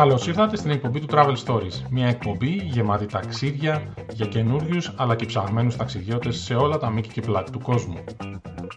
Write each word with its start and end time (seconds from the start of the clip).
Καλώς 0.00 0.26
ήρθατε 0.26 0.56
στην 0.56 0.70
εκπομπή 0.70 1.00
του 1.00 1.06
Travel 1.10 1.34
Stories. 1.46 1.82
Μια 1.90 2.06
εκπομπή 2.08 2.50
γεμάτη 2.50 3.06
ταξίδια 3.06 3.94
για 4.12 4.26
καινούριους 4.26 4.92
αλλά 4.96 5.16
και 5.16 5.26
ψαγμένους 5.26 5.76
ταξιδιώτες 5.76 6.36
σε 6.36 6.54
όλα 6.54 6.78
τα 6.78 6.90
μήκη 6.90 7.08
και 7.08 7.20
πλάτη 7.20 7.50
του 7.50 7.60
κόσμου. 7.60 8.04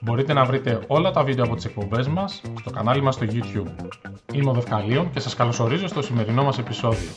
Μπορείτε 0.01 0.33
να 0.33 0.46
βρείτε 0.46 0.83
όλα 0.88 1.12
τα 1.12 1.23
βίντεο 1.23 1.46
από 1.46 1.55
τις 1.55 1.65
εκπομπές 1.65 2.07
μας 2.07 2.41
στο 2.59 2.70
κανάλι 2.70 3.01
μας 3.01 3.15
στο 3.15 3.25
YouTube. 3.29 3.88
Είμαι 4.33 4.49
ο 4.49 4.54
Δευκαλίων 4.54 5.12
και 5.12 5.20
σας 5.20 5.36
καλωσορίζω 5.36 5.88
στο 5.88 6.01
σημερινό 6.01 6.44
μας 6.44 6.57
επεισόδιο. 6.57 7.09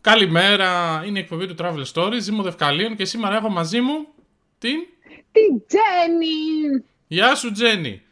Καλημέρα, 0.00 1.02
είναι 1.06 1.18
η 1.18 1.22
εκπομπή 1.22 1.46
του 1.46 1.54
Travel 1.58 1.84
Stories. 1.92 2.26
Είμαι 2.28 2.38
ο 2.38 2.42
Δευκαλίων 2.42 2.96
και 2.96 3.04
σήμερα 3.04 3.36
έχω 3.36 3.48
μαζί 3.48 3.80
μου 3.80 4.06
την. 4.58 4.76
Την 5.32 5.62
Τζέννη! 5.66 6.84
Γεια 7.06 7.34
σου, 7.34 7.52
Τζέννη! 7.52 8.02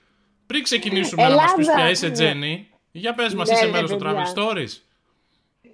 Πριν 0.49 0.63
ξεκινήσουμε 0.63 1.23
Ελλάδα. 1.23 1.43
να 1.43 1.47
μας 1.47 1.55
πεις 1.55 1.67
ποια 1.75 1.91
είσαι, 1.91 2.11
Τζέννη, 2.11 2.69
για 2.91 3.15
πες 3.15 3.35
μας, 3.35 3.49
ναι, 3.49 3.55
είσαι 3.55 3.65
ναι, 3.65 3.71
μέλος 3.71 3.91
του 3.91 3.99
Travel 4.03 4.35
Stories. 4.35 4.73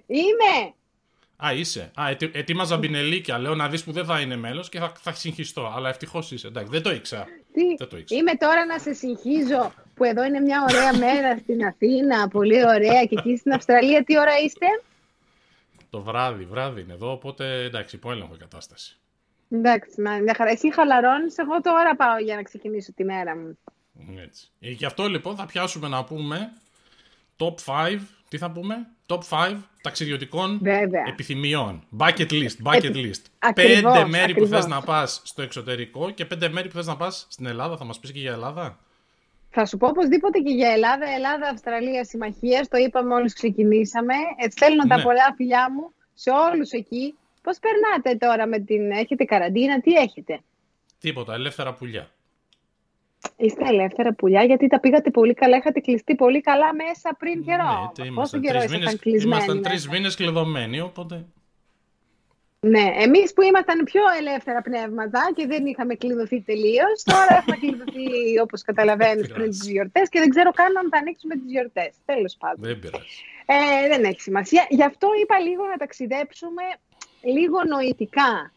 Είμαι. 0.05 0.73
Α, 1.45 1.53
είσαι. 1.53 1.91
Α, 2.01 2.09
ετι, 2.09 2.31
ετοίμαζα 2.33 2.77
μπινελίκια. 2.77 3.37
Λέω 3.37 3.55
να 3.55 3.69
δεις 3.69 3.83
που 3.83 3.91
δεν 3.91 4.05
θα 4.05 4.19
είναι 4.19 4.35
μέλος 4.35 4.69
και 4.69 4.79
θα, 4.79 4.91
θα 4.99 5.13
συγχυστώ. 5.13 5.73
Αλλά 5.75 5.89
ευτυχώς 5.89 6.31
είσαι. 6.31 6.47
Εντάξει, 6.47 6.71
δεν 6.71 6.81
το 6.81 6.91
ήξερα. 6.91 7.25
Τι, 7.53 7.75
δεν 7.77 7.87
το 7.87 7.97
ήξερα. 7.97 8.19
Είμαι 8.19 8.35
τώρα 8.35 8.65
να 8.65 8.79
σε 8.79 8.93
συγχύζω 8.93 9.73
που 9.93 10.03
εδώ 10.03 10.23
είναι 10.23 10.39
μια 10.39 10.65
ωραία 10.69 10.97
μέρα 10.97 11.37
στην 11.37 11.65
Αθήνα. 11.65 12.27
Πολύ 12.27 12.65
ωραία. 12.65 13.05
Και 13.05 13.15
εκεί 13.17 13.37
στην 13.37 13.53
Αυστραλία 13.53 14.03
τι 14.03 14.19
ώρα 14.19 14.37
είστε; 14.45 14.65
Το 15.89 16.01
βράδυ, 16.01 16.43
βράδυ 16.45 16.81
είναι 16.81 16.93
εδώ. 16.93 17.11
Οπότε 17.11 17.63
εντάξει, 17.63 17.95
υπό 17.95 18.13
η 18.13 18.37
κατάσταση. 18.39 18.99
Εντάξει, 19.49 20.01
μια 20.01 20.33
χαρά. 20.37 20.51
Εσύ 20.51 20.73
χαλαρώνεις. 20.73 21.37
Εγώ 21.37 21.61
τώρα 21.61 21.95
πάω 21.95 22.17
για 22.17 22.35
να 22.35 22.41
ξεκινήσω 22.41 22.93
τη 22.93 23.03
μέρα 23.03 23.35
μου. 23.35 23.57
Έτσι. 24.23 24.47
Ε, 24.59 24.69
γι' 24.69 24.85
αυτό 24.85 25.07
λοιπόν 25.07 25.35
θα 25.35 25.45
πιάσουμε 25.45 25.87
να 25.87 26.03
πούμε 26.03 26.51
top 27.37 27.55
5, 27.65 27.99
τι 28.29 28.37
θα 28.37 28.51
πούμε, 28.51 28.87
top 29.07 29.19
5 29.29 29.55
ταξιδιωτικών 29.81 30.59
Βέβαια. 30.61 31.03
επιθυμιών. 31.07 31.83
Bucket 31.99 32.31
list, 32.31 32.63
bucket 32.63 32.95
list. 32.95 33.23
Ακριβώς, 33.39 33.93
πέντε 33.93 34.05
μέρη 34.07 34.31
ακριβώς. 34.31 34.49
που 34.49 34.55
θες 34.55 34.65
να 34.65 34.81
πας 34.81 35.21
στο 35.23 35.41
εξωτερικό 35.41 36.11
και 36.11 36.25
πέντε 36.25 36.49
μέρη 36.49 36.67
που 36.67 36.75
θες 36.75 36.85
να 36.85 36.97
πας 36.97 37.27
στην 37.29 37.45
Ελλάδα. 37.45 37.77
Θα 37.77 37.85
μας 37.85 37.99
πεις 37.99 38.11
και 38.11 38.19
για 38.19 38.31
Ελλάδα. 38.31 38.79
Θα 39.49 39.65
σου 39.65 39.77
πω 39.77 39.87
οπωσδήποτε 39.87 40.39
και 40.39 40.53
για 40.53 40.71
Ελλάδα. 40.71 41.05
Ελλάδα, 41.09 41.47
Αυστραλία, 41.47 42.03
συμμαχία. 42.03 42.65
Το 42.69 42.77
είπαμε 42.77 43.13
όλοι 43.13 43.33
ξεκινήσαμε. 43.33 44.13
Ε, 44.37 44.49
στέλνω 44.49 44.83
ναι. 44.83 44.95
τα 44.95 45.01
πολλά 45.01 45.33
φιλιά 45.35 45.71
μου 45.71 45.93
σε 46.13 46.29
όλους 46.29 46.71
εκεί. 46.71 47.15
Πώς 47.41 47.57
περνάτε 47.59 48.25
τώρα 48.25 48.47
με 48.47 48.59
την... 48.59 48.91
Έχετε 48.91 49.23
καραντίνα, 49.23 49.81
τι 49.81 49.93
έχετε; 49.93 50.39
Τίποτα, 50.99 51.33
ελεύθερα 51.33 51.73
πουλιά. 51.73 52.09
Είστε 53.37 53.63
ελεύθερα 53.67 54.13
πουλιά, 54.13 54.43
γιατί 54.43 54.67
τα 54.67 54.79
πήγατε 54.79 55.11
πολύ 55.11 55.33
καλά. 55.33 55.57
Είχατε 55.57 55.79
κλειστεί 55.79 56.15
πολύ 56.15 56.41
καλά 56.41 56.73
μέσα 56.73 57.15
πριν 57.19 57.43
καιρό. 57.43 57.93
Ναι, 57.99 58.11
Πόσο 58.11 58.39
καιρό 58.39 58.63
ήσασταν 58.63 58.99
κλεισμένοι. 58.99 59.35
Ήμασταν 59.35 59.61
τρεις 59.61 59.89
μήνες 59.89 60.15
κλειδωμένοι, 60.15 60.79
οπότε. 60.81 61.25
Ναι, 62.59 62.91
εμείς 62.95 63.33
που 63.33 63.41
ήμασταν 63.41 63.83
πιο 63.83 64.01
ελεύθερα 64.19 64.61
πνεύματα 64.61 65.31
και 65.35 65.47
δεν 65.47 65.65
είχαμε 65.65 65.95
κλειδωθεί 65.95 66.41
τελείως, 66.41 67.03
τώρα 67.03 67.35
έχουμε 67.37 67.55
κλειδωθεί 67.55 68.07
όπως 68.45 68.61
καταλαβαίνεις 68.61 69.27
πριν 69.27 69.49
τις 69.49 69.69
γιορτές 69.69 70.09
και 70.09 70.19
δεν 70.19 70.29
ξέρω 70.29 70.51
καν 70.51 70.77
αν 70.77 70.87
θα 70.91 70.97
ανοίξουμε 70.97 71.35
τις 71.35 71.51
γιορτές. 71.51 71.95
Τέλος 72.05 72.35
πάντων. 72.39 72.63
Δεν 72.63 72.79
πειράζει. 72.79 73.05
Ε, 73.45 73.87
δεν 73.87 74.03
έχει 74.03 74.21
σημασία. 74.21 74.65
Γι' 74.69 74.83
αυτό 74.83 75.07
είπα 75.21 75.39
λίγο 75.39 75.65
να 75.65 75.77
ταξιδέψουμε 75.77 76.63
λίγο 77.21 77.63
νοητικά. 77.63 78.51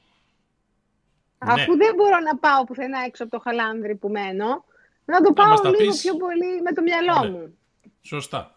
Ναι. 1.45 1.53
Αφού 1.53 1.77
δεν 1.77 1.95
μπορώ 1.95 2.19
να 2.19 2.37
πάω 2.37 2.65
πουθενά 2.65 2.99
έξω 3.07 3.23
από 3.23 3.33
το 3.33 3.41
χαλάνδρι 3.45 3.95
που 3.95 4.09
μένω, 4.09 4.65
να 5.05 5.21
το 5.21 5.33
πάω 5.33 5.55
λίγο 5.79 5.93
πιο 6.03 6.15
πολύ 6.17 6.63
με 6.63 6.73
το 6.73 6.83
μυαλό 6.83 7.23
ναι. 7.23 7.31
μου. 7.31 7.59
Σωστά. 8.03 8.55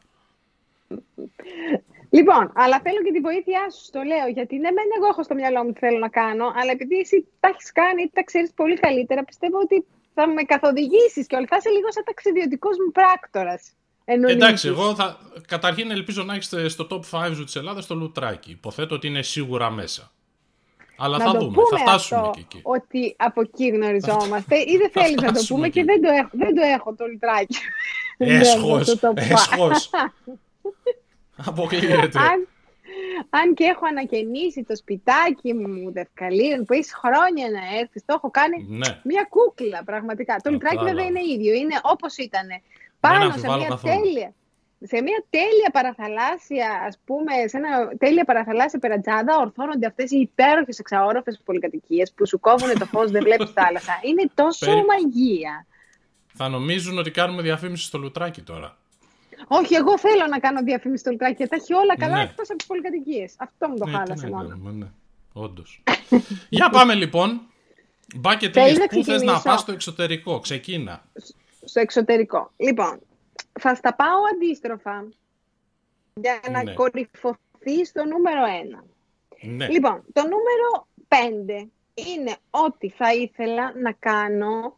Λοιπόν, 2.10 2.52
αλλά 2.56 2.80
θέλω 2.84 3.02
και 3.04 3.12
τη 3.12 3.20
βοήθειά 3.20 3.70
σου, 3.70 3.92
το 3.92 4.02
λέω, 4.02 4.28
γιατί 4.28 4.56
ναι, 4.56 4.72
μεν 4.72 4.90
εγώ 4.98 5.08
έχω 5.08 5.24
στο 5.24 5.36
μυαλό 5.36 5.64
μου 5.64 5.72
τι 5.74 5.80
θέλω 5.80 5.98
να 5.98 6.10
κάνω, 6.10 6.46
αλλά 6.56 6.72
επειδή 6.72 6.98
εσύ 6.98 7.28
τα 7.40 7.48
έχεις 7.48 7.72
κάνει 7.72 8.02
ή 8.04 8.10
τα 8.14 8.24
ξέρεις 8.24 8.52
πολύ 8.54 8.76
καλύτερα, 8.76 9.24
πιστεύω 9.24 9.58
ότι 9.58 9.86
θα 10.14 10.28
με 10.28 10.44
καθοδηγήσεις 10.44 11.28
και 11.28 11.36
όλα. 11.36 11.46
Θα 11.50 11.56
είσαι 11.60 11.70
λίγο 11.70 11.92
σαν 11.92 12.04
ταξιδιωτικός 12.04 12.78
μου 12.78 12.92
πράκτορας. 12.92 13.74
Εντάξει, 14.06 14.68
εγώ 14.68 14.96
θα, 14.96 15.18
καταρχήν 15.48 15.92
ελπίζω 15.92 16.24
να 16.24 16.34
έχεις 16.34 16.74
στο 16.74 16.88
top 16.90 17.28
5 17.28 17.42
της 17.46 17.56
Ελλάδας 17.56 17.86
το 17.86 17.96
Λουτράκι. 17.96 18.52
Υποθέτω 18.52 18.96
ότι 18.96 19.08
είναι 19.08 19.22
σίγουρα 19.22 19.70
μέσα. 19.70 20.12
Αλλά 21.04 21.18
να 21.18 21.26
θα 21.26 21.32
δούμε, 21.32 21.56
θα 21.70 21.78
φτάσουμε 21.78 22.20
αυτό, 22.20 22.32
και 22.34 22.40
εκεί. 22.40 22.60
Ότι 22.64 23.16
από 23.18 23.42
εκεί 23.42 23.68
γνωριζόμαστε 23.68 24.56
ή 24.56 24.78
δεν 24.78 24.90
θέλεις 24.92 25.22
να 25.22 25.32
το 25.32 25.44
πούμε 25.48 25.70
και 25.70 25.84
δεν 25.84 26.02
το 26.02 26.10
έχω, 26.10 26.30
δεν 26.32 26.56
το, 26.56 26.62
έχω 26.76 26.94
το 26.96 27.06
λουτράκι. 27.06 27.58
Έσχος, 28.18 29.00
έσχος. 29.16 29.90
Αποκλείεται. 31.50 32.20
Αν, 32.20 32.48
αν 33.30 33.54
και 33.54 33.64
έχω 33.64 33.86
ανακαινήσει 33.86 34.64
το 34.64 34.76
σπιτάκι 34.76 35.54
μου 35.54 35.92
δευκαλίων 35.92 36.66
που 36.66 36.74
έχει 36.74 36.94
χρόνια 36.94 37.50
να 37.50 37.80
έρθεις, 37.80 38.06
το 38.06 38.14
έχω 38.18 38.30
κάνει 38.32 38.66
ναι. 38.70 39.00
μια 39.04 39.28
κούκλα 39.30 39.84
πραγματικά. 39.86 40.36
Το 40.44 40.52
λουτράκι 40.52 40.84
βέβαια 40.84 41.06
είναι 41.06 41.22
ίδιο, 41.34 41.54
είναι 41.54 41.80
όπως 41.82 42.18
ήταν. 42.18 42.48
Πάνω 43.00 43.32
σε 43.32 43.48
μια 43.48 43.80
τέλεια 43.84 44.34
σε 44.84 45.02
μια 45.02 45.24
τέλεια 45.30 45.70
παραθαλάσσια, 45.72 46.84
ας 46.88 47.00
πούμε, 47.06 47.32
σε 47.46 47.58
ένα 47.58 47.98
τέλεια 47.98 48.26
παραθαλάσσια 48.26 48.80
περατζάδα, 48.80 49.38
ορθώνονται 49.38 49.88
αυτές 49.88 50.12
οι 50.12 50.20
υπέροχες 50.20 50.80
εξαόροφες 50.80 51.42
πολυκατοικίες 51.46 52.14
που 52.16 52.28
σου 52.28 52.40
κόβουν 52.40 52.80
το 52.80 52.86
φως, 52.86 53.12
δεν 53.12 53.24
βλέπεις 53.24 53.52
θάλασσα. 53.52 54.00
Είναι 54.02 54.30
τόσο 54.34 54.66
Περί... 54.66 54.86
μαγεία. 54.86 55.66
Θα 56.34 56.50
νομίζουν 56.50 56.98
ότι 56.98 57.12
κάνουμε 57.12 57.42
διαφήμιση 57.42 57.86
στο 57.86 57.98
λουτράκι 57.98 58.42
τώρα. 58.42 58.78
Όχι, 59.48 59.76
εγώ 59.76 59.98
θέλω 59.98 60.26
να 60.30 60.40
κάνω 60.40 60.62
διαφήμιση 60.64 61.02
στο 61.02 61.12
λουτράκι 61.12 61.36
και 61.36 61.48
τα 61.48 61.56
έχει 61.56 61.74
όλα 61.74 61.98
καλά 61.98 62.16
ναι. 62.16 62.24
εκτός 62.24 62.50
από 62.50 62.58
τις 62.58 62.68
πολυκατοικίες. 62.68 63.34
Αυτό 63.38 63.70
μου 63.70 63.78
το 63.78 63.86
ναι, 63.86 63.92
χάλασε 63.92 64.26
ναι, 64.26 64.32
μόνο. 64.36 64.60
Ναι, 64.64 64.72
ναι. 64.72 64.88
Όντως. 65.34 65.84
Για 66.50 66.70
πάμε 66.70 66.94
λοιπόν. 66.94 67.42
Bucket 68.24 68.54
list. 68.54 68.88
Πού 68.90 69.04
θες 69.04 69.22
να 69.22 69.42
πας 69.42 69.60
στο 69.60 69.72
εξωτερικό. 69.72 70.40
Ξεκίνα. 70.40 71.04
Στο 71.66 71.80
εξωτερικό. 71.80 72.52
Λοιπόν, 72.58 73.00
θα 73.62 73.76
στα 73.76 73.96
πάω 73.96 74.20
αντίστροφα 74.34 75.08
για 76.14 76.40
να 76.52 76.64
ναι. 76.64 76.74
κορυφωθεί 76.74 77.86
στο 77.86 78.06
νούμερο 78.06 78.42
1. 78.74 78.84
Ναι. 79.42 79.68
Λοιπόν, 79.68 80.04
το 80.14 80.22
νούμερο 80.22 80.88
5 81.62 81.68
είναι 81.94 82.36
ότι 82.50 82.90
θα 82.90 83.14
ήθελα 83.14 83.74
να 83.76 83.92
κάνω 83.92 84.78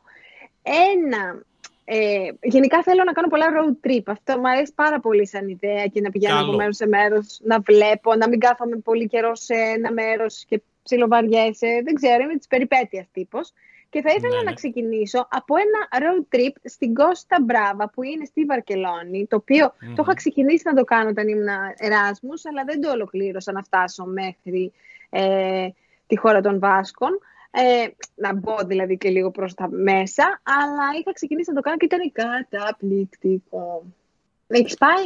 ένα... 0.62 1.42
Ε, 1.86 2.30
γενικά 2.42 2.84
θέλω 2.84 3.04
να 3.04 3.12
κάνω 3.12 3.28
πολλά 3.28 3.46
road 3.50 3.88
trip. 3.88 4.02
Αυτό 4.06 4.38
μου 4.38 4.50
αρέσει 4.50 4.74
πάρα 4.74 5.00
πολύ 5.00 5.28
σαν 5.28 5.48
ιδέα 5.48 5.86
και 5.86 6.02
να 6.02 6.10
πηγαίνω 6.10 6.42
από 6.42 6.52
μέρος 6.52 6.76
σε 6.76 6.88
μέρος, 6.88 7.40
να 7.44 7.60
βλέπω, 7.60 8.16
να 8.16 8.30
μην 8.30 8.40
κάθομαι 8.40 8.76
πολύ 8.76 9.08
καιρό 9.08 9.36
σε 9.36 9.54
ένα 9.54 9.92
μέρος 9.92 10.46
και 10.48 10.62
ψιλοβαριέσαι. 10.84 11.82
Δεν 11.84 11.94
ξέρω, 11.94 12.24
είμαι 12.24 12.38
της 12.38 12.48
περιπέτειας 12.48 13.06
τύπος. 13.12 13.54
Και 13.94 14.02
θα 14.02 14.12
ήθελα 14.12 14.36
ναι, 14.36 14.44
να 14.44 14.50
ναι. 14.50 14.54
ξεκινήσω 14.54 15.28
από 15.30 15.56
ένα 15.56 16.04
road 16.04 16.36
trip 16.36 16.56
στην 16.64 16.94
Κώστα 16.94 17.38
Μπράβα 17.42 17.90
που 17.90 18.04
είναι 18.04 18.26
στη 18.26 18.46
Βαρκελόνη, 18.46 19.26
το 19.30 19.36
οποιο 19.36 19.74
το 19.96 20.02
είχα 20.02 20.14
ξεκινήσει 20.14 20.64
να 20.66 20.74
το 20.74 20.84
κάνω 20.84 21.10
όταν 21.10 21.28
ήμουν 21.28 21.48
Εράσμους, 21.78 22.46
αλλά 22.46 22.64
δεν 22.64 22.82
το 22.82 22.92
ολοκλήρωσα 22.92 23.52
να 23.52 23.64
φτάσω 23.64 24.06
μέχρι 24.06 24.74
ε, 25.10 25.68
τη 26.08 26.18
χώρα 26.18 26.42
των 26.42 26.60
Βάσκων. 26.60 27.20
Ε, 27.52 27.88
να 28.16 28.34
μπω 28.34 28.56
δηλαδή 28.66 28.98
και 28.98 29.10
λίγο 29.10 29.32
προς 29.32 29.54
τα 29.54 29.70
μέσα, 29.70 30.42
αλλά 30.44 30.84
είχα 31.00 31.12
ξεκινήσει 31.12 31.50
να 31.50 31.56
το 31.56 31.62
κάνω 31.62 31.78
και 31.78 31.86
ήταν 31.86 32.12
καταπληκτικό. 32.12 33.84
Έχεις 34.48 34.78
πάει; 34.78 35.06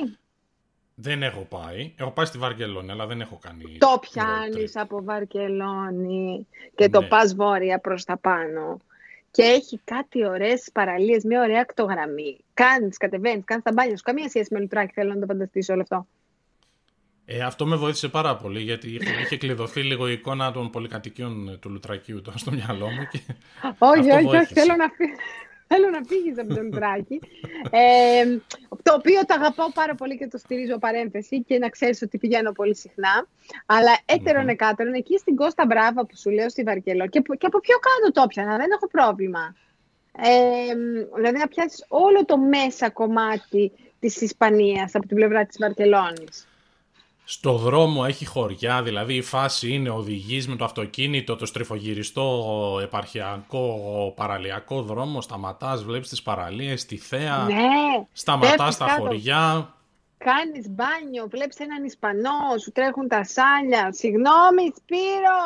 Δεν 0.99 1.23
έχω 1.23 1.41
πάει. 1.41 1.93
Έχω 1.97 2.11
πάει 2.11 2.25
στη 2.25 2.37
Βαρκελόνη, 2.37 2.91
αλλά 2.91 3.05
δεν 3.05 3.21
έχω 3.21 3.39
κάνει. 3.41 3.77
Το 3.77 3.99
πιάνεις 4.01 4.75
από 4.75 5.03
Βαρκελόνη 5.03 6.47
και 6.75 6.89
το 6.89 7.01
ναι. 7.01 7.07
πας 7.07 7.35
βόρεια 7.35 7.79
προς 7.79 8.03
τα 8.03 8.17
πάνω. 8.17 8.79
Και 9.31 9.43
έχει 9.43 9.79
κάτι 9.83 10.25
ωραίες 10.25 10.69
παραλίες, 10.73 11.23
μια 11.23 11.41
ωραία 11.41 11.61
ακτογραμμή. 11.61 12.37
Κάνεις, 12.53 12.97
κατεβαίνεις, 12.97 13.43
κάνεις 13.45 13.63
τα 13.63 13.71
μπάνια 13.73 13.97
σου. 13.97 14.03
Καμία 14.03 14.29
σχέση 14.29 14.53
με 14.53 14.59
λουτράκι, 14.59 14.93
θέλω 14.93 15.13
να 15.13 15.19
το 15.19 15.25
φανταστήσω 15.25 15.73
όλο 15.73 15.81
αυτό. 15.81 16.07
Ε, 17.25 17.41
αυτό 17.41 17.65
με 17.65 17.75
βοήθησε 17.75 18.07
πάρα 18.07 18.35
πολύ 18.35 18.61
γιατί 18.61 18.99
είχε 19.23 19.37
κλειδωθεί 19.37 19.83
λίγο 19.83 20.07
η 20.07 20.11
εικόνα 20.11 20.51
των 20.51 20.69
πολυκατοικιών 20.69 21.57
του 21.59 21.69
Λουτρακίου 21.69 22.21
στο 22.35 22.51
μυαλό 22.51 22.85
μου. 22.85 23.07
Και 23.11 23.19
όχι, 23.77 24.11
όχι, 24.11 24.35
όχι, 24.35 24.53
θέλω 24.53 24.75
να, 24.75 24.91
Θέλω 25.67 25.89
να 25.89 26.01
φύγεις 26.07 26.39
από 26.39 26.53
το 26.53 26.61
λουτράκι. 26.61 27.19
ε, 27.71 28.37
το 28.83 28.93
οποίο 28.93 29.19
το 29.25 29.33
αγαπάω 29.33 29.71
πάρα 29.71 29.95
πολύ 29.95 30.17
και 30.17 30.27
το 30.27 30.37
στηρίζω 30.37 30.77
παρένθεση 30.77 31.43
και 31.43 31.57
να 31.57 31.69
ξέρεις 31.69 32.01
ότι 32.01 32.17
πηγαίνω 32.17 32.51
πολύ 32.51 32.75
συχνά. 32.75 33.27
Αλλά 33.65 33.97
έτερον 34.05 34.47
εκάτερον, 34.47 34.93
εκεί 34.93 35.17
στην 35.17 35.35
Κώστα 35.35 35.65
Μπράβα 35.65 36.05
που 36.05 36.17
σου 36.17 36.29
λέω 36.29 36.49
στη 36.49 36.63
Βαρκελό 36.63 37.07
και, 37.07 37.21
και 37.37 37.45
από 37.45 37.59
πιο 37.59 37.75
κάτω 37.79 38.21
το 38.21 38.27
πιανα, 38.27 38.57
δεν 38.57 38.71
έχω 38.71 38.87
πρόβλημα. 38.87 39.55
Ε, 40.21 40.73
δηλαδή 41.15 41.37
να 41.37 41.47
πιάσεις 41.47 41.85
όλο 41.87 42.25
το 42.25 42.37
μέσα 42.37 42.89
κομμάτι 42.89 43.71
της 43.99 44.21
Ισπανίας 44.21 44.95
από 44.95 45.07
την 45.07 45.15
πλευρά 45.15 45.45
της 45.45 45.57
Βαρκελόνης. 45.59 46.47
Στο 47.29 47.57
δρόμο 47.57 48.03
έχει 48.07 48.25
χωριά, 48.25 48.83
δηλαδή 48.83 49.13
η 49.15 49.21
φάση 49.21 49.71
είναι 49.71 49.89
οδηγείς 49.89 50.47
με 50.47 50.55
το 50.55 50.63
αυτοκίνητο, 50.63 51.35
το 51.35 51.45
στριφογυριστό 51.45 52.79
επαρχιακό 52.83 54.13
παραλιακό 54.15 54.81
δρόμο, 54.81 55.21
σταματάς, 55.21 55.83
βλέπεις 55.83 56.09
τις 56.09 56.21
παραλίες, 56.21 56.85
τη 56.85 56.97
θέα, 56.97 57.43
Ναι, 57.43 58.05
σταματάς 58.11 58.73
στα 58.73 58.85
κάτω. 58.85 59.01
χωριά. 59.01 59.73
κάνεις 60.17 60.69
μπάνιο, 60.69 61.27
βλέπεις 61.29 61.57
έναν 61.57 61.83
Ισπανό, 61.83 62.57
σου 62.61 62.71
τρέχουν 62.71 63.07
τα 63.07 63.23
σάλια. 63.23 63.91
Συγγνώμη, 63.91 64.73
Σπύρο! 64.77 65.41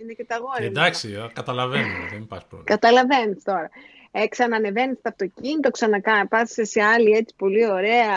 Είναι 0.00 0.12
και 0.12 0.24
τα 0.24 0.36
γόρια. 0.36 0.66
Εντάξει, 0.66 1.12
ε, 1.12 1.26
καταλαβαίνουμε, 1.32 2.08
δεν 2.10 2.20
υπάρχει 2.22 2.46
πρόβλημα. 2.46 2.78
Καταλαβαίνεις 2.78 3.42
τώρα. 3.44 3.70
Ε, 4.10 4.26
ξανανεβαίνεις 4.26 4.98
στο 4.98 5.08
αυτοκίνητο, 5.08 5.70
ξανακά, 5.70 6.26
πας 6.28 6.54
σε 6.60 6.82
άλλη 6.82 7.10
έτσι 7.10 7.34
πολύ 7.36 7.70
ωραία 7.70 8.08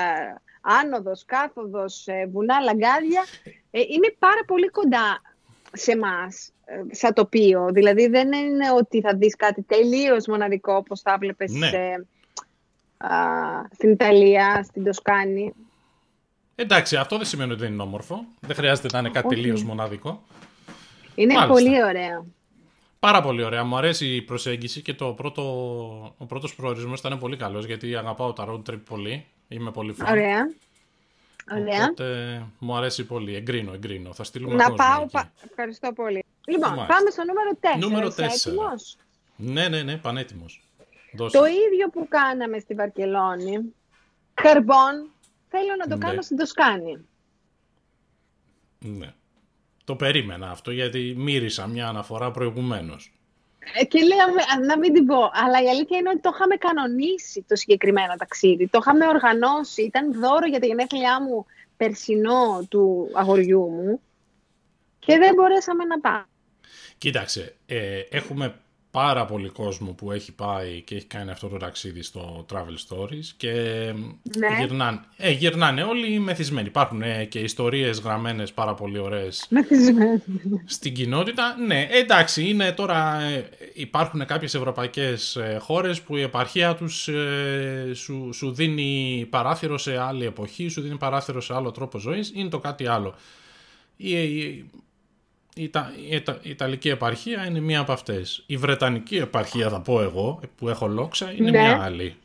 άνοδος, 0.62 1.26
κάθοδος, 1.26 2.08
ε, 2.08 2.30
βουνά, 2.32 2.60
λαγκάδια. 2.60 3.24
Ε, 3.72 3.80
είναι 3.80 4.16
πάρα 4.20 4.42
πολύ 4.48 4.70
κοντά 4.70 5.22
σε 5.72 5.92
εμάς 5.92 6.52
σαν 6.92 7.14
τοπίο. 7.14 7.70
Δηλαδή 7.72 8.08
δεν 8.08 8.32
είναι 8.34 8.72
ότι 8.78 9.02
θα 9.02 9.16
δεις 9.16 9.36
κάτι 9.36 9.62
τελείως 9.62 10.28
μοναδικό 10.28 10.74
όπως 10.76 11.02
θα 11.02 11.18
βλέπεις 11.20 11.52
Ναι. 11.54 11.68
ε, 11.68 11.94
α, 12.98 13.18
στην 13.74 13.92
Ιταλία, 13.92 14.64
στην 14.64 14.84
Τοσκάνη. 14.84 15.54
Εντάξει, 16.56 16.96
αυτό 16.96 17.18
δεν 17.18 17.26
σημαίνει 17.26 17.52
ότι 17.52 17.62
δεν 17.62 17.74
είναι 17.74 17.82
όμορφο. 17.82 18.26
Δεν 18.40 18.56
χρειάζεται 18.56 18.88
να 18.92 19.00
είναι 19.00 19.10
κάτι 19.10 19.28
Όχι. 19.28 19.36
τελείως 19.36 19.64
μοναδικό. 19.64 20.24
Είναι 21.16 21.34
Μάλιστα. 21.34 21.54
πολύ 21.54 21.84
ωραία. 21.84 22.26
Πάρα 23.00 23.22
πολύ 23.22 23.44
ωραία. 23.44 23.64
Μου 23.64 23.78
αρέσει 23.78 24.06
η 24.16 24.22
προσέγγιση 24.22 24.82
και 24.82 24.94
το 24.94 25.14
πρώτο, 25.14 25.42
ο 26.18 26.26
πρώτος 26.26 26.56
προορισμός 26.56 27.00
ήταν 27.00 27.20
πολύ 27.20 27.38
καλός 27.38 27.66
γιατί 27.66 27.96
αγαπάω 27.96 28.34
τα 28.34 28.46
road 28.50 28.72
trip 28.72 28.80
πολύ. 28.90 29.26
Είμαι 29.48 29.72
πολύ 29.72 29.96
fan. 30.00 30.10
Ωραία. 30.10 30.50
Ωραία. 31.52 31.84
Οπότε 31.90 32.46
μου 32.60 32.76
αρέσει 32.76 33.06
πολύ. 33.06 33.36
Εγκρίνω, 33.36 33.74
εγκρίνω. 33.74 34.14
Θα 34.14 34.24
στείλουμε 34.24 34.56
Να 34.56 34.64
κόσμο 34.64 34.76
πάω. 34.76 35.02
εκεί. 35.02 35.12
πα- 35.12 35.32
Ευχαριστώ 35.50 35.94
πολύ. 35.94 36.24
Λοιπόν, 36.48 36.70
Μάλιστα. 36.70 36.94
πάμε 36.94 37.10
στο 37.10 37.24
νούμερο 37.24 37.50
4. 37.62 37.80
Νούμερο 37.80 38.08
Είσαι 38.08 38.16
τέσσερα. 38.22 38.56
έτοιμος; 38.56 38.98
Ναι, 39.36 39.68
ναι, 39.68 39.82
ναι, 39.84 39.98
πανέτοιμος. 39.98 40.62
Δώσε. 41.14 41.38
Το 41.38 41.46
ίδιο 41.46 41.90
που 41.92 42.08
κάναμε 42.08 42.60
στη 42.60 42.74
Βαρκελόνη, 42.74 43.74
καρμπόν, 44.34 45.10
θέλω 45.50 45.76
να 45.78 45.88
το 45.88 45.96
Ναι. 45.96 46.06
κάνω 46.06 46.22
στην 46.22 46.38
Τοσκάνη. 46.38 46.98
Ναι. 48.80 49.14
Το 49.84 49.96
περίμενα 49.96 50.50
αυτό 50.50 50.72
γιατί 50.72 51.14
μύρισα 51.18 51.68
μια 51.68 51.88
αναφορά 51.88 52.32
προηγουμένως. 52.32 53.12
Ε, 53.74 53.86
Και 53.86 54.00
λέμε, 54.00 54.42
α, 54.42 54.66
να 54.66 54.78
μην 54.78 54.94
την 54.94 55.06
πω, 55.06 55.32
αλλά 55.34 55.62
η 55.64 55.70
αλήθεια 55.70 55.98
είναι 55.98 56.10
ότι 56.10 56.20
το 56.20 56.32
είχαμε 56.34 56.56
κανονίσει 56.56 57.46
το 57.48 57.56
συγκεκριμένο 57.56 58.14
ταξίδι. 58.18 58.68
Το 58.68 58.78
είχαμε 58.82 59.08
οργανώσει. 59.08 59.82
Ήταν 59.82 60.14
δώρο 60.14 60.48
για 60.48 60.60
τα 60.60 60.66
γενέθλιά 60.66 61.22
μου 61.22 61.46
περσινό 61.78 62.66
του 62.70 63.10
αγοριού 63.14 63.70
μου 63.70 64.02
και 65.00 65.18
δεν 65.18 65.34
μπορέσαμε 65.34 65.84
να 65.84 66.00
πάμε. 66.00 66.26
Κοίταξε, 66.98 67.56
ε, 67.66 68.00
έχουμε 68.10 68.56
πάρα 69.00 69.26
πολύ 69.26 69.50
κόσμο 69.50 69.92
που 69.92 70.12
έχει 70.12 70.32
πάει 70.32 70.82
και 70.82 70.96
έχει 70.96 71.06
κάνει 71.06 71.32
αυτό 71.32 71.48
το 71.48 71.58
ταξίδι 71.58 72.02
στο 72.02 72.46
Travel 72.54 72.78
Stories 72.88 73.26
και 73.38 73.52
Ναι. 74.38 74.48
γυρνάνε, 74.60 75.00
ε, 75.18 75.32
γυρνάνε 75.32 75.84
όλοι 75.84 76.20
μεθυσμένοι. 76.20 76.68
Υπάρχουν 76.68 77.02
ε, 77.02 77.26
και 77.26 77.40
ιστορίες 77.40 78.00
γραμμένες 78.00 78.52
πάρα 78.54 78.74
πολύ 78.74 78.98
ωραίες 78.98 79.46
Μεθυσμένοι. 79.50 80.22
στην 80.66 80.94
κοινότητα. 80.94 81.56
Ναι, 81.68 81.88
εντάξει, 81.92 82.50
είναι 82.50 82.72
τώρα, 82.72 83.22
ε, 83.22 83.50
υπάρχουν 83.74 84.26
κάποιες 84.26 84.54
ευρωπαϊκές 84.54 85.36
ε, 85.36 85.58
χώρες 85.62 86.02
που 86.02 86.16
η 86.18 86.22
επαρχία 86.22 86.76
τους 86.76 87.08
ε, 87.08 87.92
σου, 87.94 88.30
σου 88.34 88.52
δίνει 88.52 89.28
παράθυρο 89.30 89.78
σε 89.78 89.98
άλλη 89.98 90.26
εποχή, 90.26 90.68
σου 90.68 90.82
δίνει 90.82 90.98
παράθυρο 90.98 91.42
σε 91.42 91.54
άλλο 91.56 91.72
τρόπο 91.72 91.98
ζωής, 91.98 92.32
είναι 92.36 92.50
το 92.50 92.60
κάτι 92.60 92.88
άλλο. 92.88 93.16
Η, 93.98 94.12
η, 94.12 94.70
η, 95.58 95.64
Ιτα- 95.64 95.92
η 96.10 96.16
Ιτα- 96.16 96.40
η 96.42 96.50
Ιταλική 96.50 96.90
επαρχία 96.90 97.46
είναι 97.46 97.60
μία 97.60 97.80
από 97.80 97.92
αυτές. 97.92 98.44
Η 98.46 98.58
Βρετανική 98.58 99.18
επαρχία, 99.18 99.70
θα 99.70 99.80
πω 99.82 100.02
εγώ, 100.02 100.40
που 100.58 100.70
έχω 100.70 100.88
λόξα, 100.88 101.32
είναι 101.32 101.50
Ναι. 101.52 101.60
μία 101.62 101.84
άλλη. 101.84 102.16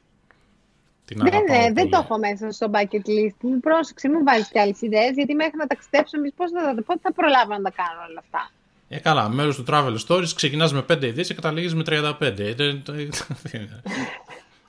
Την 1.04 1.22
Ναι, 1.22 1.28
αγαπάω 1.32 1.56
ναι, 1.56 1.62
δεν 1.62 1.74
πολύ. 1.74 1.88
το 1.88 1.98
έχω 2.04 2.18
μέσα 2.18 2.50
στο 2.50 2.70
bucket 2.72 3.08
list 3.08 3.34
μου. 3.40 3.60
Πρόσεξε, 3.60 4.08
μην 4.08 4.24
βάζεις 4.24 4.48
κι 4.48 4.58
άλλες 4.58 4.80
ιδέες, 4.80 5.14
γιατί 5.14 5.34
μέχρι 5.34 5.56
να 5.56 5.66
ταξιδέψω 5.66 6.18
εμείς 6.18 6.32
πώς 6.36 6.50
θα, 6.50 6.82
πότε 6.86 6.98
θα 7.02 7.12
προλάβω 7.12 7.52
να 7.52 7.62
τα 7.62 7.70
κάνω 7.70 8.00
όλα 8.08 8.18
αυτά. 8.18 8.50
Ε, 8.88 8.98
καλά, 8.98 9.28
μέρος 9.28 9.56
του 9.56 9.64
Travel 9.68 9.96
Stories 10.08 10.28
ξεκινάς 10.34 10.72
με 10.72 10.82
5 10.82 11.06
ιδέες 11.06 11.26
και 11.28 11.34
καταλήγεις 11.34 11.74
με 11.74 11.82
35. 11.82 12.54
Ε, 12.58 12.74
το- 12.74 12.92
το- 12.92 12.92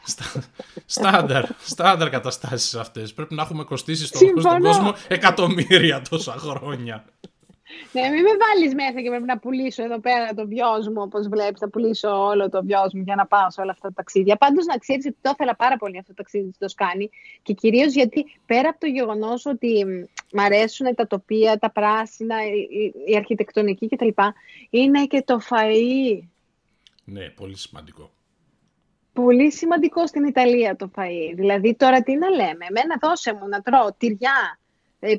Στα- 0.05 0.43
Στάνταρ, 0.85 1.45
στάνταρ 1.63 2.09
καταστάσεις 2.09 2.75
αυτές. 2.75 3.13
Πρέπει 3.13 3.35
να 3.35 3.41
έχουμε 3.41 3.63
κοστίσει 3.63 4.05
στον, 4.05 4.19
στον 4.21 4.33
Συμφωνώ. 4.41 4.67
κόσμο 4.67 4.93
εκατομμύρια 5.07 6.01
τόσα 6.09 6.31
χρόνια. 6.31 7.03
Ναι, 7.91 8.01
μην 8.01 8.21
με 8.21 8.29
βάλεις 8.43 8.73
μέσα 8.75 9.01
και 9.01 9.09
πρέπει 9.09 9.23
να 9.25 9.37
πουλήσω 9.37 9.83
εδώ 9.83 9.99
πέρα 9.99 10.33
το 10.33 10.47
βιός 10.47 10.87
μου, 10.87 11.01
όπως 11.01 11.27
βλέπεις, 11.27 11.59
θα 11.59 11.69
πουλήσω 11.69 12.25
όλο 12.25 12.49
το 12.49 12.63
βιός 12.63 12.93
μου 12.93 13.01
για 13.01 13.15
να 13.15 13.25
πάω 13.25 13.49
σε 13.51 13.61
όλα 13.61 13.71
αυτά 13.71 13.87
τα 13.87 13.93
ταξίδια. 13.93 14.35
Πάντως 14.35 14.65
να 14.65 14.77
ξέρεις 14.77 15.05
ότι 15.05 15.17
το 15.21 15.29
ήθελα 15.33 15.55
πάρα 15.55 15.77
πολύ 15.77 15.97
αυτό 15.97 16.07
το 16.07 16.13
ταξίδι 16.13 16.49
στο 16.49 16.57
Τοσκάνη 16.65 17.09
και 17.41 17.53
κυρίως 17.53 17.93
γιατί 17.93 18.25
πέρα 18.45 18.69
από 18.69 18.79
το 18.79 18.87
γεγονός 18.87 19.45
ότι 19.45 19.85
μ, 19.85 19.89
μ' 20.37 20.39
αρέσουν 20.39 20.95
τα 20.95 21.07
τοπία, 21.07 21.57
τα 21.57 21.71
πράσινα, 21.71 22.35
η, 22.45 22.67
η- 22.69 23.11
η 23.11 23.15
αρχιτεκτονική 23.15 23.87
κτλ. 23.87 24.07
Είναι 24.69 25.05
και 25.05 25.21
το 25.21 25.39
φαΐ. 25.49 26.19
Ναι, 27.03 27.29
πολύ 27.29 27.57
σημαντικό. 27.57 28.11
Πολύ 29.13 29.51
σημαντικό 29.51 30.07
στην 30.07 30.23
Ιταλία 30.23 30.75
το 30.75 30.91
φαΐ. 30.95 31.33
Δηλαδή 31.35 31.75
τώρα 31.75 32.03
τι 32.03 32.15
να 32.15 32.29
λέμε, 32.29 32.65
εμένα 32.69 32.97
δώσε 33.01 33.33
μου 33.33 33.47
να 33.47 33.61
τρώω 33.61 33.93
τυριά, 33.97 34.59
ε, 34.59 34.62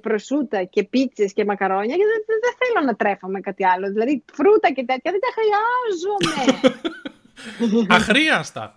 προσούτα 0.02 0.64
και 0.64 0.84
πίτσες 0.84 1.32
και 1.32 1.44
μακαρόνια 1.44 1.96
και 1.96 2.02
δεν, 2.12 2.24
δεν- 2.26 2.38
δεν 2.42 2.54
θέλω 2.60 2.86
να 2.86 2.94
τρέφω 2.96 3.28
με 3.28 3.40
κάτι 3.40 3.66
άλλο. 3.66 3.86
Δηλαδή 3.92 4.24
φρούτα 4.32 4.68
και 4.72 4.84
τέτοια 4.84 5.10
δεν 5.14 5.20
τα 5.26 5.30
χρειάζομαι. 5.36 6.34
Αχρίαστα. 7.96 8.72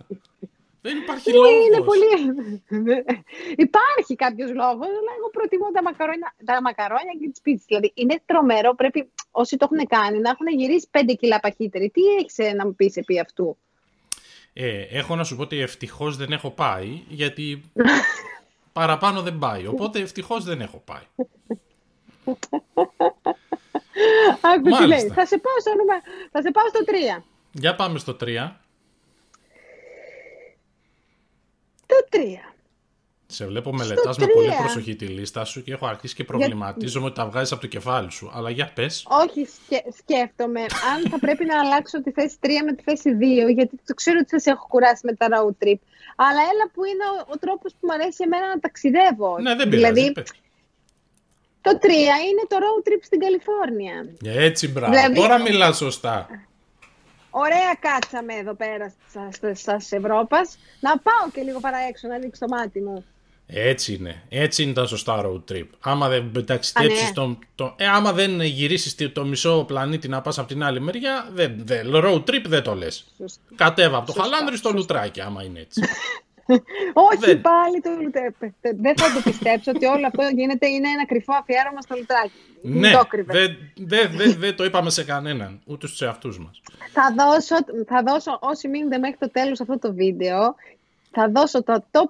Δεν 0.82 0.96
υπάρχει 0.96 1.30
Ναι, 1.30 1.36
λόγος. 1.36 1.52
είναι 1.66 1.80
πολύ... 1.90 2.10
Υπάρχει 3.56 4.14
κάποιος 4.16 4.50
λόγος, 4.52 4.86
αλλά 5.00 5.12
εγώ 5.18 5.28
προτιμώ 5.32 5.70
τα 5.72 5.82
μακαρόνια, 5.82 6.34
τα 6.44 6.60
μακαρόνια 6.62 7.14
και 7.20 7.28
τις 7.30 7.40
πίτσες. 7.40 7.64
Δηλαδή 7.66 7.90
είναι 7.94 8.22
τρομερό, 8.26 8.74
πρέπει 8.74 9.10
όσοι 9.30 9.56
το 9.56 9.68
έχουν 9.70 9.86
κάνει 9.86 10.18
να 10.18 10.30
έχουν 10.30 10.46
γυρίσει 10.58 10.88
5 10.90 11.00
κιλά 11.18 11.40
παχύτεροι. 11.40 11.90
Τι 11.90 12.00
έχεις 12.18 12.38
ε, 12.38 12.52
να 12.52 12.66
μου 12.66 12.74
πεις 12.74 12.96
επί 12.96 13.20
αυτού; 13.20 13.56
Ε, 14.52 14.80
έχω 14.90 15.16
να 15.16 15.24
σου 15.24 15.36
πω 15.36 15.42
ότι 15.42 15.60
ευτυχώς 15.60 16.16
δεν 16.16 16.32
έχω 16.32 16.50
πάει, 16.50 17.02
γιατί 17.08 17.62
παραπάνω 18.78 19.22
δεν 19.22 19.38
πάει. 19.38 19.66
Οπότε 19.66 20.00
ευτυχώς 20.00 20.44
δεν 20.44 20.60
έχω 20.60 20.82
πάει. 20.84 21.02
Άκου 24.40 24.62
τι 24.62 24.68
Μάλιστα. 24.70 24.86
λέει. 24.86 25.08
Θα 25.14 25.26
σε 25.26 25.38
πάω 25.38 25.60
στο, 25.60 25.70
νούμερο- 25.74 26.02
θα 26.32 26.42
σε 26.42 26.50
πάω 26.50 26.68
στο 26.68 26.80
3. 27.18 27.22
Για 27.52 27.74
πάμε 27.74 27.98
στο 27.98 28.12
3. 28.20 28.50
Το 31.86 31.94
3. 32.10 32.16
Σε 33.32 33.46
βλέπω 33.46 33.72
μελετάς 33.72 34.18
με 34.18 34.24
τρία. 34.26 34.34
πολύ 34.34 34.54
προσοχή 34.58 34.96
τη 34.96 35.06
λίστα 35.06 35.44
σου 35.44 35.62
και 35.62 35.72
έχω 35.72 35.86
αρχίσει 35.86 36.14
και 36.14 36.24
προβληματίζομαι 36.24 37.06
ότι 37.06 37.14
τα 37.14 37.26
βγάζεις 37.26 37.52
από 37.52 37.60
το 37.60 37.66
κεφάλι 37.66 38.10
σου. 38.10 38.30
Αλλά 38.34 38.50
για 38.50 38.70
πες. 38.74 39.06
Όχι, 39.08 39.48
σκε, 39.54 39.82
σκέφτομαι 39.98 40.60
αν 40.60 41.10
θα 41.10 41.18
πρέπει 41.18 41.44
να 41.44 41.60
αλλάξω 41.60 42.02
τη 42.02 42.10
θέση 42.10 42.36
3 42.42 42.48
με 42.64 42.72
τη 42.74 42.82
θέση 42.82 43.10
2, 43.48 43.54
γιατί 43.54 43.80
το 43.86 43.94
ξέρω 43.94 44.18
ότι 44.20 44.28
θα 44.28 44.38
σε 44.38 44.50
έχω 44.50 44.66
κουράσει 44.68 45.00
με 45.06 45.12
τα 45.12 45.26
road 45.30 45.64
trip. 45.64 45.80
Αλλά 46.16 46.40
έλα 46.52 46.64
που 46.72 46.84
είναι 46.84 47.04
ο, 47.18 47.26
ο 47.34 47.38
τρόπος 47.38 47.72
που 47.72 47.78
μου 47.86 47.92
αρέσει 47.92 48.22
εμένα 48.24 48.46
να 48.48 48.60
ταξιδεύω. 48.60 49.38
Ναι, 49.38 49.54
δεν 49.54 49.68
πειράζει. 49.68 49.92
Δηλαδή, 49.92 50.12
πες. 50.12 50.30
το 51.60 51.70
3 51.82 51.84
είναι 52.28 52.44
το 52.48 52.56
road 52.64 52.88
trip 52.88 53.00
στην 53.02 53.18
Καλιφόρνια. 53.20 53.96
Έτσι, 54.46 54.68
μπράβο. 54.68 54.92
Δηλαδή- 54.92 55.20
Τώρα 55.20 55.40
μιλάς 55.40 55.76
σωστά. 55.76 56.26
Ωραία 57.30 57.74
κάτσαμε 57.80 58.34
εδώ 58.34 58.54
πέρα 58.54 58.94
στα 59.54 59.76
Ευρώπας. 59.90 60.58
Να 60.80 60.98
πάω 60.98 61.30
και 61.32 61.40
λίγο 61.42 61.60
παρά 61.60 61.78
έξω 61.88 62.08
να 62.08 62.14
ανοίξω 62.14 62.46
το 62.46 62.54
μάτι 62.56 62.80
μου. 62.80 63.04
Έτσι 63.50 63.94
είναι. 63.94 64.22
Έτσι 64.28 64.62
είναι 64.62 64.72
τα 64.72 64.86
σωστά 64.86 65.22
road 65.24 65.52
trip. 65.52 65.66
Άμα 65.80 66.08
δεν 66.08 66.30
Α, 66.38 66.44
ταξιδέψεις 66.44 67.06
ναι. 67.08 67.12
το, 67.12 67.38
το, 67.54 67.74
ε, 67.76 67.86
άμα 67.86 68.12
δεν 68.12 68.40
γυρίσεις 68.40 68.94
τη- 68.94 69.08
το 69.08 69.24
μισό 69.24 69.64
πλανήτη 69.66 70.08
να 70.08 70.20
πας 70.20 70.38
από 70.38 70.48
την 70.48 70.62
άλλη 70.62 70.80
μεριά, 70.80 71.28
δεν, 71.32 71.54
δεν, 71.64 71.90
road 71.94 72.20
trip 72.24 72.44
δεν 72.46 72.62
το 72.62 72.74
λες. 72.74 73.12
Σωστά. 73.18 73.40
Κατέβα 73.54 73.96
από 73.96 74.06
το 74.06 74.12
Σωστά, 74.12 74.28
χαλάνδρι 74.28 74.56
στο 74.56 74.68
σωστά. 74.68 74.80
λουτράκι, 74.94 75.20
άμα 75.20 75.42
είναι 75.42 75.60
έτσι. 75.60 75.80
Όχι 77.08 77.18
Δεν. 77.18 77.40
πάλι 77.40 77.80
το 77.80 77.90
λουτράκι. 78.02 78.54
Δεν 78.60 78.96
θα 78.96 79.12
το 79.14 79.20
πιστέψω 79.30 79.70
ότι 79.74 79.86
όλο 79.86 80.06
αυτό 80.06 80.22
γίνεται 80.34 80.66
είναι 80.68 80.88
ένα 80.88 81.06
κρυφό 81.06 81.34
αφιέρωμα 81.34 81.80
στο 81.80 81.94
λουτράκι. 81.96 82.32
ναι, 82.62 82.90
Το 82.90 83.04
κρύβε. 83.08 83.32
δεν 83.32 83.56
δεν- 83.76 84.10
δεν- 84.16 84.36
δεν 84.38 84.56
το 84.56 84.64
είπαμε 84.64 84.90
σε 84.90 85.04
κανέναν, 85.04 85.60
ούτε 85.64 85.86
στους 85.86 86.00
εαυτούς 86.02 86.38
μας. 86.38 86.60
Θα 86.92 87.14
δώσω, 87.18 87.54
θα 87.86 88.02
δώσω, 88.06 88.38
όσοι 88.40 88.68
μείνετε 88.68 88.98
μέχρι 88.98 89.16
το 89.20 89.30
τέλος 89.30 89.60
αυτό 89.60 89.78
το 89.78 89.94
βίντεο, 89.94 90.54
θα 91.10 91.28
δώσω 91.28 91.62
το 91.62 91.84
top 91.90 91.98
5 91.98 92.04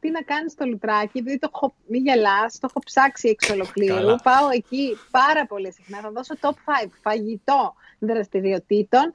τι 0.00 0.10
να 0.10 0.22
κάνεις 0.22 0.52
στο 0.52 0.64
λουτράκι, 0.64 1.18
επειδή 1.18 1.38
το 1.38 1.50
έχω, 1.54 1.74
μην 1.86 2.04
γελάς, 2.04 2.58
το 2.58 2.66
έχω 2.70 2.80
ψάξει 2.84 3.28
εξ 3.28 3.50
ολοκλήρου. 3.50 3.94
Καλά. 3.94 4.20
Πάω 4.22 4.48
εκεί 4.52 4.96
πάρα 5.10 5.46
πολύ 5.46 5.72
συχνά. 5.72 5.98
Θα 6.00 6.10
δώσω 6.10 6.34
top 6.40 6.84
5 6.84 6.88
φαγητό 7.02 7.74
δραστηριοτήτων. 7.98 9.14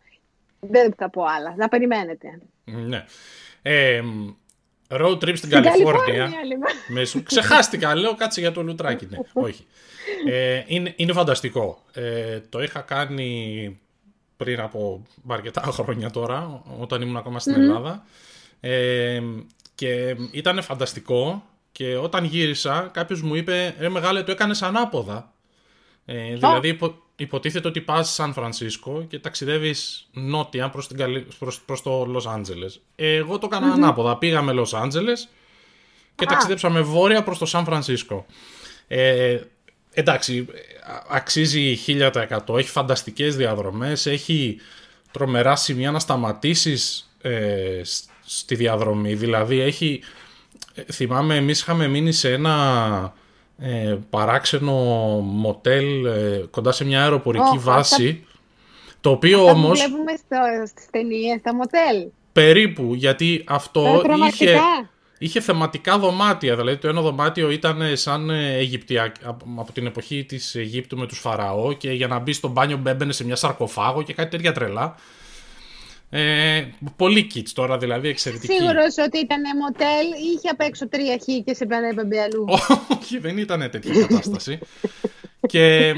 Δεν 0.59 0.93
θα 0.97 1.09
πω 1.09 1.23
άλλα. 1.23 1.53
Να 1.57 1.67
περιμένετε. 1.67 2.39
Ναι. 2.63 3.05
Ε, 3.61 4.01
μ, 4.01 4.33
Road 4.89 5.17
trip 5.17 5.37
στην, 5.37 5.49
Καλιφόρνια. 5.49 6.29
Λοιπόν. 6.45 7.23
Ξεχάστηκα, 7.23 7.95
λέω 7.95 8.15
κάτσε 8.15 8.39
για 8.39 8.51
το 8.51 8.63
λουτράκι. 8.63 9.07
Ναι. 9.09 9.17
Όχι. 9.45 9.65
Ε, 10.27 10.63
είναι, 10.67 10.93
είναι 10.95 11.13
φανταστικό. 11.13 11.83
Ε, 11.93 12.39
το 12.49 12.63
είχα 12.63 12.79
κάνει 12.81 13.79
πριν 14.37 14.59
από 14.59 15.03
αρκετά 15.27 15.61
χρόνια 15.61 16.09
τώρα, 16.09 16.61
όταν 16.79 17.01
ήμουν 17.01 17.17
ακόμα 17.17 17.39
στην 17.39 17.53
Ελλάδα. 17.53 18.05
Ε, 18.67 19.21
και 19.75 20.15
ήταν 20.31 20.61
φανταστικό 20.61 21.43
και 21.71 21.97
όταν 21.97 22.23
γύρισα 22.23 22.89
κάποιος 22.93 23.21
μου 23.21 23.35
είπε 23.35 23.75
«Ρε 23.79 23.89
μεγάλε 23.89 24.23
το 24.23 24.31
έκανες 24.31 24.61
ανάποδα». 24.61 25.33
Ε, 26.05 26.33
δηλαδή 26.33 26.77
υποτίθεται 27.15 27.67
ότι 27.67 27.81
πας 27.81 28.09
Σαν 28.09 28.33
Φρανσίσκο 28.33 29.05
και 29.09 29.19
ταξιδεύεις 29.19 30.07
νότια 30.11 30.69
προς, 30.69 30.87
την, 30.87 31.25
προς, 31.39 31.61
προς 31.61 31.81
το 31.81 32.05
Λος 32.05 32.27
Άντζελες. 32.27 32.81
Εγώ 32.95 33.37
το 33.37 33.47
έκανα 33.51 33.73
ανάποδα. 33.73 34.17
Πήγαμε 34.17 34.51
Λος 34.51 34.73
Άντζελες 34.73 35.29
και 36.15 36.25
ταξιδέψαμε 36.25 36.81
βόρεια 36.81 37.23
προς 37.23 37.37
το 37.37 37.45
Σαν 37.45 37.65
Φρανσίσκο. 37.65 38.25
Ε, 38.87 39.39
εντάξει, 39.93 40.47
αξίζει 41.09 41.77
1000%. 41.87 42.57
Έχει 42.57 42.69
φανταστικές 42.69 43.35
διαδρομές, 43.35 44.05
έχει 44.05 44.57
τρομερά 45.11 45.55
σημεία 45.55 45.91
να 45.91 45.99
σταματήσεις 45.99 47.09
ε, 47.21 47.81
στη 48.25 48.55
διαδρομή. 48.55 49.13
Δηλαδή 49.13 49.59
έχει... 49.59 50.01
Ε, 50.73 50.81
θυμάμαι 50.91 51.35
εμείς 51.35 51.59
είχαμε 51.59 51.87
μείνει 51.87 52.11
σε 52.11 52.33
ένα 52.33 53.13
ε, 53.57 53.97
παράξενο 54.09 54.73
μοτέλ 55.23 56.05
ε, 56.05 56.45
κοντά 56.49 56.71
σε 56.71 56.85
μια 56.85 57.01
αεροπορική 57.01 57.57
βάση. 57.57 58.25
Το 59.01 59.09
οποίο 59.09 59.39
αυτά 59.39 59.51
όμως... 59.51 59.81
Που 59.83 59.87
βλέπουμε 59.87 60.11
στο, 60.11 60.37
στις 60.67 60.85
ταινίες, 60.91 61.39
στα 61.39 61.55
μοτέλ. 61.55 62.07
Περίπου, 62.33 62.93
γιατί 62.93 63.43
αυτό 63.47 64.03
είχε, 64.27 64.59
είχε 65.17 65.39
θεματικά 65.39 65.99
δωμάτια. 65.99 66.55
Δηλαδή 66.55 66.77
το 66.77 66.87
ένα 66.87 67.01
δωμάτιο 67.01 67.49
ήταν 67.49 67.97
σαν 67.97 68.29
Αιγυπτια, 68.29 69.11
από 69.57 69.71
την 69.71 69.85
εποχή 69.85 70.23
της 70.23 70.55
Αιγύπτου 70.55 70.97
με 70.97 71.07
τους 71.07 71.19
Φαραώ 71.19 71.73
και 71.73 71.91
για 71.91 72.07
να 72.07 72.19
μπει 72.19 72.33
στο 72.33 72.47
μπάνιο 72.47 72.77
μπέμπαινε 72.77 73.13
σε 73.13 73.25
μια 73.25 73.35
σαρκοφάγο 73.35 74.03
και 74.03 74.13
κάτι 74.13 74.29
τέτοια 74.29 74.51
τρελά. 74.51 74.95
Ε, 76.17 76.69
πολύ 76.95 77.31
kits 77.33 77.49
τώρα, 77.53 77.77
δηλαδή 77.77 78.07
εξαιρετική. 78.07 78.53
Σίγουρος 78.53 78.97
ότι 79.05 79.17
ήταν 79.17 79.41
μοτέλ 79.61 80.07
ή 80.07 80.31
είχε 80.35 80.49
απ' 80.49 80.61
έξω 80.61 80.89
τρία 80.89 81.17
χ 81.17 81.43
και 81.43 81.53
σε 81.53 81.65
πέντε 81.65 82.21
αλλού. 82.21 82.45
Όχι, 83.01 83.17
δεν 83.17 83.37
ήταν 83.37 83.69
τέτοια 83.71 84.05
κατάσταση. 84.07 84.59
και 85.47 85.93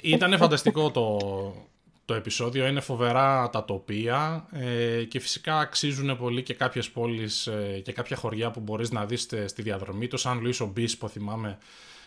ήταν 0.00 0.36
φανταστικό 0.36 0.90
το, 0.90 1.18
το 2.04 2.14
επεισόδιο, 2.14 2.66
είναι 2.66 2.80
φοβερά 2.80 3.50
τα 3.50 3.64
τοπία 3.64 4.46
ε, 4.52 5.04
και 5.04 5.20
φυσικά 5.20 5.58
αξίζουν 5.58 6.18
πολύ 6.18 6.42
και 6.42 6.54
κάποιες 6.54 6.90
πόλεις 6.90 7.46
ε, 7.46 7.80
και 7.84 7.92
κάποια 7.92 8.16
χωριά 8.16 8.50
που 8.50 8.60
μπορείς 8.60 8.90
να 8.90 9.04
δεις 9.04 9.28
στη 9.46 9.62
διαδρομή. 9.62 10.08
Το 10.08 10.16
Σαν 10.16 10.40
Λουίς 10.40 10.60
Ομπίς 10.60 10.98
που 10.98 11.08
θυμάμαι 11.08 11.58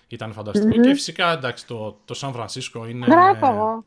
ήταν 0.08 0.36
και 0.84 0.94
φυσικά 0.94 1.32
εντάξει 1.32 1.68
το, 1.68 2.00
το 2.06 2.14
Σαν 2.14 2.34
Φρανσίσκο 2.34 2.88
είναι... 2.88 3.06
Γράφω 3.06 3.84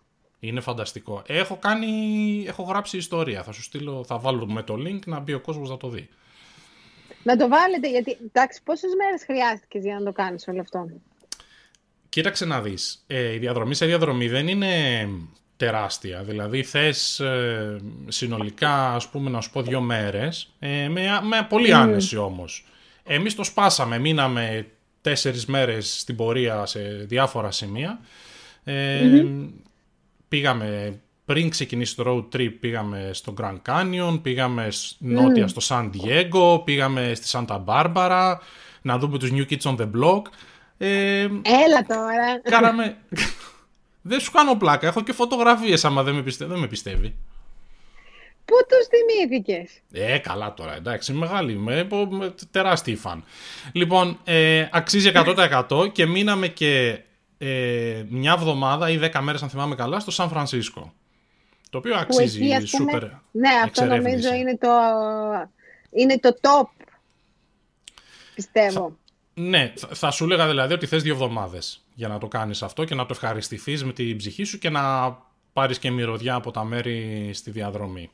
είναι 0.46 0.60
φανταστικό. 0.60 1.22
Έχω, 1.26 1.56
κάνει, 1.56 2.44
έχω 2.48 2.62
γράψει 2.62 2.96
ιστορία. 2.96 3.42
Θα 3.42 3.52
σου 3.52 3.62
στείλω, 3.62 4.04
θα 4.06 4.18
βάλουμε 4.18 4.62
το 4.62 4.74
link 4.74 4.98
να 5.06 5.18
μπει 5.18 5.32
ο 5.32 5.40
κόσμος 5.40 5.70
να 5.70 5.76
το 5.76 5.88
δει. 5.88 6.08
Να 7.22 7.36
το 7.36 7.48
βάλετε, 7.48 7.90
γιατί 7.90 8.16
εντάξει, 8.26 8.60
πόσες 8.64 8.90
μέρες 8.98 9.24
χρειάστηκες 9.24 9.82
για 9.82 9.98
να 9.98 10.04
το 10.04 10.12
κάνεις 10.12 10.48
όλο 10.48 10.60
αυτό; 10.60 10.88
Κοίταξε 12.08 12.44
να 12.44 12.60
δεις. 12.60 13.04
Ε, 13.06 13.32
η 13.32 13.38
διαδρομή 13.38 13.74
σε 13.74 13.86
διαδρομή 13.86 14.28
δεν 14.28 14.48
είναι 14.48 15.08
τεράστια. 15.56 16.22
Δηλαδή 16.22 16.62
θες 16.62 17.20
ε, 17.20 17.80
συνολικά, 18.08 18.94
ας 18.94 19.08
πούμε, 19.08 19.30
να 19.30 19.40
σου 19.40 19.50
πω 19.50 19.62
δύο 19.62 19.80
μέρες, 19.80 20.52
ε, 20.58 20.88
με, 20.88 21.02
με 21.22 21.46
πολύ 21.48 21.72
άνεση 21.72 22.16
όμως. 22.16 22.66
Εμείς 23.04 23.34
το 23.34 23.44
σπάσαμε, 23.44 23.98
μείναμε 23.98 24.66
τέσσερις 25.00 25.46
μέρες 25.46 26.00
στην 26.00 26.16
πορεία 26.16 26.66
σε 26.66 26.80
διάφορα 26.80 27.50
σημεία. 27.50 28.00
Ε, 28.64 29.24
πήγαμε 30.28 31.00
πριν 31.26 31.48
ξεκινήσει 31.48 31.96
το 31.96 32.04
road 32.06 32.36
trip 32.36 32.52
πήγαμε 32.60 33.10
στο 33.12 33.34
Grand 33.40 33.58
Canyon, 33.68 34.18
πήγαμε 34.22 34.68
νότια 34.98 35.48
στο 35.48 35.60
San 35.68 35.90
Diego, 35.90 36.64
πήγαμε 36.64 37.14
στη 37.14 37.28
Santa 37.32 37.64
Barbara 37.64 38.34
να 38.82 38.98
δούμε 38.98 39.18
τους 39.18 39.30
New 39.32 39.44
Kids 39.50 39.62
on 39.62 39.76
the 39.76 39.90
Block. 40.00 40.22
Ε, 40.78 41.20
Έλα 41.42 41.82
τώρα. 41.88 42.40
Κάναμε... 42.42 42.96
δεν 44.02 44.20
σου 44.20 44.30
κάνω 44.30 44.54
πλάκα, 44.54 44.86
έχω 44.86 45.02
και 45.02 45.12
φωτογραφίες 45.12 45.84
άμα 45.84 46.02
δεν 46.02 46.14
με, 46.14 46.22
πιστεύει. 46.22 46.50
Δεν 46.50 46.60
με 46.60 46.66
πιστεύει. 46.66 47.14
Πού 48.44 48.54
τους 48.68 48.86
θυμήθηκες; 48.86 49.70
Ε, 49.92 50.18
καλά 50.18 50.54
τώρα, 50.54 50.76
εντάξει, 50.76 51.12
μεγάλη, 51.12 51.54
με, 51.54 51.86
με 52.10 52.34
τεράστιοι 52.50 52.96
φαν. 52.96 53.24
Λοιπόν, 53.72 54.18
ε, 54.24 54.68
αξίζει 54.72 55.12
100% 55.14 55.92
και 55.92 56.06
μείναμε 56.06 56.48
και 56.48 57.00
ε, 57.38 58.04
μια 58.08 58.32
εβδομάδα 58.32 58.90
ή 58.90 58.96
δέκα 58.96 59.20
μέρες 59.20 59.42
αν 59.42 59.48
θυμάμαι 59.48 59.74
καλά 59.74 60.00
στο 60.00 60.10
Σαν 60.10 60.28
Φρανσίσκο. 60.28 60.92
Το 61.70 61.78
οποίο 61.78 61.96
αξίζει 61.96 62.46
εκεί, 62.46 62.66
σούπερ 62.66 63.02
Ναι, 63.30 63.48
αυτό 63.64 63.84
νομίζω 63.84 64.34
είναι 64.34 64.56
το, 64.56 64.68
είναι 65.90 66.18
το 66.18 66.36
top, 66.40 66.84
πιστεύω. 68.34 68.96
ναι, 69.34 69.72
θα, 69.76 70.10
σου 70.10 70.24
έλεγα 70.24 70.46
δηλαδή 70.46 70.74
ότι 70.74 70.86
θες 70.86 71.02
δύο 71.02 71.12
εβδομάδες 71.12 71.84
για 71.94 72.08
να 72.08 72.18
το 72.18 72.28
κάνεις 72.28 72.62
αυτό 72.62 72.84
και 72.84 72.94
να 72.94 73.02
το 73.02 73.08
ευχαριστηθείς 73.12 73.84
με 73.84 73.92
την 73.92 74.16
ψυχή 74.16 74.44
σου 74.44 74.58
και 74.58 74.70
να 74.70 75.16
πάρεις 75.52 75.78
και 75.78 75.90
μυρωδιά 75.90 76.34
από 76.34 76.50
τα 76.50 76.64
μέρη 76.64 77.30
στη 77.34 77.50
διαδρομή. 77.50 78.10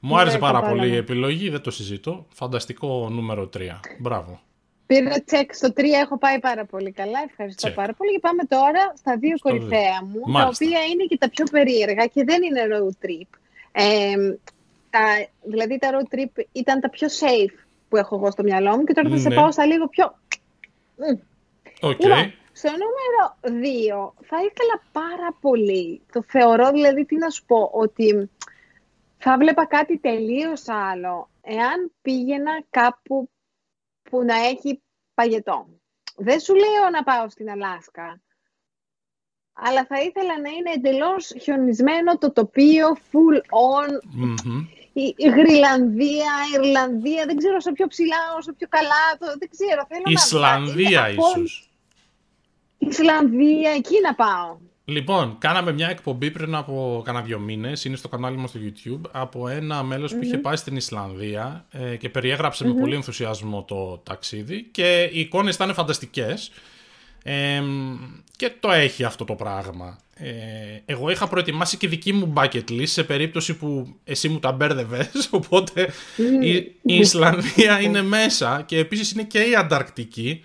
Μου 0.00 0.18
άρεσε 0.18 0.38
πάρα 0.38 0.62
πολύ 0.62 0.88
η 0.88 0.96
επιλογή, 0.96 1.48
δεν 1.48 1.60
το 1.60 1.70
συζητώ. 1.70 2.26
Φανταστικό 2.34 3.08
νούμερο 3.10 3.50
3. 3.56 3.60
Μπράβο. 3.98 4.40
Πήρα 4.86 5.22
τσεκ 5.24 5.54
στο 5.54 5.68
3, 5.76 5.82
έχω 6.02 6.18
πάει 6.18 6.38
πάρα 6.38 6.64
πολύ 6.64 6.92
καλά. 6.92 7.18
Ευχαριστώ 7.28 7.70
πάρα 7.70 7.92
πολύ. 7.92 8.12
Και 8.12 8.18
πάμε 8.20 8.44
τώρα 8.44 8.92
στα 8.96 9.16
δύο 9.16 9.36
κορυφαία 9.38 10.04
μου, 10.04 10.32
τα 10.32 10.50
οποία 10.54 10.84
είναι 10.84 11.04
και 11.08 11.18
τα 11.18 11.28
πιο 11.28 11.44
περίεργα 11.50 12.06
και 12.06 12.24
δεν 12.24 12.42
είναι 12.42 12.60
road 12.72 13.06
trip. 13.06 13.38
Ε, 13.72 14.14
τα, 14.90 15.00
δηλαδή 15.42 15.78
τα 15.78 15.90
road 15.92 16.14
trip 16.14 16.44
ήταν 16.52 16.80
τα 16.80 16.90
πιο 16.90 17.08
safe 17.08 17.64
που 17.88 17.96
έχω 17.96 18.16
εγώ 18.16 18.30
στο 18.30 18.42
μυαλό 18.42 18.76
μου 18.76 18.84
και 18.84 18.92
τώρα 18.92 19.08
θα 19.08 19.18
σε 19.18 19.28
ναι. 19.28 19.34
πάω 19.34 19.52
στα 19.52 19.66
λίγο 19.66 19.88
πιο... 19.88 20.18
Okay. 21.80 21.98
Λοιπόν, 21.98 22.32
στο 22.52 22.70
νούμερο 22.70 23.60
2 24.16 24.22
θα 24.22 24.36
ήθελα 24.36 24.82
πάρα 24.92 25.36
πολύ, 25.40 26.00
το 26.12 26.22
θεωρώ 26.26 26.70
δηλαδή 26.70 27.04
τι 27.04 27.16
να 27.16 27.30
σου 27.30 27.44
πω, 27.44 27.70
ότι 27.72 28.30
θα 29.18 29.36
βλέπα 29.38 29.66
κάτι 29.66 29.98
τελείως 29.98 30.68
άλλο 30.68 31.28
εάν 31.42 31.92
πήγαινα 32.02 32.62
κάπου 32.70 33.28
που 34.14 34.24
να 34.24 34.34
έχει 34.34 34.82
παγετό. 35.14 35.66
Δεν 36.16 36.40
σου 36.40 36.54
λέω 36.54 36.90
να 36.92 37.02
πάω 37.02 37.28
στην 37.28 37.50
Αλάσκα, 37.50 38.20
αλλά 39.52 39.84
θα 39.84 40.00
ήθελα 40.00 40.40
να 40.40 40.48
είναι 40.48 40.70
εντελώς 40.74 41.32
χιονισμένο 41.40 42.18
το 42.18 42.32
τοπίο, 42.32 42.96
full 43.12 43.36
on, 43.36 43.88
η, 44.92 45.14
η 45.16 45.28
Γρυλανδία, 45.28 46.32
η 46.50 46.52
Ιρλανδία, 46.54 47.26
δεν 47.26 47.36
ξέρω 47.36 47.56
όσο 47.56 47.72
πιο 47.72 47.86
ψηλά, 47.86 48.34
όσο 48.38 48.52
πιο 48.52 48.66
καλά, 48.70 49.16
το, 49.18 49.26
δεν 49.38 49.48
ξέρω. 49.50 49.86
Θέλω 49.88 50.02
Ισλανδία 50.06 51.00
να... 51.00 51.08
ίσως. 51.08 51.70
Ισλανδία, 52.78 53.70
εκεί 53.70 54.00
να 54.02 54.14
πάω. 54.14 54.58
Λοιπόν, 54.86 55.36
κάναμε 55.38 55.72
μια 55.72 55.88
εκπομπή 55.88 56.30
πριν 56.30 56.54
από 56.54 57.02
κανένα 57.04 57.24
δύο 57.24 57.38
μήνες, 57.38 57.84
είναι 57.84 57.96
στο 57.96 58.08
κανάλι 58.08 58.36
μας 58.36 58.50
στο 58.50 58.60
YouTube, 58.62 59.10
από 59.12 59.48
ένα 59.48 59.82
μέλος 59.82 60.14
που 60.14 60.22
είχε 60.22 60.38
πάει 60.38 60.56
στην 60.56 60.76
Ισλανδία 60.76 61.66
ε, 61.70 61.96
και 61.96 62.08
περιεγραψε 62.08 62.66
με 62.66 62.74
πολύ 62.80 62.94
ενθουσιασμό 62.94 63.64
το 63.64 63.98
ταξίδι 63.98 64.62
και 64.62 65.10
οι 65.12 65.20
εικόνες 65.20 65.54
ήταν 65.54 65.74
φανταστικές. 65.74 66.50
Ε, 67.22 67.62
και 68.36 68.52
το 68.60 68.70
έχει 68.70 69.04
αυτό 69.04 69.24
το 69.24 69.34
πράγμα. 69.34 69.98
Ε, 70.14 70.32
εγώ 70.84 71.10
είχα 71.10 71.28
προετοιμάσει 71.28 71.76
και 71.76 71.88
δική 71.88 72.12
μου 72.12 72.32
bucket 72.36 72.70
list 72.70 72.86
σε 72.86 73.04
περίπτωση 73.04 73.54
που 73.56 73.96
εσύ 74.04 74.28
μου 74.28 74.38
τα 74.38 74.52
μπέρδευες. 74.52 75.28
Οπότε 75.30 75.92
η, 76.40 76.52
η 76.52 76.74
Ισλανδία 76.82 77.80
είναι 77.80 78.02
μέσα 78.02 78.62
και 78.66 78.78
επίσης 78.78 79.12
είναι 79.12 79.22
και 79.22 79.38
η 79.38 79.54
Ανταρκτική 79.54 80.44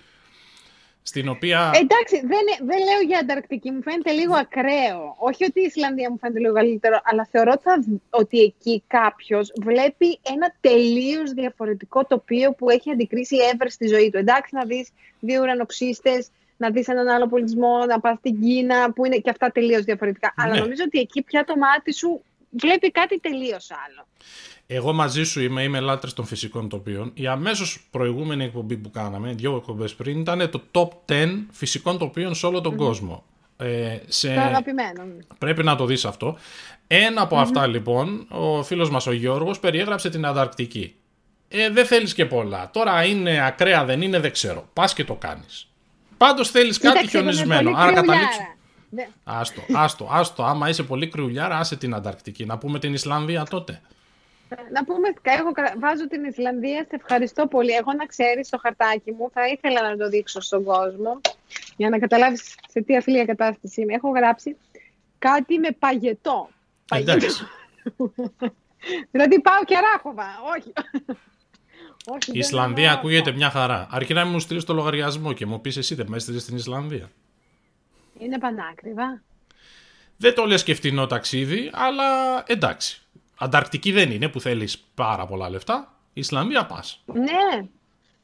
στην 1.10 1.30
οποία... 1.30 1.72
Εντάξει, 1.74 2.16
δεν, 2.34 2.46
δεν 2.70 2.78
λέω 2.88 3.02
για 3.08 3.20
Ανταρκτική, 3.20 3.72
μου 3.72 3.82
φαίνεται 3.82 4.12
λίγο 4.12 4.36
ακραίο. 4.36 5.16
Όχι 5.18 5.44
ότι 5.46 5.60
η 5.60 5.64
Ισλανδία 5.64 6.10
μου 6.10 6.18
φαίνεται 6.18 6.40
λίγο 6.40 6.54
καλύτερο, 6.54 7.02
αλλά 7.04 7.28
θεωρώ 7.32 7.54
ότι 8.10 8.40
εκεί 8.40 8.84
κάποιος 8.88 9.52
βλέπει 9.62 10.20
ένα 10.34 10.56
τελείως 10.62 11.32
διαφορετικό 11.32 12.06
τοπίο 12.06 12.52
που 12.52 12.70
έχει 12.70 12.92
αντικρίσει 12.92 13.38
εύρε 13.54 13.70
στη 13.70 13.88
ζωή 13.88 14.10
του. 14.10 14.18
Εντάξει, 14.18 14.56
να 14.56 14.66
δεις 14.66 14.90
δύο 15.20 15.42
ουρανοξύστες, 15.42 16.30
να 16.58 16.70
δεις 16.70 16.88
έναν 16.88 17.08
άλλο 17.08 17.28
πολιτισμό, 17.28 17.86
να 17.86 18.00
πας 18.00 18.18
στην 18.18 18.42
Κίνα, 18.42 18.92
που 18.94 19.06
είναι 19.06 19.18
και 19.18 19.30
αυτά 19.30 19.52
τελείως 19.52 19.84
διαφορετικά. 19.84 20.34
Αλλά 20.38 20.54
ναι. 20.54 20.60
νομίζω 20.60 20.84
ότι 20.86 21.00
εκεί 21.00 21.22
πια 21.22 21.44
το 21.44 21.58
μάτι 21.58 21.94
σου 21.94 22.22
βλέπει 22.50 22.92
κάτι 22.92 23.20
τελείως 23.20 23.68
άλλο. 23.72 24.08
Εγώ 24.68 24.94
μαζί 24.94 25.24
σου 25.24 25.42
είμαι, 25.42 25.64
είμαι 25.64 25.80
λάτρης 25.80 26.14
των 26.14 26.26
φυσικών 26.26 26.70
τοπίων. 26.70 27.12
Η 27.14 27.28
αμέσως 27.28 27.88
προηγούμενη 27.92 28.44
εκπομπή 28.44 28.78
που 28.78 28.92
κάναμε, 28.92 29.34
δύο 29.34 29.56
εκπομπές 29.56 29.96
πριν, 29.96 30.20
ήταν 30.20 30.50
το 30.50 30.62
top 30.72 31.14
10 31.14 31.46
φυσικών 31.52 31.98
τοπίων 31.98 32.36
σε 32.36 32.46
όλο 32.46 32.62
τον 32.62 32.76
κόσμο. 32.76 33.24
Ε, 33.58 33.98
σε... 34.08 34.34
Το 34.34 34.42
αγαπημένο. 34.42 35.04
Πρέπει 35.38 35.64
να 35.64 35.76
το 35.76 35.86
δεις 35.86 36.06
αυτό. 36.06 36.38
Ένα 36.88 37.22
από 37.22 37.40
αυτά 37.40 37.68
λοιπόν, 37.68 38.26
ο 38.30 38.64
φίλος 38.64 38.90
μας 38.90 39.08
ο 39.08 39.12
Γιώργος 39.12 39.60
περιέγραψε 39.60 40.10
την 40.10 40.26
Ανταρκτική. 40.26 40.96
Ε, 41.48 41.70
δεν 41.70 41.86
θέλεις 41.86 42.14
και 42.14 42.26
πολλά. 42.26 42.70
Τώρα 42.74 43.04
είναι 43.04 43.46
ακραία, 43.46 43.86
δεν 43.86 44.02
είναι, 44.02 44.20
δεν 44.20 44.32
ξέρω. 44.32 44.70
Πας 44.74 44.94
και 44.94 45.04
το 45.04 45.14
κάνεις. 45.14 45.68
Πάντως 46.18 46.50
θέλεις 46.50 46.78
κάτι 46.78 47.08
χιονισμένο. 47.08 47.72
Άρα 47.76 47.94
καταλήξει. 47.94 48.40
Ναι. 48.90 49.08
Άστο, 49.24 49.62
άστο, 49.74 50.08
άστο. 50.12 50.44
Άμα 50.44 50.70
είσαι 50.70 50.84
πολύ 50.84 51.08
κρυουλιάρα, 51.08 51.58
άσε 51.58 51.76
την 51.76 51.94
Ανταρκτική. 51.94 52.46
Να 52.46 52.58
πούμε 52.58 52.80
την 52.80 52.94
Ισλανδία 52.94 53.46
τότε. 53.50 53.82
Να 54.72 54.84
πούμε, 54.84 55.08
εγώ 55.22 55.52
βάζω 55.80 56.08
την 56.08 56.24
Ισλανδία, 56.24 56.86
σε 56.90 56.96
ευχαριστώ 56.96 57.48
πολύ. 57.48 57.72
Εγώ 57.72 57.94
να 57.94 58.06
ξέρεις 58.06 58.50
το 58.50 58.58
χαρτάκι 58.58 59.12
μου, 59.12 59.30
θα 59.34 59.48
ήθελα 59.48 59.90
να 59.90 59.98
το 59.98 60.10
δείξω 60.10 60.42
στον 60.42 60.64
κόσμο, 60.64 61.22
για 61.78 61.90
να 61.90 62.00
καταλάβεις 62.00 62.56
σε 62.70 62.82
τι 62.82 62.98
αφιλία 62.98 63.26
κατάσταση 63.26 63.82
είμαι. 63.82 63.94
Έχω 63.94 64.10
γράψει 64.10 64.56
κάτι 65.20 65.60
με 65.60 65.72
παγετό. 65.80 66.50
Εντάξει. 66.92 67.44
δηλαδή 69.12 69.42
πάω 69.42 69.64
και 69.66 69.76
ράχοβα, 69.76 70.28
όχι. 70.58 70.74
όχι 72.06 72.32
η 72.32 72.40
Ισλανδία 72.40 72.92
ακούγεται 72.92 73.32
μια 73.32 73.50
χαρά. 73.50 73.88
Αρκεί 73.92 74.14
να 74.14 74.26
μου 74.26 74.40
στείλεις 74.40 74.64
το 74.64 74.74
λογαριασμό 74.74 75.34
και 75.34 75.46
μου 75.46 75.62
πεις 75.62 75.78
εσύ 75.78 75.96
δεν 75.96 76.06
με 76.10 76.16
έστειλε 76.16 76.40
στην 76.40 76.56
Ισλανδία. 76.56 77.10
Είναι 78.20 78.38
πανάκριβα. 78.38 79.22
Δεν 80.18 80.36
το 80.36 80.46
λες 80.46 80.64
και 80.64 80.74
φτηνό 80.74 81.08
ταξίδι, 81.08 81.70
αλλά 81.74 82.04
εντάξει. 82.48 83.02
Ανταρκτική 83.38 83.92
δεν 83.92 84.12
είναι 84.12 84.28
που 84.28 84.42
θέλεις 84.42 84.78
πάρα 84.96 85.26
πολλά 85.26 85.50
λεφτά. 85.50 85.94
Ισλανδία 86.14 86.66
πας. 86.66 87.04
Ναι. 87.06 87.68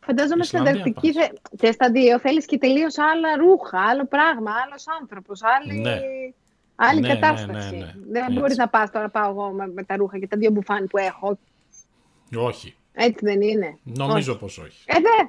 Φαντάζομαι 0.05 0.43
στην 0.43 0.59
Ανταρκτική 0.59 1.11
θε... 1.11 1.27
και 1.57 1.71
στα 1.71 1.91
δύο 1.91 2.19
θέλεις 2.19 2.45
και 2.45 2.57
τελείως 2.57 2.97
άλλα 2.97 3.35
ρούχα, 3.37 3.79
άλλο 3.79 4.05
πράγμα, 4.05 4.51
άλλος 4.65 4.83
άνθρωπος, 5.01 5.39
άλλη, 5.43 5.79
ναι. 5.79 5.99
άλλη 6.75 6.99
ναι, 6.99 7.07
ναι 7.07 7.13
κατάσταση. 7.13 7.75
Ναι, 7.75 7.93
δεν 8.09 8.33
μπορείς 8.33 8.57
να 8.57 8.67
πας 8.67 8.91
τώρα 8.91 9.09
πάω 9.09 9.29
εγώ 9.29 9.49
με, 9.73 9.83
τα 9.83 9.95
ρούχα 9.95 10.19
και 10.19 10.27
τα 10.27 10.37
δύο 10.37 10.51
μπουφάν 10.51 10.87
που 10.87 10.97
έχω. 10.97 11.37
Όχι. 12.35 12.75
Έτσι 12.93 13.25
δεν 13.25 13.41
είναι. 13.41 13.77
Νομίζω 13.83 14.31
όχι. 14.31 14.39
πως 14.41 14.57
όχι. 14.57 14.83
Ε, 14.85 14.93
δε. 14.93 15.27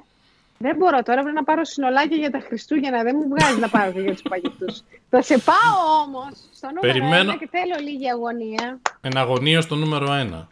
Δεν 0.57 0.75
μπορώ 0.75 1.03
τώρα, 1.03 1.21
πρέπει 1.21 1.35
να 1.35 1.43
πάρω 1.43 1.63
συνολάκια 1.63 2.17
για 2.17 2.31
τα 2.31 2.39
Χριστούγεννα. 2.39 3.03
Δεν 3.03 3.15
μου 3.19 3.27
βγάζει 3.29 3.59
να 3.59 3.69
πάρω 3.69 3.91
και 3.91 3.99
για 3.99 4.11
τους 4.11 4.21
παγετού. 4.21 4.65
Θα 5.09 5.21
σε 5.21 5.37
πάω 5.37 6.01
όμως 6.05 6.33
στο 6.53 6.67
νούμερο 6.67 6.93
Περιμένω... 6.93 7.33
1 7.33 7.37
και 7.39 7.47
θέλω 7.51 7.75
λίγη 7.81 8.09
αγωνία. 8.09 8.79
αγωνία 9.15 9.61
στο 9.61 9.75
νούμερο 9.75 10.05
1. 10.05 10.45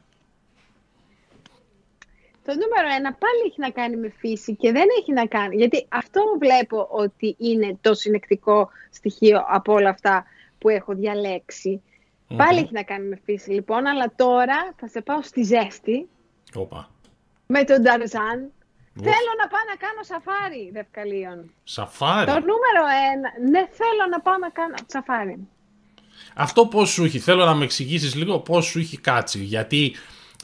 Το 2.46 2.52
νούμερο 2.52 2.88
1 3.12 3.16
πάλι 3.20 3.42
έχει 3.46 3.60
να 3.60 3.70
κάνει 3.70 3.96
με 3.96 4.14
φύση 4.18 4.56
και 4.56 4.72
δεν 4.72 4.86
έχει 5.00 5.14
να 5.14 5.26
κάνει. 5.26 5.56
Γιατί 5.56 5.86
αυτό 5.90 6.22
βλέπω 6.40 6.88
ότι 6.92 7.36
είναι 7.40 7.78
το 7.82 7.94
συνεκτικό 7.94 8.70
στοιχείο 8.92 9.44
από 9.48 9.74
όλα 9.74 9.90
αυτά 9.90 10.26
που 10.58 10.70
έχω 10.70 10.94
διαλέξει. 10.94 11.82
Πάλι 12.36 12.60
έχει 12.60 12.74
να 12.74 12.84
κάνει 12.84 13.08
με 13.08 13.20
φύση 13.26 13.52
λοιπόν, 13.52 13.86
αλλά 13.88 14.14
τώρα 14.16 14.74
θα 14.76 14.88
σε 14.88 15.02
πάω 15.02 15.22
στη 15.22 15.44
ζέστη. 15.44 16.08
Οπα. 16.56 16.90
Με 17.48 17.64
τον 17.64 17.84
Ταρζάν 17.84 18.52
Θέλω 19.04 19.32
να 19.42 19.48
πάω 19.48 19.62
να 19.70 19.76
κάνω 19.76 20.04
σαφάρι 20.04 20.70
δευκαλίων. 20.74 21.52
Σαφάρι; 21.64 22.26
Το 22.26 22.34
νούμερο 22.34 22.84
ένα. 23.14 23.50
Ναι, 23.50 23.68
θέλω 23.72 24.04
να 24.12 24.20
πάω 24.20 24.38
να 24.38 24.50
κάνω 24.50 24.76
σαφάρι. 24.88 25.48
Αυτό 26.36 26.68
πώς 26.68 26.90
σου 26.90 27.04
έχει, 27.04 27.20
θέλω 27.20 27.46
να 27.46 27.54
με 27.54 27.64
εξηγήσεις 27.64 28.16
λίγο 28.16 28.40
πώς 28.40 28.66
σου 28.66 28.80
έχει 28.80 28.98
κάτσει. 28.98 29.40
Γιατί, 29.40 29.96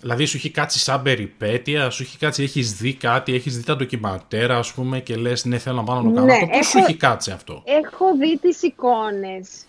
δηλαδή, 0.01 0.25
σου 0.25 0.37
έχει 0.37 0.49
κάτσει 0.49 0.79
σαν 0.79 1.01
περιπέτεια, 1.01 1.89
σου 1.89 2.03
έχει 2.03 2.17
κάτσει, 2.17 2.43
έχεις 2.43 2.73
δει 2.73 2.93
κάτι, 2.93 3.33
έχεις 3.33 3.57
δει 3.57 3.63
τα 3.63 3.75
ντοκιματέρα, 3.75 4.57
ας 4.57 4.73
πούμε, 4.73 4.99
και 4.99 5.15
λες, 5.15 5.45
ναι, 5.45 5.57
θέλω 5.57 5.75
να 5.75 5.83
πάω 5.83 6.01
να 6.01 6.09
το 6.09 6.13
κάνω. 6.13 6.25
Ναι, 6.25 6.47
πώς 6.47 6.67
σου 6.67 6.77
έχει 6.77 6.95
κάτσει 6.95 7.31
αυτό; 7.31 7.63
Έχω 7.65 8.15
δει 8.17 8.37
τις 8.37 8.61
εικόνες. 8.61 9.65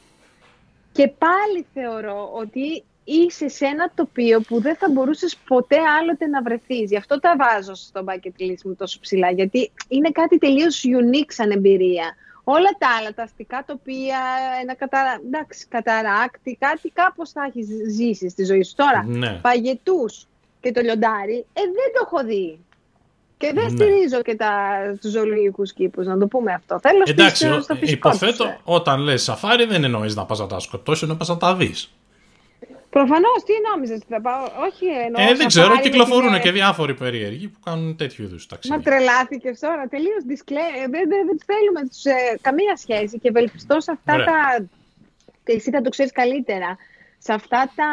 Και 0.93 1.09
πάλι 1.09 1.67
θεωρώ 1.75 2.31
ότι 2.35 2.85
είσαι 3.05 3.49
σε 3.49 3.65
ένα 3.65 3.91
τοπίο 3.95 4.41
που 4.41 4.61
δεν 4.61 4.77
θα 4.77 4.91
μπορούσες 4.91 5.37
ποτέ 5.47 5.77
άλλοτε 6.01 6.27
να 6.27 6.43
βρεθείς. 6.43 6.91
Γι' 6.91 6.97
αυτό 6.97 7.21
τα 7.21 7.37
βάζω 7.39 7.75
στο 7.75 8.05
bucket 8.07 8.43
list 8.43 8.63
μου 8.65 8.75
τόσο 8.75 8.99
ψηλά, 9.01 9.31
γιατί 9.31 9.73
είναι 9.89 10.11
κάτι 10.11 10.39
τελείως 10.39 10.83
unique 10.87 11.29
σαν 11.29 11.51
εμπειρία. 11.51 12.15
Όλα 12.45 12.69
τα 12.79 12.89
άλλα, 12.99 13.15
τα 13.15 13.23
αστικά 13.23 13.65
τοπία, 13.67 14.21
ένα 14.63 14.75
κατα... 14.75 15.21
Εντάξει, 15.27 15.67
καταράκτη, 15.69 16.57
κάτι 16.61 16.91
κάπως 16.95 17.31
θα 17.31 17.45
έχεις 17.49 17.67
ζήσει 17.95 18.29
στη 18.29 18.45
ζωή 18.45 18.63
σου. 18.63 18.75
Τώρα, 18.75 19.05
ναι. 19.07 19.39
παγετούς 19.43 20.27
και 20.61 20.73
το 20.73 20.81
λιοντάρι, 20.81 21.47
ε, 21.53 21.61
δεν 21.61 21.93
το 21.95 22.03
έχω 22.05 22.25
δει. 22.25 22.59
Και 23.37 23.53
δεν 23.55 23.65
ναι. 23.65 23.71
στηρίζω 23.71 24.23
και 24.23 24.35
τα, 24.35 24.51
τους 25.01 25.11
ζωολογικούς 25.11 25.73
κήπους, 25.73 26.07
να 26.07 26.19
το 26.19 26.27
πούμε 26.27 26.53
αυτό. 26.53 26.79
Θέλω 26.83 27.03
Εντάξει, 27.07 27.63
στο 27.63 27.77
υποθέτω, 27.81 28.57
όταν 28.65 29.01
λες 29.01 29.23
σαφάρι 29.23 29.65
δεν 29.65 29.85
εννοείς 29.85 30.15
να 30.17 30.25
πας 30.25 30.39
να 30.39 30.47
τα 30.47 30.59
σκοτώσεις, 30.59 31.03
εννοείς 31.09 31.29
να 31.29 31.37
τα 31.37 31.55
δεις. 31.55 31.91
Προφανώς, 32.97 33.39
τι 33.45 33.53
νόμιζες 33.71 33.97
ότι 33.97 34.07
θα 34.09 34.21
πάω. 34.21 34.43
Όχι, 34.67 34.87
εννοώ. 35.07 35.23
Ε, 35.23 35.35
δεν 35.35 35.47
ξέρω, 35.47 35.81
κυκλοφορούν 35.81 36.41
και 36.41 36.51
διάφοροι 36.51 36.95
περίεργοι 36.95 37.49
που 37.49 37.61
κάνουν 37.65 37.97
τέτοιου 37.97 38.25
είδους 38.25 38.47
ταξίδια. 38.47 38.77
Μα 38.77 38.83
τρελάθηκες 38.83 39.59
τώρα, 39.61 39.89
τελείως 39.89 40.23
disclaimer. 40.31 40.89
Δεν, 40.95 41.05
δεν, 41.09 41.27
δεν 41.29 41.39
θέλουμε 41.47 41.81
τους, 41.89 42.05
ε, 42.05 42.39
καμία 42.41 42.77
σχέση 42.77 43.19
και 43.19 43.29
ευελπιστώ 43.29 43.81
σε 43.81 43.91
αυτά 43.91 44.13
Ωραία. 44.15 44.27
τα. 44.27 44.67
Και 45.45 45.53
εσύ 45.53 45.71
θα 45.71 45.81
το 45.81 45.89
ξέρεις 45.89 46.13
καλύτερα. 46.13 46.77
Σε 47.19 47.33
αυτά 47.33 47.73
τα 47.75 47.91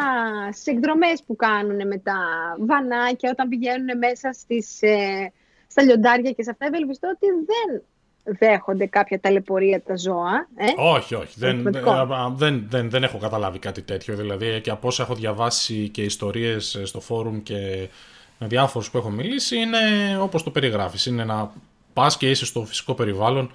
εκδρομές 0.64 1.22
που 1.26 1.36
κάνουν 1.36 1.86
με 1.86 1.98
τα 1.98 2.18
βανάκια, 2.58 3.30
όταν 3.30 3.48
πηγαίνουν 3.48 3.98
μέσα 3.98 4.32
στις, 4.32 4.82
ε, 4.82 5.32
στα 5.66 5.82
λιοντάρια 5.82 6.30
και 6.30 6.42
σε 6.42 6.50
αυτά, 6.50 6.66
ευελπιστώ 6.66 7.08
ότι 7.08 7.26
δεν 7.50 7.82
δέχονται 8.24 8.86
κάποια 8.86 9.20
ταλαιπωρία 9.20 9.82
τα 9.82 9.96
ζώα. 9.96 10.48
Ε; 10.56 10.66
Όχι, 10.76 11.14
όχι. 11.14 11.34
Δεν, 11.36 11.66
ε, 11.66 11.82
δεν, 12.34 12.66
δεν, 12.68 12.90
δεν 12.90 13.02
έχω 13.02 13.18
καταλάβει 13.18 13.58
κάτι 13.58 13.82
τέτοιο. 13.82 14.16
Δηλαδή 14.16 14.60
και 14.60 14.70
από 14.70 14.88
όσα 14.88 15.02
έχω 15.02 15.14
διαβάσει 15.14 15.88
και 15.88 16.02
ιστορίες 16.02 16.74
ε, 16.74 16.84
στο 16.84 17.00
φόρουμ 17.00 17.42
και 17.42 17.88
με 18.38 18.46
διάφορους 18.46 18.90
που 18.90 18.98
έχω 18.98 19.10
μιλήσει 19.10 19.56
είναι 19.56 19.78
όπως 20.20 20.42
το 20.42 20.50
περιγράφεις. 20.50 21.06
Είναι 21.06 21.24
να 21.24 21.52
πας 21.92 22.16
και 22.16 22.30
είσαι 22.30 22.44
στο 22.44 22.64
φυσικό 22.64 22.94
περιβάλλον. 22.94 23.50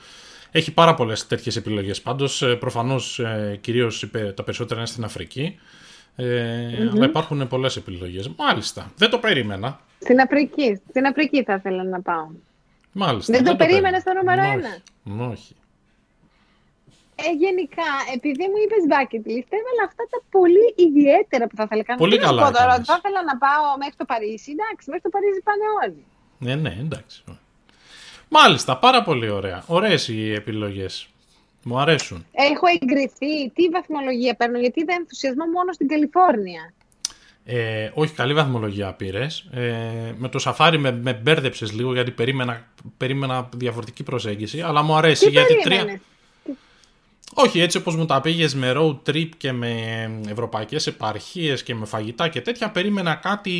Έχει 0.51 0.73
πάρα 0.73 0.93
πολλές 0.93 1.27
τέτοιες 1.27 1.55
επιλογές. 1.55 2.01
Πάντως 2.01 2.41
ε, 2.41 2.55
προφανώς 2.55 3.21
κυρίως 3.61 4.09
τα 4.35 4.43
περισσότερα 4.43 4.79
είναι 4.79 4.89
στην 4.89 5.03
Αφρική. 5.03 5.59
Ε, 6.15 6.25
mm-hmm. 6.25 6.89
Αλλά 6.91 7.05
υπάρχουν 7.05 7.47
πολλές 7.47 7.75
επιλογές. 7.75 8.29
Μάλιστα. 8.37 8.91
Δεν 8.97 9.09
το 9.09 9.17
περίμενα. 9.17 9.79
Στην 9.99 10.19
Αφρική. 10.19 10.81
Στην 10.89 11.05
Αφρική 11.05 11.43
θα 11.43 11.53
ήθελα 11.53 11.83
να 11.83 12.01
πάω. 12.01 12.27
Μάλιστα. 12.97 13.33
Δεν, 13.33 13.43
το, 13.43 13.55
περίμενες 13.55 14.01
στο 14.01 14.13
νούμερο 14.13 14.41
ένα. 14.41 14.71
Όχι. 15.31 15.55
Ε, 17.15 17.31
γενικά, 17.43 17.89
επειδή 18.15 18.45
μου 18.51 18.59
είπες 18.63 18.83
bucket 18.93 19.23
list, 19.29 19.49
έβαλα 19.59 19.83
αυτά 19.89 20.03
τα 20.13 20.19
πολύ 20.35 20.67
ιδιαίτερα 20.87 21.47
που 21.47 21.55
θα 21.55 21.63
ήθελα 21.63 21.81
να 21.81 21.87
κάνω. 21.89 21.99
Πολύ 21.99 22.17
καλά. 22.17 22.51
Τώρα, 22.51 22.73
θα 22.89 22.95
ήθελα 22.99 23.21
να 23.29 23.37
πάω 23.37 23.77
μέχρι 23.81 23.95
το 23.97 24.05
Παρίσι. 24.05 24.51
Εντάξει, 24.55 24.83
μέχρι 24.89 25.03
το 25.07 25.11
Παρίσι 25.15 25.41
πάνε 25.47 25.65
όλοι. 25.83 26.03
Ναι, 26.45 26.55
ναι, 26.55 26.73
εντάξει. 26.85 27.23
Μάλιστα, 28.29 28.77
πάρα 28.77 29.03
πολύ 29.03 29.29
ωραία. 29.29 29.63
Ωραίες 29.67 30.07
οι 30.07 30.33
επιλογές. 30.33 31.09
Μου 31.63 31.79
αρέσουν. 31.79 32.25
Έχω 32.31 32.65
εγκριθεί. 32.77 33.49
Τι 33.55 33.69
βαθμολογία 33.69 34.35
παίρνω, 34.35 34.59
γιατί 34.59 34.79
είδα 34.79 34.93
ενθουσιασμό 34.93 35.45
μόνο 35.45 35.71
στην 35.73 35.87
Καλιφόρνια. 35.87 36.73
Ε, 37.47 37.91
όχι, 37.93 38.13
καλή 38.13 38.33
βαθμολογία 38.33 38.93
πήρες. 38.93 39.47
Ε, 39.51 39.61
με 40.17 40.29
το 40.29 40.39
σαφάρι 40.39 40.77
με, 40.77 40.91
με 40.91 41.13
μπέρδεψες 41.13 41.71
λίγο 41.71 41.93
γιατί 41.93 42.11
περίμενα, 42.11 42.67
περίμενα 42.97 43.49
διαφορετική 43.55 44.03
προσέγγιση. 44.03 44.61
Αλλά 44.61 44.81
μου 44.81 44.95
αρέσει 44.95 45.25
Τι 45.25 45.31
γιατί 45.31 45.55
τρία. 45.63 45.99
Όχι, 47.33 47.59
έτσι 47.59 47.77
όπως 47.77 47.95
μου 47.95 48.05
τα 48.05 48.21
πήγες 48.21 48.55
με 48.55 48.73
road 48.75 48.97
trip 49.09 49.29
και 49.37 49.51
με 49.51 49.71
ευρωπαϊκές 50.29 50.87
επαρχίες 50.87 51.63
και 51.63 51.75
με 51.75 51.85
φαγητά 51.85 52.27
και 52.27 52.41
τέτοια, 52.41 52.69
περίμενα 52.69 53.15
κάτι 53.15 53.51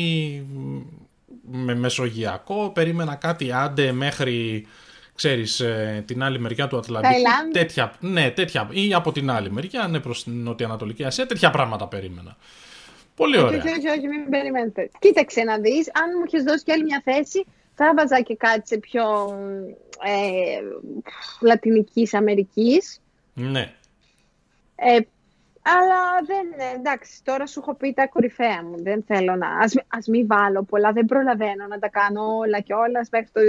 με 1.50 1.74
μεσογειακό, 1.74 2.70
περίμενα 2.70 3.14
κάτι 3.14 3.52
άντε 3.52 3.92
μέχρι, 3.92 4.66
ξέρεις, 5.14 5.60
ε, 5.60 6.02
την 6.06 6.22
άλλη 6.22 6.38
μεριά 6.38 6.68
του 6.68 6.76
Ατλαντικού. 6.76 7.14
Τέτοια, 7.52 7.94
ναι, 8.00 8.30
τέτοια, 8.30 8.68
ή 8.70 8.94
από 8.94 9.12
την 9.12 9.30
άλλη 9.30 9.50
μεριά, 9.50 9.88
ναι, 9.88 10.00
προς 10.00 10.24
την 10.24 10.42
Νοτιοανατολική 10.42 11.04
Ασία, 11.04 11.26
τέτοια 11.26 11.50
πράγματα 11.50 11.86
περίμενα. 11.86 12.36
Πολύ 13.16 13.38
ωραία. 13.38 13.58
Όχι, 13.58 13.68
όχι, 13.68 13.88
όχι, 13.88 14.08
μην 14.08 14.28
περιμένετε. 14.30 14.90
Κοίταξε 14.98 15.42
να 15.42 15.58
δεις, 15.58 15.90
αν 15.94 16.10
μου 16.16 16.24
έχεις 16.26 16.42
δώσει 16.42 16.64
και 16.64 16.72
άλλη 16.72 16.84
μια 16.84 17.02
θέση, 17.04 17.44
θα 17.74 17.94
βάζα 17.96 18.20
και 18.20 18.36
κάτι 18.36 18.68
σε 18.68 18.78
πιο 18.78 19.04
ε, 20.04 20.60
Λατινικής 21.40 22.14
Αμερικής. 22.14 23.00
Ναι. 23.34 23.72
Ε, 24.76 24.98
αλλά 25.62 26.00
δεν, 26.26 26.74
εντάξει, 26.74 27.24
τώρα 27.24 27.46
σου 27.46 27.60
έχω 27.60 27.74
πει 27.74 27.92
τα 27.92 28.06
κορυφαία 28.06 28.62
μου. 28.62 28.82
Δεν 28.82 29.04
θέλω 29.06 29.36
να. 29.36 29.48
Ας, 29.48 29.74
ας 29.88 30.06
μην 30.06 30.26
βάλω 30.26 30.62
πολλά, 30.62 30.92
δεν 30.92 31.04
προλαβαίνω 31.04 31.66
να 31.66 31.78
τα 31.78 31.88
κάνω 31.88 32.36
όλα 32.36 32.60
και 32.60 32.74
όλα 32.74 33.06
μέχρι 33.10 33.28
το 33.32 33.40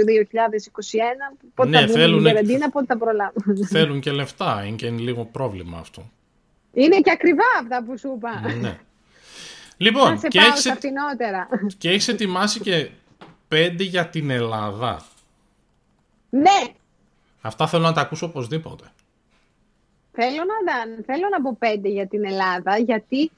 2021. 1.32 1.36
Πότε 1.54 1.68
ναι, 1.68 1.80
θα 1.80 1.86
θέλουν, 1.86 2.24
την 2.24 2.70
πότε 2.72 2.86
θα 2.86 2.98
προλάβω. 2.98 3.38
Θέλουν 3.70 4.00
και 4.00 4.10
λεφτά, 4.10 4.64
είναι 4.66 4.76
και 4.76 4.90
λίγο 4.90 5.24
πρόβλημα 5.24 5.78
αυτό. 5.78 6.10
Είναι 6.72 7.00
και 7.00 7.10
ακριβά 7.10 7.44
αυτά 7.60 7.84
που 7.84 7.98
σου 7.98 8.14
είπα. 8.16 8.54
Ναι. 8.60 8.78
Λοιπόν, 9.78 10.20
και, 10.20 10.38
έχεις... 10.38 10.72
και 11.78 11.88
έχεις 11.88 12.08
ετοιμάσει 12.08 12.60
και 12.60 12.90
πέντε 13.48 13.82
για 13.82 14.06
την 14.08 14.30
Ελλάδα. 14.30 15.06
Ναι. 16.30 16.72
Αυτά 17.40 17.66
θέλω 17.66 17.82
να 17.82 17.92
τα 17.92 18.00
ακούσω 18.00 18.26
οπωσδήποτε. 18.26 18.84
Θέλω 20.12 20.42
να, 20.64 21.04
θέλω 21.04 21.28
να 21.30 21.42
πω 21.42 21.56
πέντε 21.58 21.88
για 21.88 22.06
την 22.06 22.24
Ελλάδα, 22.24 22.78
γιατί, 22.78 23.30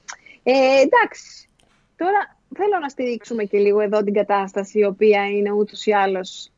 ε, 0.43 0.81
εντάξει, 0.81 1.49
τώρα 1.97 2.37
θέλω 2.55 2.79
να 2.81 2.89
στηρίξουμε 2.89 3.43
και 3.43 3.57
λίγο 3.57 3.79
εδώ 3.79 4.03
την 4.03 4.13
κατάσταση, 4.13 4.79
η 4.79 4.85
οποία 4.85 5.29
είναι 5.29 5.51
ούτως 5.51 5.85
ή 5.85 5.93
άλλως 5.93 6.51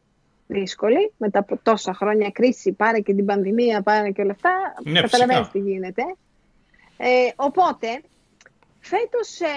δύσκολη, 0.48 1.12
μετά 1.18 1.40
από 1.40 1.60
τόσα 1.64 1.94
χρόνια 1.94 2.30
κρίση, 2.30 2.72
πάρε 2.72 3.00
και 3.00 3.14
την 3.14 3.26
πανδημία, 3.26 3.82
πάρε 3.82 4.12
και 4.12 4.22
όλα 4.22 4.32
αυτά, 4.32 4.52
ναι, 4.84 5.02
καταλαβαίνεις 5.02 5.50
τι 5.50 5.60
γίνεται. 5.60 6.02
Ε, 6.98 7.30
οπότε, 7.36 8.02
φέτος 8.84 9.40
ε, 9.40 9.54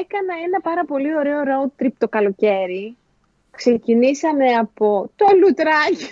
έκανα 0.00 0.34
ένα 0.46 0.60
πάρα 0.62 0.84
πολύ 0.84 1.16
ωραίο 1.16 1.42
road 1.50 1.82
trip 1.82 1.92
το 1.98 2.08
καλοκαίρι. 2.08 2.96
Ξεκινήσαμε 3.50 4.52
από 4.52 5.10
το 5.16 5.26
Λουτράκι. 5.40 6.08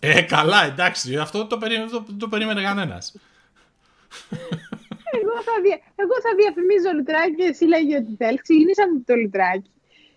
Ε, 0.00 0.22
καλά, 0.22 0.64
εντάξει, 0.64 1.16
αυτό 1.16 1.46
το, 1.46 1.58
περί, 1.58 1.76
το, 1.90 2.04
το 2.18 2.28
περίμενε 2.28 2.62
κανένας. 2.62 3.14
εγώ, 5.20 5.36
θα 5.48 5.54
δια... 5.62 5.78
εγώ 5.96 6.14
θα 6.22 6.30
διαφημίζω 6.36 6.88
λουτράκι 6.96 7.34
και 7.34 7.42
εσύ 7.42 7.64
λέγει 7.64 7.94
ότι 7.94 8.14
θέλεις. 8.18 8.42
Ξεκινήσαμε 8.42 9.02
το 9.06 9.14
λουτράκι 9.14 9.70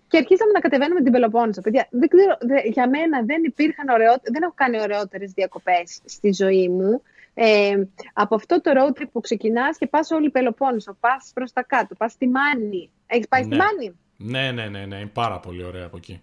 και 0.08 0.17
αρχίσαμε 0.17 0.51
να 0.51 0.60
κατεβαίνουμε 0.60 1.01
την 1.01 1.12
Πελοπόννησο. 1.12 1.62
Παιδιά, 1.62 1.88
δεν 1.89 2.08
ξέρω, 2.08 2.38
για 2.71 2.89
μένα 2.89 3.21
δεν 3.25 3.43
υπήρχαν 3.43 3.89
ωραιότερε, 3.89 4.31
δεν 4.31 4.41
έχω 4.43 4.53
κάνει 4.55 4.81
ωραιότερες 4.81 5.31
διακοπές 5.31 5.99
στη 6.05 6.34
ζωή 6.34 6.69
μου. 6.69 7.01
Ε, 7.38 7.76
από 8.13 8.36
αυτό 8.36 8.62
το 8.62 8.71
road 8.76 9.00
trip 9.00 9.10
που 9.12 9.19
ξεκινάς 9.19 9.78
και 9.78 9.88
πας 9.88 10.12
όλη 10.12 10.26
η 10.26 10.30
Πελοπόννησο, 10.30 10.98
πας 11.00 11.32
προς 11.34 11.52
τα 11.54 11.63
κάτω, 11.63 11.95
πας 11.95 12.12
στη 12.12 12.28
Μάνη. 12.28 12.91
Έχεις 13.06 13.28
πάει 13.28 13.45
ναι. 13.45 13.56
στη 13.56 13.58
Μάνη; 13.58 13.98
Ναι, 14.17 14.52
ναι, 14.52 14.69
ναι, 14.69 14.86
ναι, 14.86 14.95
είναι 14.95 15.10
πάρα 15.13 15.39
πολύ 15.39 15.63
ωραία 15.63 15.86
από 15.86 15.98
εκεί. 15.98 16.21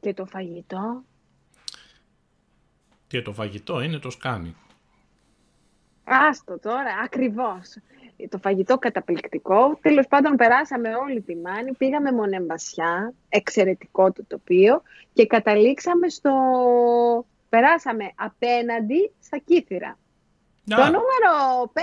Και 0.00 0.14
το 0.14 0.24
φαγητό; 0.26 1.04
Και 3.06 3.22
το 3.22 3.32
φαγητό 3.32 3.80
είναι 3.80 3.98
το 3.98 4.10
σκάνι. 4.10 4.56
Άστο 6.04 6.58
τώρα, 6.58 6.90
ακριβώς. 7.04 7.76
Το 8.28 8.38
φαγητό 8.38 8.78
καταπληκτικό. 8.78 9.78
Τέλος 9.82 10.06
πάντων 10.06 10.36
περάσαμε 10.36 10.94
όλη 10.94 11.20
τη 11.20 11.36
Μάνη, 11.36 11.72
πήγαμε 11.72 12.12
μονεμπασιά, 12.12 13.14
εξαιρετικό 13.28 14.12
το 14.12 14.24
τοπίο 14.28 14.82
και 15.12 15.26
καταλήξαμε 15.26 16.08
στο... 16.08 16.30
Περάσαμε 17.48 18.12
απέναντι 18.14 19.12
στα 19.20 19.38
Κύθυρα. 19.38 19.98
Το, 20.64 20.76
νούμερο 20.76 21.32
5, 21.74 21.78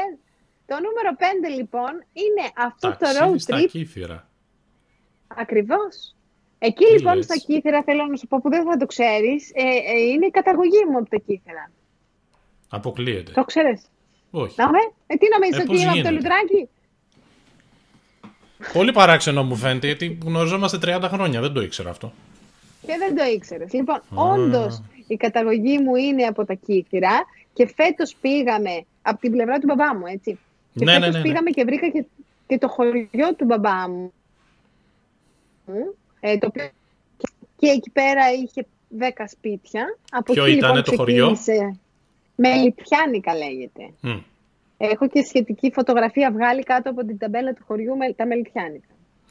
το 0.65 0.75
νούμερο 0.75 1.15
5 1.17 1.23
λοιπόν 1.57 1.91
είναι 2.13 2.51
αυτό 2.55 2.89
το 2.89 3.07
road 3.19 3.31
trip. 3.31 3.39
Στα 3.39 3.61
Κύθυρα. 3.61 4.29
Ακριβώς. 5.27 6.15
Εκεί 6.59 6.85
λοιπόν 6.85 7.23
στα 7.23 7.35
Κύθυρα 7.35 7.83
θέλω 7.83 8.05
να 8.05 8.15
σου 8.15 8.27
πω 8.27 8.39
που 8.41 8.49
δεν 8.49 8.63
θα 8.63 8.77
το 8.77 8.85
ξέρεις, 8.85 9.51
ε, 9.53 9.61
ε, 9.61 9.99
είναι 9.99 10.25
η 10.25 10.31
καταγωγή 10.31 10.85
μου 10.91 10.97
από 10.97 11.09
τα 11.09 11.17
Κύθυρα. 11.17 11.71
Αποκλείεται. 12.69 13.31
Το 13.31 13.43
ξέρεις. 13.43 13.81
Όχι. 14.31 14.55
Να 14.57 14.69
ε, 15.07 15.15
τι 15.15 15.25
νομίζεις 15.33 15.57
ε, 15.57 15.61
ότι 15.61 15.81
είμαι 15.81 15.91
από 15.91 16.03
το 16.03 16.11
Λουτράκι; 16.11 16.69
Πολύ 18.73 18.91
παράξενο 18.91 19.43
μου 19.43 19.55
φαίνεται, 19.55 19.85
γιατί 19.87 20.17
γνωριζόμαστε 20.23 20.77
30 20.81 21.01
χρόνια. 21.11 21.41
Δεν 21.41 21.53
το 21.53 21.61
ήξερα 21.61 21.89
αυτό. 21.89 22.13
Και 22.85 22.95
δεν 22.97 23.15
το 23.15 23.23
ήξερες. 23.23 23.73
Λοιπόν, 23.73 24.01
ah. 24.01 24.33
όντως 24.33 24.81
η 25.07 25.15
καταγωγή 25.15 25.79
μου 25.79 25.95
είναι 25.95 26.23
από 26.23 26.45
τα 26.45 26.53
Κύθυρα 26.53 27.25
και 27.53 27.67
φέτος 27.75 28.15
πήγαμε 28.21 28.85
από 29.01 29.19
την 29.19 29.31
πλευρά 29.31 29.59
του 29.59 29.65
μπαμπά 29.65 29.95
μου, 29.95 30.05
έτσι. 30.05 30.39
Και 30.73 30.85
ναι, 30.85 30.91
φέτος 30.91 31.07
ναι, 31.07 31.11
ναι, 31.11 31.17
ναι. 31.17 31.23
πήγαμε 31.23 31.49
και 31.49 31.63
βρήκα 31.63 31.89
και, 31.89 32.05
και, 32.47 32.57
το 32.57 32.67
χωριό 32.67 33.35
του 33.37 33.45
μπαμπά 33.45 33.89
μου. 33.89 34.13
Ε, 36.19 36.37
το 36.37 36.47
οποίο 36.47 36.69
και 37.63 37.67
εκεί 37.69 37.89
πέρα 37.89 38.21
είχε 38.31 38.65
10 38.99 39.23
σπίτια. 39.27 39.97
Από 40.11 40.33
Ποιο 40.33 40.45
εκεί, 40.45 40.55
ήταν 40.55 40.75
λοιπόν, 40.75 40.83
το 40.83 40.95
χωριό; 40.95 41.37
Μελιτιάνικα 42.35 43.35
λέγεται. 43.35 43.93
Mm. 44.03 44.21
Έχω 44.77 45.07
και 45.07 45.23
σχετική 45.23 45.71
φωτογραφία 45.71 46.31
βγάλει 46.31 46.63
κάτω 46.63 46.89
από 46.89 47.05
την 47.05 47.17
ταμπέλα 47.17 47.53
του 47.53 47.63
χωριού 47.67 47.97
με 47.97 48.13
τα 48.13 48.25
Μελιτιάνικα. 48.25 48.87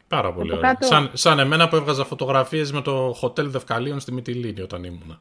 Πάρα 0.08 0.32
πολύ 0.32 0.52
ωραία. 0.52 0.72
Κάτω... 0.72 0.86
Σαν, 0.86 1.10
σαν 1.12 1.38
εμένα 1.38 1.68
που 1.68 1.76
έβγαζα 1.76 2.04
φωτογραφίες 2.04 2.72
με 2.72 2.80
το 2.80 3.12
χοτέλ 3.16 3.50
Δευκαλίων 3.50 4.00
στη 4.00 4.12
Μυτιλίνη 4.12 4.60
όταν 4.60 4.84
ήμουνα. 4.84 5.18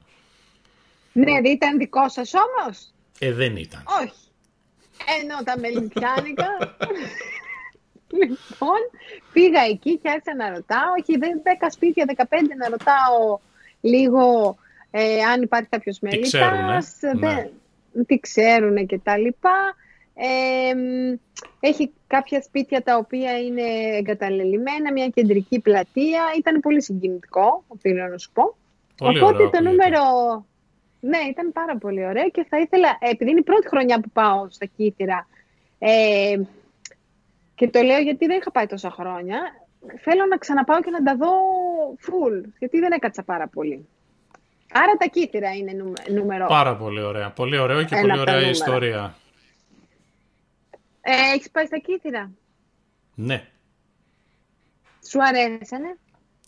Ναι, 1.13 1.31
δεν 1.41 1.45
ήταν 1.45 1.77
δικό 1.77 2.09
σας 2.09 2.33
όμως; 2.33 2.93
Ε, 3.19 3.33
δεν 3.33 3.55
ήταν. 3.55 3.83
Όχι. 4.01 4.19
Ενώ 5.21 5.43
τα 5.43 5.59
Μελιτιάνικα... 5.59 6.47
λοιπόν, 8.21 8.79
πήγα 9.33 9.61
εκεί 9.61 9.97
και 9.97 10.09
άρχισα 10.09 10.35
να 10.35 10.49
ρωτάω. 10.49 10.91
Έχει 10.99 11.19
10 11.61 11.67
σπίτια, 11.69 12.05
15 12.17 12.23
να 12.57 12.69
ρωτάω 12.69 13.39
λίγο 13.81 14.55
ε, 14.91 15.21
αν 15.21 15.41
υπάρχει 15.41 15.67
κάποιος 15.69 15.99
μελιτάς. 15.99 16.97
Τι 16.99 17.17
ναι. 17.17 17.49
Τι 18.07 18.19
ξέρουν 18.19 18.85
και 18.85 18.99
τα 19.03 19.17
λοιπά. 19.17 19.75
Ε, 20.13 20.73
έχει 21.59 21.91
κάποια 22.07 22.41
σπίτια 22.41 22.83
τα 22.83 22.97
οποία 22.97 23.39
είναι 23.39 23.61
εγκαταλελειμμένα, 23.97 24.91
μια 24.91 25.07
κεντρική 25.07 25.59
πλατεία. 25.59 26.21
Ήταν 26.37 26.59
πολύ 26.59 26.81
συγκινητικό, 26.81 27.63
οφείλω 27.67 28.07
να 28.07 28.17
σου 28.17 28.31
πω. 28.31 28.55
Πολύ 28.97 29.17
Οπότε 29.19 29.35
ωραίο, 29.35 29.49
το 29.49 29.57
ακούγεται. 29.57 29.69
νούμερο... 29.69 30.05
Ναι, 31.03 31.17
ήταν 31.17 31.51
πάρα 31.51 31.77
πολύ 31.77 32.05
ωραίο 32.05 32.29
και 32.29 32.45
θα 32.49 32.59
ήθελα, 32.59 32.97
επειδή 32.99 33.31
είναι 33.31 33.39
η 33.39 33.43
πρώτη 33.43 33.67
χρονιά 33.67 33.99
που 33.99 34.09
πάω 34.09 34.47
στα 34.49 34.65
Κύθυρα 34.65 35.27
ε, 35.79 36.39
και 37.55 37.69
το 37.69 37.81
λέω 37.81 37.99
γιατί 37.99 38.25
δεν 38.25 38.37
είχα 38.37 38.51
πάει 38.51 38.65
τόσα 38.67 38.91
χρόνια, 38.91 39.39
θέλω 40.01 40.25
να 40.25 40.37
ξαναπάω 40.37 40.81
και 40.81 40.89
να 40.89 41.03
τα 41.03 41.15
δω 41.15 41.31
full, 42.01 42.43
γιατί 42.59 42.79
δεν 42.79 42.91
έκατσα 42.91 43.23
πάρα 43.23 43.47
πολύ. 43.47 43.87
Άρα 44.73 44.91
τα 44.97 45.05
Κύθυρα 45.07 45.53
είναι 45.55 45.71
νούμε- 45.71 46.07
νούμερο. 46.09 46.45
Πάρα 46.47 46.75
πολύ 46.77 47.01
ωραία. 47.01 47.29
Πολύ 47.31 47.57
ωραίο 47.57 47.83
και 47.83 47.95
Ένα 47.95 48.01
πολύ 48.01 48.11
από 48.11 48.23
τα 48.25 48.31
ωραία 48.31 48.33
νούμερα. 48.35 48.49
ιστορία. 48.57 49.15
Ε, 51.01 51.11
έχεις 51.35 51.51
πάει 51.51 51.65
στα 51.65 51.77
Κύθυρα. 51.77 52.31
Ναι. 53.15 53.45
Σου 55.09 55.19
αρέσανε; 55.23 55.97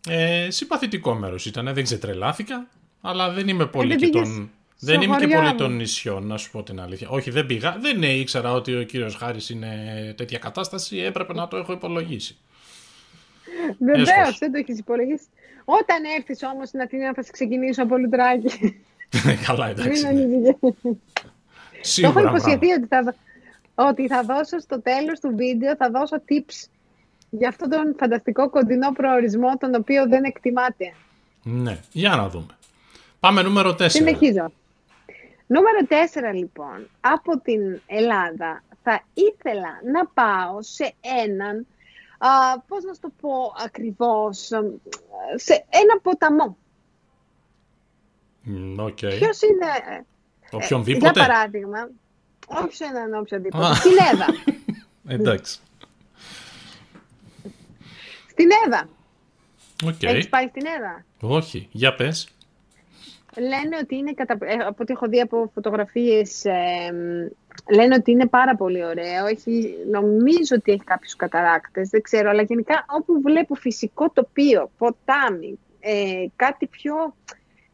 Ε, 0.10 0.50
συμπαθητικό 0.50 1.13
μέρος 1.13 1.46
ήταν, 1.46 1.74
δεν 1.74 1.84
ξετρελάθηκα, 1.84 2.68
αλλά 3.06 3.30
δεν 3.32 3.48
είμαι 3.48 3.66
πολύ 3.66 3.88
δεν 3.88 3.98
και 3.98 4.08
πήγες 4.08 4.28
των. 4.28 4.52
στο 4.78 4.86
Δεν 4.92 5.02
είμαι 5.02 5.16
και 5.16 5.22
χωριό 5.24 5.38
πολύ 5.38 5.52
μου. 5.52 5.58
των 5.58 5.76
νησιών, 5.76 6.28
να 6.28 6.38
σου 6.38 6.52
πω 6.52 6.63
την 6.63 6.80
αλήθεια. 6.82 7.08
Όχι, 7.10 7.30
δεν 7.32 7.46
πήγα. 7.46 7.78
Δεν 7.82 8.04
ε, 8.04 8.08
ήξερα 8.12 8.52
ότι 8.54 8.76
ο 8.76 8.84
κύριος 8.84 9.16
Χάρης 9.16 9.50
είναι 9.50 9.70
τέτοια 10.18 10.38
κατάσταση. 10.39 10.98
Έπρεπε 10.98 11.34
να 11.34 11.48
το 11.48 11.58
έχω 11.58 11.74
υπολογίσει. 11.74 12.38
Βεβαίως, 13.80 14.10
Έσχος. 14.10 14.38
δεν 14.38 14.52
το 14.52 14.58
έχεις 14.58 14.80
υπολογίσει. 14.80 15.26
Όταν 15.66 15.98
έρθεις 16.18 16.39
όμως 16.54 16.68
στην 16.68 16.82
Αθήνα, 16.82 17.13
θα 17.13 17.24
σε 17.24 17.32
ξεκινήσω 17.32 17.84
από 17.84 17.98
λουτράκι. 17.98 18.84
Καλά, 19.46 19.66
Μην 19.68 19.78
εντάξει. 19.80 20.06
ανησυχείς. 20.08 20.56
Το 20.62 20.68
έχω 20.68 20.98
Σίγουρα. 21.82 22.22
υποσχεθεί 22.30 22.68
μπράβο. 22.68 22.80
ότι 22.80 22.88
θα, 22.88 23.16
ότι 23.76 24.08
θα 24.08 24.24
δώσω 24.24 24.60
στο 24.60 24.82
τέλος 24.82 25.20
του 25.20 25.34
βίντεο, 25.36 25.76
θα 25.76 25.89
δώσω 25.89 26.16
tips 26.30 26.68
για 27.30 27.48
αυτόν 27.48 27.70
τον 27.70 27.96
φανταστικό 28.00 28.50
κοντινό 28.50 28.92
προορισμό, 28.92 29.58
τον 29.60 29.76
οποίο 29.76 30.08
δεν 30.08 30.24
εκτιμάτε. 30.24 30.94
Ναι, 31.44 31.80
για 31.92 32.16
να 32.16 32.30
δούμε. 32.30 32.58
Πάμε 33.24 33.42
νούμερο 33.42 33.70
4. 33.72 33.86
Συνεχίζω. 33.90 34.52
Νούμερο 35.48 35.78
4 35.90 36.34
λοιπόν, 36.34 36.90
από 37.02 37.40
την 37.40 37.82
Ελλάδα 37.86 38.64
θα 38.84 39.04
ήθελα 39.14 39.70
να 39.94 40.06
πάω 40.06 40.62
σε 40.62 40.94
έναν, 41.02 41.68
α, 42.18 42.60
πώς 42.68 42.84
να 42.84 42.94
σου 42.94 43.00
το 43.00 43.12
πω 43.22 43.54
ακριβώς, 43.66 44.38
σε 45.36 45.66
ένα 45.70 46.00
ποταμό. 46.02 46.58
Οκ. 48.78 48.96
Ποιος 48.96 49.42
είναι, 49.42 49.66
ε, 49.98 50.02
Οποιονδήποτε; 50.52 51.12
για 51.12 51.28
παράδειγμα, 51.28 51.90
όχι 52.48 52.76
σε 52.76 52.84
έναν 52.84 53.14
οποιοδήποτε, 53.14 53.66
Α. 53.66 53.74
στην 53.76 53.92
Εύα. 54.14 54.26
Εντάξει. 55.16 55.60
Στην 58.30 58.50
Εύα. 58.66 58.90
Οκ. 59.86 60.04
Έχεις 60.04 60.30
πάει 60.30 60.48
στην 60.48 60.66
Εύα; 60.66 61.06
Όχι. 61.20 61.68
Για 61.72 61.96
πες. 61.96 62.28
Λένε 63.38 63.78
ότι 63.82 63.96
είναι, 63.96 64.13
κατα... 64.13 64.38
ε, 64.41 64.54
από 64.54 64.78
ό,τι 64.80 64.93
έχω 64.93 65.08
δει 65.08 65.19
από 65.22 65.52
φωτογραφίες, 65.54 66.46
ε, 66.46 66.91
λένε 67.74 67.96
ότι 67.96 68.12
είναι 68.12 68.28
πάρα 68.28 68.56
πολύ 68.56 68.86
ωραίο. 68.86 69.26
Έχει, 69.26 69.76
νομίζω 69.91 70.56
ότι 70.56 70.72
έχει 70.72 70.84
κάποιους 70.84 71.15
καταράκτες, 71.15 71.89
δεν 71.89 72.02
ξέρω, 72.02 72.30
αλλά 72.30 72.41
γενικά 72.41 72.86
όπου 72.89 73.22
βλέπω 73.22 73.56
φυσικό 73.56 74.10
τοπίο, 74.10 74.72
ποτάμι, 74.78 75.60
ε, 75.80 76.26
κάτι 76.36 76.67
πιο 76.67 77.15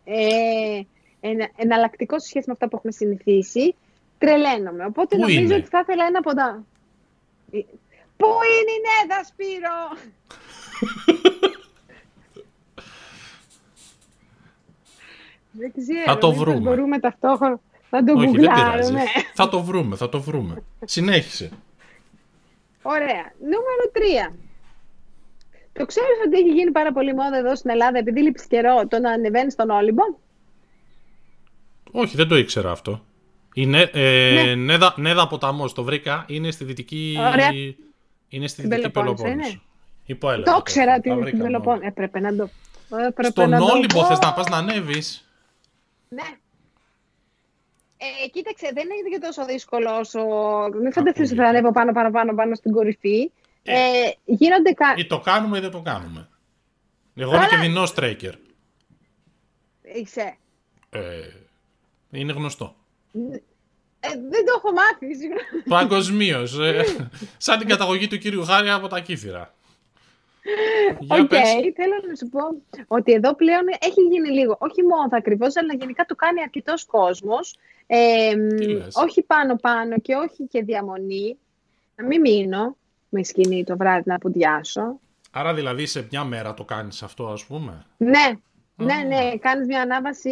ε, 0.03 0.81
ενα, 1.19 1.49
εναλλακτικό 1.55 2.19
σε 2.19 2.27
σχέση 2.27 2.45
με 2.47 2.53
αυτά 2.53 2.67
που 2.67 2.75
έχουμε 2.75 2.91
συνηθίσει, 2.91 3.75
τρελαίνομαι. 4.17 4.85
Οπότε 4.85 5.15
Πού 5.15 5.21
νομίζω 5.21 5.39
είναι; 5.39 5.55
ότι 5.55 5.67
θα 5.67 5.79
ήθελα 5.79 6.05
ένα 6.05 6.19
από 6.19 6.33
τα... 6.33 6.63
Ε, 7.51 7.59
Πού 8.17 8.27
είναι 8.27 8.71
η 8.71 8.81
Νέδα, 8.87 9.23
Σπύρο! 9.23 9.79
Δεν 15.51 15.71
ξέρω. 15.77 16.03
Θα 16.05 16.17
το 16.17 16.27
μήπως 16.29 16.43
βρούμε. 16.43 16.59
Μπορούμε 16.69 16.99
ταυτόχρονα 16.99 17.59
να 17.89 18.03
το 18.03 18.13
Όχι, 18.13 18.25
δεν 18.25 18.31
πειράζει. 18.31 18.59
γκουγκλάρουμε. 18.61 19.01
θα 19.33 19.49
το 19.49 19.61
βρούμε, 19.63 19.95
θα 19.95 20.09
το 20.09 20.21
βρούμε. 20.21 20.63
Συνέχισε. 20.95 21.49
Ωραία. 22.81 23.33
Νούμερο 23.39 23.83
3. 24.31 24.35
Το 25.73 25.85
ξέρεις 25.85 26.09
ότι 26.25 26.37
έχει 26.39 26.49
γίνει 26.49 26.71
πάρα 26.71 26.91
πολύ 26.91 27.13
μόδα 27.13 27.37
εδώ 27.37 27.55
στην 27.55 27.69
Ελλάδα 27.69 27.97
επειδή 27.97 28.21
λείπει 28.21 28.41
καιρό 28.47 28.87
το 28.87 28.99
να 28.99 29.11
ανεβαίνεις 29.11 29.53
στον 29.53 29.69
Όλυμπο; 29.69 30.03
Όχι, 31.91 32.15
δεν 32.15 32.27
το 32.27 32.35
ήξερα 32.37 32.71
αυτό. 32.71 33.03
Η 33.53 33.65
Νέ, 33.65 33.81
ε, 33.93 34.31
Ναι. 34.43 34.55
Νέδα, 34.55 34.93
Νέδα 34.97 35.27
Ποταμός, 35.27 35.73
το 35.73 35.83
βρήκα, 35.83 36.25
είναι 36.27 36.51
στη 36.51 36.63
δυτική, 36.63 37.15
Ωραία. 37.19 37.49
είναι 38.29 38.47
στη 38.47 38.57
Στην 38.59 38.69
δυτική 38.69 38.89
Πελοπόννησο, 38.89 39.23
Πελοπόννησο. 39.23 39.49
είναι. 39.49 39.61
Υποέλεγχο. 40.05 40.51
Το 40.51 40.57
ήξερα 40.59 40.95
ότι 40.95 41.09
είναι 41.09 41.25
στην 41.27 41.39
Πελοπόννησο. 41.39 41.87
Έπρεπε 41.87 42.19
να 42.19 42.35
το. 42.35 42.49
Έπρεπε 43.07 43.23
Στον 43.29 43.49
να 43.49 43.57
Όλυμπο 43.57 44.05
θες 44.05 44.19
να 44.19 44.33
πας 44.33 44.47
να 44.49 44.57
ανέβεις. 44.57 45.28
Ναι. 46.09 46.37
Ε, 47.97 48.27
κοίταξε, 48.27 48.71
δεν 48.73 48.83
είναι 48.83 49.09
και 49.09 49.25
τόσο 49.25 49.45
δύσκολο 49.45 49.97
όσο. 49.97 50.19
Μην 50.81 50.91
φανταστείς 50.91 51.31
ότι 51.31 51.39
θα 51.39 51.47
ανέβω 51.47 51.71
πάνω, 51.71 51.91
πάνω, 51.91 52.11
πάνω, 52.11 52.35
πάνω 52.35 52.55
στην 52.55 52.71
κορυφή. 52.71 53.31
Ε, 53.63 53.73
ε, 53.73 54.13
γίνονται 54.25 54.71
κα... 54.71 54.93
Ή 54.97 55.05
το 55.05 55.19
κάνουμε 55.19 55.57
ή 55.57 55.61
δεν 55.61 55.71
το 55.71 55.81
κάνουμε. 55.81 56.29
Εγώ 57.15 57.35
είμαι 57.35 57.45
και 57.49 57.57
δεινό 57.57 57.83
τρέικερ. 57.83 58.33
Είσαι. 59.81 60.37
Ε, 60.89 60.99
είναι 62.11 62.33
γνωστό. 62.33 62.75
Ε, 63.99 64.07
δεν 64.09 64.45
το 64.45 64.53
έχω 64.55 64.71
μάθει. 64.71 65.07
Παγκοσμίως. 65.69 66.59
Ε, 66.59 66.83
σαν 67.37 67.59
την 67.59 67.67
καταγωγή 67.67 68.07
του 68.07 68.17
κύριου 68.17 68.45
Χάρη 68.45 68.69
από 68.69 68.87
τα 68.87 68.99
Κύθηρα. 68.99 69.53
OK, 71.07 71.31
okay, 71.31 71.71
θέλω 71.75 71.93
να 72.07 72.15
σου 72.15 72.29
πω 72.29 72.39
ότι 72.87 73.11
εδώ 73.11 73.35
πλέον 73.35 73.63
έχει 73.79 74.01
γίνει 74.01 74.29
λίγο, 74.29 74.57
όχι 74.59 74.83
μόνο 74.83 75.09
ακριβώς, 75.11 75.55
αλλά 75.55 75.73
γενικά 75.73 76.05
το 76.05 76.15
κάνει 76.15 76.41
αρκετός 76.41 76.85
κόσμος. 76.85 77.57
Ε, 77.87 78.35
όχι 78.93 79.21
πάνω-πάνω 79.21 79.99
και 79.99 80.15
όχι 80.15 80.43
και 80.43 80.63
διαμονή. 80.63 81.37
Να 81.95 82.05
μην 82.05 82.21
μείνω 82.21 82.75
με 83.09 83.23
σκηνή 83.23 83.63
το 83.63 83.77
βράδυ 83.77 84.03
να 84.05 84.17
πουντιάσω. 84.17 84.99
Άρα 85.31 85.53
δηλαδή 85.53 85.85
σε 85.85 86.07
μια 86.11 86.23
μέρα 86.23 86.53
το 86.53 86.63
κάνεις 86.63 87.03
αυτό 87.03 87.27
ας 87.27 87.45
πούμε. 87.45 87.85
Ναι, 87.97 88.37
ναι, 88.75 88.95
ναι, 89.07 89.37
κάνεις 89.37 89.67
μια 89.67 89.81
ανάβαση 89.81 90.31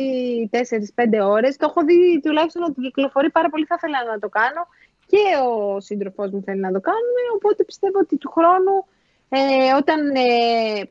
4-5 0.51 1.19
ώρες. 1.21 1.57
Το 1.57 1.67
έχω 1.69 1.85
δει 1.85 2.19
τουλάχιστον 2.23 2.63
ότι 2.63 2.81
κυκλοφορεί 2.81 3.29
πάρα 3.29 3.49
πολύ, 3.49 3.65
θα 3.65 3.75
ήθελα 3.77 4.11
να 4.11 4.19
το 4.19 4.29
κάνω 4.29 4.67
και 5.05 5.23
ο 5.47 5.79
σύντροφός 5.79 6.31
μου 6.31 6.41
θέλει 6.45 6.59
να 6.59 6.71
το 6.71 6.79
κάνουμε, 6.79 7.21
οπότε 7.35 7.63
πιστεύω 7.63 7.99
ότι 7.99 8.17
του 8.17 8.31
χρόνου 8.31 8.85
ε, 9.29 9.73
όταν 9.77 10.09
ε, 10.15 10.89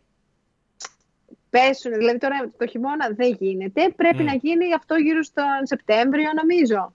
πέσουν, 1.50 1.92
δηλαδή 1.92 2.18
τώρα 2.18 2.52
το 2.58 2.66
χειμώνα 2.66 3.08
δεν 3.16 3.36
γίνεται, 3.38 3.92
πρέπει 3.96 4.22
να 4.22 4.34
γίνει 4.34 4.74
αυτό 4.74 4.94
γύρω 4.94 5.22
στον 5.22 5.60
Σεπτέμβριο 5.62 6.30
νομίζω. 6.42 6.94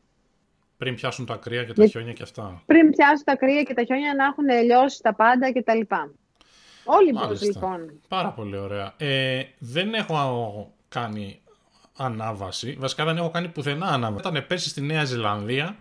Πριν 0.78 0.96
πιάσουν 0.96 1.26
τα 1.26 1.36
κρύα 1.36 1.64
και 1.64 1.74
τα 1.74 1.86
χιόνια 1.86 2.14
και 2.14 2.24
αυτά. 2.24 2.62
Πριν 2.66 2.90
πιάσουν 2.90 3.24
τα 3.24 3.36
κρύα 3.36 3.64
και 3.64 3.74
τα 3.74 3.84
χιόνια 3.84 4.14
να 4.14 4.26
έχουν 4.26 4.64
λιώσει 4.66 5.02
τα 5.02 5.14
πάντα 5.14 5.52
κτλ. 5.52 5.82
Όλοι 6.84 7.14
πώς 7.14 7.42
λοιπόν. 7.42 8.02
Πάρα 8.08 8.30
πολύ 8.30 8.58
ωραία. 8.58 8.94
Ε, 8.98 9.44
δεν 9.60 9.94
έχω 9.94 10.72
κάνει 10.90 11.42
ανάβαση. 11.98 12.76
Βασικά 12.80 13.06
δεν 13.06 13.18
έχω 13.18 13.30
κάνει 13.30 13.48
πουθενά 13.48 13.88
ανάβαση. 13.88 14.28
Όταν 14.28 14.46
πέσει 14.48 14.70
στη 14.70 14.82
Νέα 14.82 15.04
Ζηλανδία, 15.04 15.76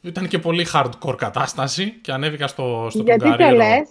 ήταν 0.00 0.28
και 0.28 0.38
πολύ 0.38 0.66
hardcore 0.72 1.16
κατάσταση 1.16 1.90
και 1.90 2.12
ανέβηκα 2.12 2.46
στο, 2.46 2.86
στο 2.90 3.02
Γιατί 3.02 3.36
το 3.36 3.50
λες; 3.50 3.88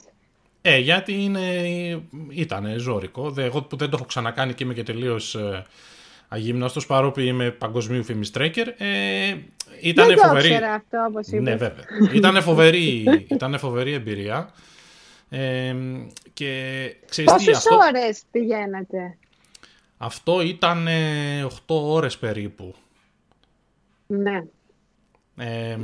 Ε, 0.62 0.78
γιατί 0.78 1.24
είναι, 1.24 1.64
ήταν 2.30 2.74
ζώρικο. 2.78 3.34
εγώ 3.38 3.62
που 3.62 3.76
δεν 3.76 3.90
το 3.90 3.96
έχω 3.96 4.06
ξανακάνει 4.06 4.54
και 4.54 4.64
είμαι 4.64 4.74
και 4.74 4.84
τελείως 4.84 5.36
ε, 5.36 5.66
αγύμναστος, 6.28 6.86
παρότι 6.86 7.24
είμαι 7.24 7.52
παγκοσμίου 7.52 8.04
φήμης 8.04 8.32
τρέκερ. 8.32 8.68
Ε, 8.68 9.38
ήταν 9.82 10.08
δεν 10.08 10.18
φοβερή... 10.18 10.50
το 10.50 10.66
αυτό, 10.66 11.06
όπως 11.08 11.28
είπες. 11.28 11.42
Ναι, 11.42 11.56
βέβαια. 11.56 11.84
ήταν, 12.14 12.42
φοβερή, 12.42 13.04
ήταν 13.28 13.60
φοβερή 13.60 13.94
εμπειρία. 13.94 14.54
Ε, 15.30 15.76
και 16.34 16.96
ξέρεις 17.10 17.32
Πόσες 17.32 17.46
τι, 17.46 17.52
αυτό... 17.52 17.76
ώρες 17.76 18.22
πηγαίνατε; 18.32 19.18
Αυτό 19.98 20.42
ήταν 20.42 20.88
8 21.48 21.50
ώρες 21.68 22.18
περίπου. 22.18 22.76
Ναι. 24.08 24.44
Ε, 25.42 25.78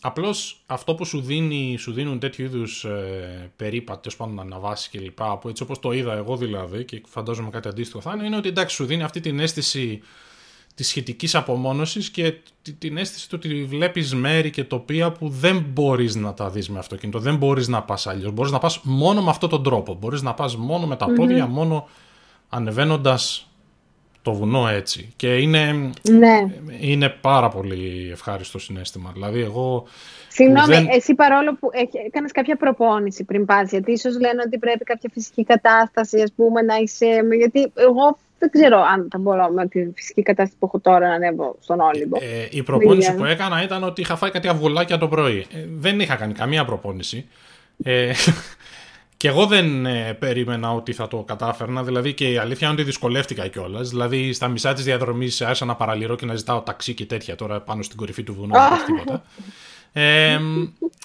απλώς 0.00 0.62
αυτό 0.66 0.94
που 0.94 1.04
σου, 1.04 1.20
δίνει, 1.20 1.76
σου 1.78 1.92
δίνουν 1.92 2.18
τέτοιου 2.18 2.44
είδους 2.44 2.84
ε, 2.84 3.50
περίπατο, 3.56 4.10
πάνω 4.16 4.32
να 4.32 4.42
αναβάσεις 4.42 4.88
κλπ. 4.90 5.22
Που 5.40 5.48
έτσι 5.48 5.62
όπως 5.62 5.78
το 5.78 5.92
είδα 5.92 6.12
εγώ 6.12 6.36
δηλαδή 6.36 6.84
και 6.84 7.02
φαντάζομαι 7.08 7.50
κάτι 7.50 7.68
αντίστοιχο 7.68 8.00
θα 8.00 8.12
είναι, 8.14 8.26
είναι 8.26 8.36
ότι 8.36 8.48
εντάξει 8.48 8.76
σου 8.76 8.84
δίνει 8.84 9.02
αυτή 9.02 9.20
την 9.20 9.40
αίσθηση 9.40 10.02
της 10.74 10.88
σχετικής 10.88 11.34
απομόνωσης 11.34 12.10
και 12.10 12.34
την 12.78 12.96
αίσθηση 12.96 13.28
του 13.28 13.38
ότι 13.44 13.64
βλέπεις 13.64 14.14
μέρη 14.14 14.50
και 14.50 14.64
τοπία 14.64 15.12
που 15.12 15.28
δεν 15.28 15.64
μπορείς 15.68 16.14
να 16.14 16.34
τα 16.34 16.50
δεις 16.50 16.68
με 16.68 16.78
αυτοκίνητο, 16.78 17.18
δεν 17.18 17.36
μπορείς 17.36 17.68
να 17.68 17.82
πας 17.82 18.06
αλλιώς, 18.06 18.32
μπορείς 18.32 18.52
να 18.52 18.58
πας 18.58 18.80
μόνο 18.82 19.22
με 19.22 19.30
αυτόν 19.30 19.48
τον 19.48 19.62
τρόπο, 19.62 19.94
μπορείς 19.94 20.22
να 20.22 20.34
πας 20.34 20.56
μόνο 20.56 20.86
με 20.86 20.96
τα 20.96 21.06
πόδια, 21.06 21.46
μόνο 21.46 21.88
ανεβαίνοντας 22.48 23.51
το 24.22 24.32
βουνό 24.32 24.68
έτσι. 24.68 25.12
Και 25.16 25.36
είναι, 25.36 25.90
ναι. 26.10 26.38
είναι 26.80 27.08
πάρα 27.08 27.48
πολύ 27.48 28.08
ευχάριστο 28.12 28.58
συνέστημα. 28.58 29.10
Δηλαδή 29.12 29.40
εγώ... 29.40 29.86
Συγγνώμη, 30.28 30.86
εσύ 30.90 31.14
παρόλο 31.14 31.54
που 31.54 31.68
έκανες 32.06 32.32
κάποια 32.32 32.56
προπόνηση 32.56 33.24
πριν 33.24 33.44
πας, 33.44 33.70
γιατί 33.70 33.92
ίσως 33.92 34.20
λένε 34.20 34.42
ότι 34.46 34.58
πρέπει 34.58 34.84
κάποια 34.84 35.10
φυσική 35.12 35.44
κατάσταση, 35.44 36.20
ας 36.20 36.32
πούμε, 36.36 36.62
να 36.62 36.76
είσαι... 36.76 37.06
Γιατί 37.38 37.72
εγώ 37.74 38.18
δεν 38.38 38.50
ξέρω 38.50 38.76
αν 38.92 39.08
θα 39.10 39.18
μπορώ 39.18 39.48
με 39.48 39.66
τη 39.66 39.90
φυσική 39.94 40.22
κατάσταση 40.22 40.56
που 40.58 40.66
έχω 40.66 40.80
τώρα 40.80 41.08
να 41.08 41.14
ανέβω 41.14 41.56
στον 41.60 41.80
Όλυμπο. 41.80 42.18
Ε, 42.20 42.48
η 42.50 42.62
προπόνηση 42.62 43.14
που 43.14 43.24
έκανα 43.24 43.62
ήταν 43.62 43.84
ότι 43.84 44.00
είχα 44.00 44.16
φάει 44.16 44.30
κάτι 44.30 44.48
αυγουλάκια 44.48 44.98
το 44.98 45.08
πρωί. 45.08 45.46
Ε, 45.54 45.66
δεν 45.78 46.00
είχα 46.00 46.14
κάνει 46.14 46.32
καμία 46.32 46.64
προπόνηση. 46.64 47.26
Ε, 47.84 48.12
και 49.22 49.28
εγώ 49.28 49.46
δεν 49.46 49.86
ε, 49.86 50.14
περίμενα 50.14 50.72
ότι 50.72 50.92
θα 50.92 51.08
το 51.08 51.22
κατάφερνα. 51.22 51.82
Δηλαδή 51.82 52.14
και 52.14 52.30
η 52.30 52.36
αλήθεια 52.36 52.66
είναι 52.66 52.76
ότι 52.76 52.84
δυσκολεύτηκα 52.84 53.48
κιόλας. 53.48 53.88
Δηλαδή 53.88 54.32
στα 54.32 54.48
μισά 54.48 54.72
της 54.72 54.84
διαδρομής 54.84 55.42
άρχισα 55.42 55.64
να 55.64 55.74
παραλυρώ 55.74 56.16
και 56.16 56.26
να 56.26 56.34
ζητάω 56.34 56.60
ταξί 56.60 56.94
και 56.94 57.06
τέτοια 57.06 57.34
τώρα 57.34 57.60
πάνω 57.60 57.82
στην 57.82 57.96
κορυφή 57.96 58.22
του 58.22 58.34
βουνού. 58.34 58.54
τίποτα. 58.86 59.22
Ε, 59.92 60.40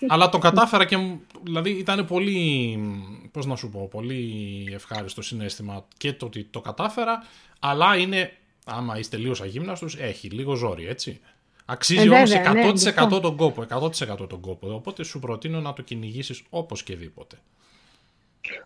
αλλά 0.08 0.30
το 0.30 0.38
κατάφερα 0.38 0.86
και 0.86 0.98
δηλαδή 1.44 1.70
ήταν 1.70 2.06
πολύ, 2.06 2.80
πώς 3.32 3.46
να 3.46 3.56
σου 3.56 3.70
πω, 3.70 3.88
πολύ 3.92 4.24
ευχάριστο 4.74 5.22
συνέστημα 5.22 5.86
και 5.98 6.14
το 6.14 6.26
ότι 6.26 6.44
το 6.44 6.62
κατάφερα, 6.62 7.24
αλλά 7.60 7.98
είναι, 7.98 8.32
άμα 8.66 8.98
είστε 8.98 9.18
λίγο 9.18 9.34
αγύμναστος, 9.42 9.98
έχει 10.00 10.30
λίγο 10.30 10.56
ζόρι, 10.56 10.88
έτσι. 10.88 11.20
Αξίζει 11.66 12.08
ε, 12.08 12.10
όμως 12.10 12.32
100% 12.32 13.10
ναι, 13.10 13.20
τον 13.20 13.36
κόπο, 13.36 13.66
100% 13.70 14.30
τον 14.30 14.40
κόπο, 14.40 14.74
οπότε 14.74 15.04
σου 15.04 15.20
προτείνω 15.20 15.60
να 15.60 15.74
το 15.74 15.82
κυνηγήσεις 15.82 16.44
όπως 16.50 16.84
και 16.84 16.96
δίποτε. 16.96 17.38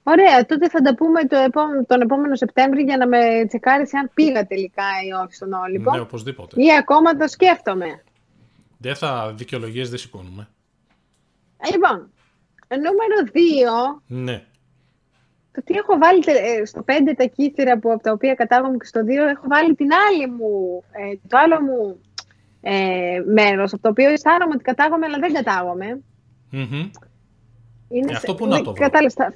Ωραία, 0.04 0.46
τότε 0.46 0.70
θα 0.70 0.82
τα 0.82 0.96
πούμε 0.96 1.26
το 1.26 1.38
επόμενο, 1.38 1.86
τον 1.86 2.02
επόμενο 2.02 2.36
Σεπτέμβρη 2.36 2.84
για 2.84 2.98
να 2.98 3.08
με 3.08 3.46
τσεκάρεις 3.48 3.94
αν 3.94 4.12
πήγα 4.14 4.48
τελικά 4.48 4.84
ή 5.08 5.24
όχι 5.24 5.34
στον 5.34 5.54
Όλυμπο. 5.54 5.92
Ναι, 5.92 6.00
οπωσδήποτε. 6.00 6.62
Ή 6.62 6.76
ακόμα 6.80 7.16
το 7.16 7.28
σκέφτομαι. 7.28 8.04
Δεν 8.78 8.96
θα 8.96 9.34
δικαιολογίες, 9.36 9.90
δεν 9.90 10.00
σηκώνουμε. 10.00 10.48
Λοιπόν, 11.72 12.12
νούμερο 12.70 13.32
2. 13.98 14.02
Ναι. 14.08 14.44
Το 15.52 15.62
τι 15.64 15.74
έχω 15.74 15.98
βάλει 15.98 16.24
ε, 16.26 16.66
στο 16.66 16.84
5 16.88 16.92
τα 17.18 17.26
κύθυρα 17.26 17.80
που, 17.80 17.92
από 17.92 18.04
τα 18.04 18.12
οποία 18.12 18.34
κατάγομαι 18.34 18.78
και 18.78 18.86
στο 18.86 19.00
2 19.02 19.08
έχω 19.10 19.44
βάλει 19.48 19.76
την 19.76 19.90
άλλη 20.08 20.28
μου, 20.28 20.84
ε, 20.92 21.16
το 21.28 21.38
άλλο 21.38 21.62
μου 21.62 22.00
ε, 22.62 23.22
μέρος 23.26 23.74
από 23.74 23.82
το 23.82 23.90
οποίο 23.90 24.10
αισθάνομαι 24.10 24.54
ότι 24.54 24.64
κατάγομαι 24.64 25.06
αλλά 25.06 25.20
δεν 25.20 25.34
κατάγομαι. 25.34 26.02
Mm-hmm. 26.52 26.90
Είναι, 27.90 28.12
αυτό 28.16 28.36
που 28.36 28.48
να 28.48 28.62
το 28.62 28.74
βρω. 28.74 28.90
θα, 29.10 29.34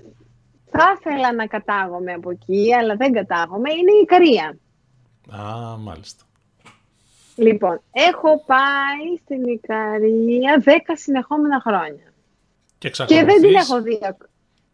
θα 0.77 0.95
ήθελα 0.99 1.33
να 1.33 1.45
κατάγομαι 1.47 2.13
από 2.13 2.29
εκεί 2.31 2.73
αλλά 2.79 2.95
δεν 2.95 3.11
κατάγομαι. 3.13 3.71
Είναι 3.71 3.91
η 3.91 4.01
Ικαρία. 4.01 4.57
Α, 5.41 5.77
μάλιστα. 5.77 6.23
Λοιπόν, 7.35 7.81
έχω 7.91 8.43
πάει 8.45 9.17
στην 9.23 9.43
Ικαρία 9.43 10.63
10 10.65 10.69
συνεχόμενα 10.93 11.61
χρόνια. 11.61 12.13
Και, 12.77 12.89
και 12.89 13.23
δεν 13.23 13.41
την 13.41 13.55
έχω 13.55 13.81
δει, 13.81 13.99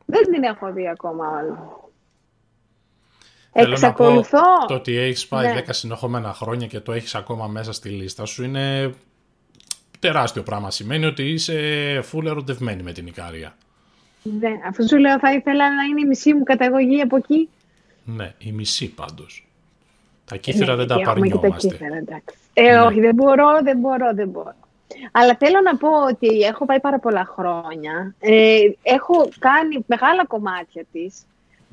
δεν 0.05 0.31
την 0.31 0.43
έχω 0.43 0.71
δει 0.71 0.87
ακόμα 0.87 1.29
όλη. 1.29 1.57
Θέλω 3.53 3.71
Εξακολουθώ. 3.71 4.39
Να 4.39 4.57
πω, 4.57 4.67
το 4.67 4.73
ότι 4.73 4.97
έχεις 4.97 5.27
πάει 5.27 5.53
ναι. 5.53 5.63
10 5.65 5.69
συνεχόμενα 5.69 6.33
χρόνια 6.33 6.67
και 6.67 6.79
το 6.79 6.91
έχεις 6.91 7.15
ακόμα 7.15 7.47
μέσα 7.47 7.73
στη 7.73 7.89
λίστα 7.89 8.25
σου 8.25 8.43
είναι 8.43 8.93
τεράστιο 9.99 10.43
πράγμα. 10.43 10.71
Σημαίνει 10.71 11.05
ότι 11.05 11.23
είσαι 11.23 11.55
full 12.11 12.25
ερωτευμένη 12.25 12.83
με 12.83 12.91
την 12.91 13.07
Ικαρία. 13.07 13.55
Ναι, 14.23 14.51
αφού 14.67 14.87
σου 14.87 14.97
λέω 14.97 15.19
θα 15.19 15.33
ήθελα 15.33 15.75
να 15.75 15.83
είναι 15.83 16.01
η 16.01 16.05
μισή 16.05 16.33
μου 16.33 16.43
καταγωγή 16.43 17.01
από 17.01 17.15
εκεί. 17.15 17.49
Ναι, 18.03 18.33
η 18.37 18.51
μισή 18.51 18.89
πάντως. 18.89 19.47
Τα 20.25 20.37
κύθρα 20.37 20.75
δεν 20.75 20.87
τα 20.87 21.01
παρνιόμαστε. 21.01 21.77
Ε, 22.53 22.71
ναι. 22.71 22.81
όχι, 22.81 22.99
δεν 22.99 23.15
μπορώ, 23.15 23.61
δεν 23.63 23.77
μπορώ, 23.77 24.13
δεν 24.13 24.29
μπορώ. 24.29 24.53
Αλλά 25.11 25.35
θέλω 25.35 25.61
να 25.63 25.77
πω 25.77 25.89
ότι 26.09 26.27
έχω 26.27 26.65
πάει 26.65 26.79
πάρα 26.79 26.99
πολλά 26.99 27.25
χρόνια. 27.25 28.15
Ε, 28.19 28.59
έχω 28.83 29.29
κάνει 29.39 29.83
μεγάλα 29.85 30.25
κομμάτια 30.25 30.83
της. 30.91 31.25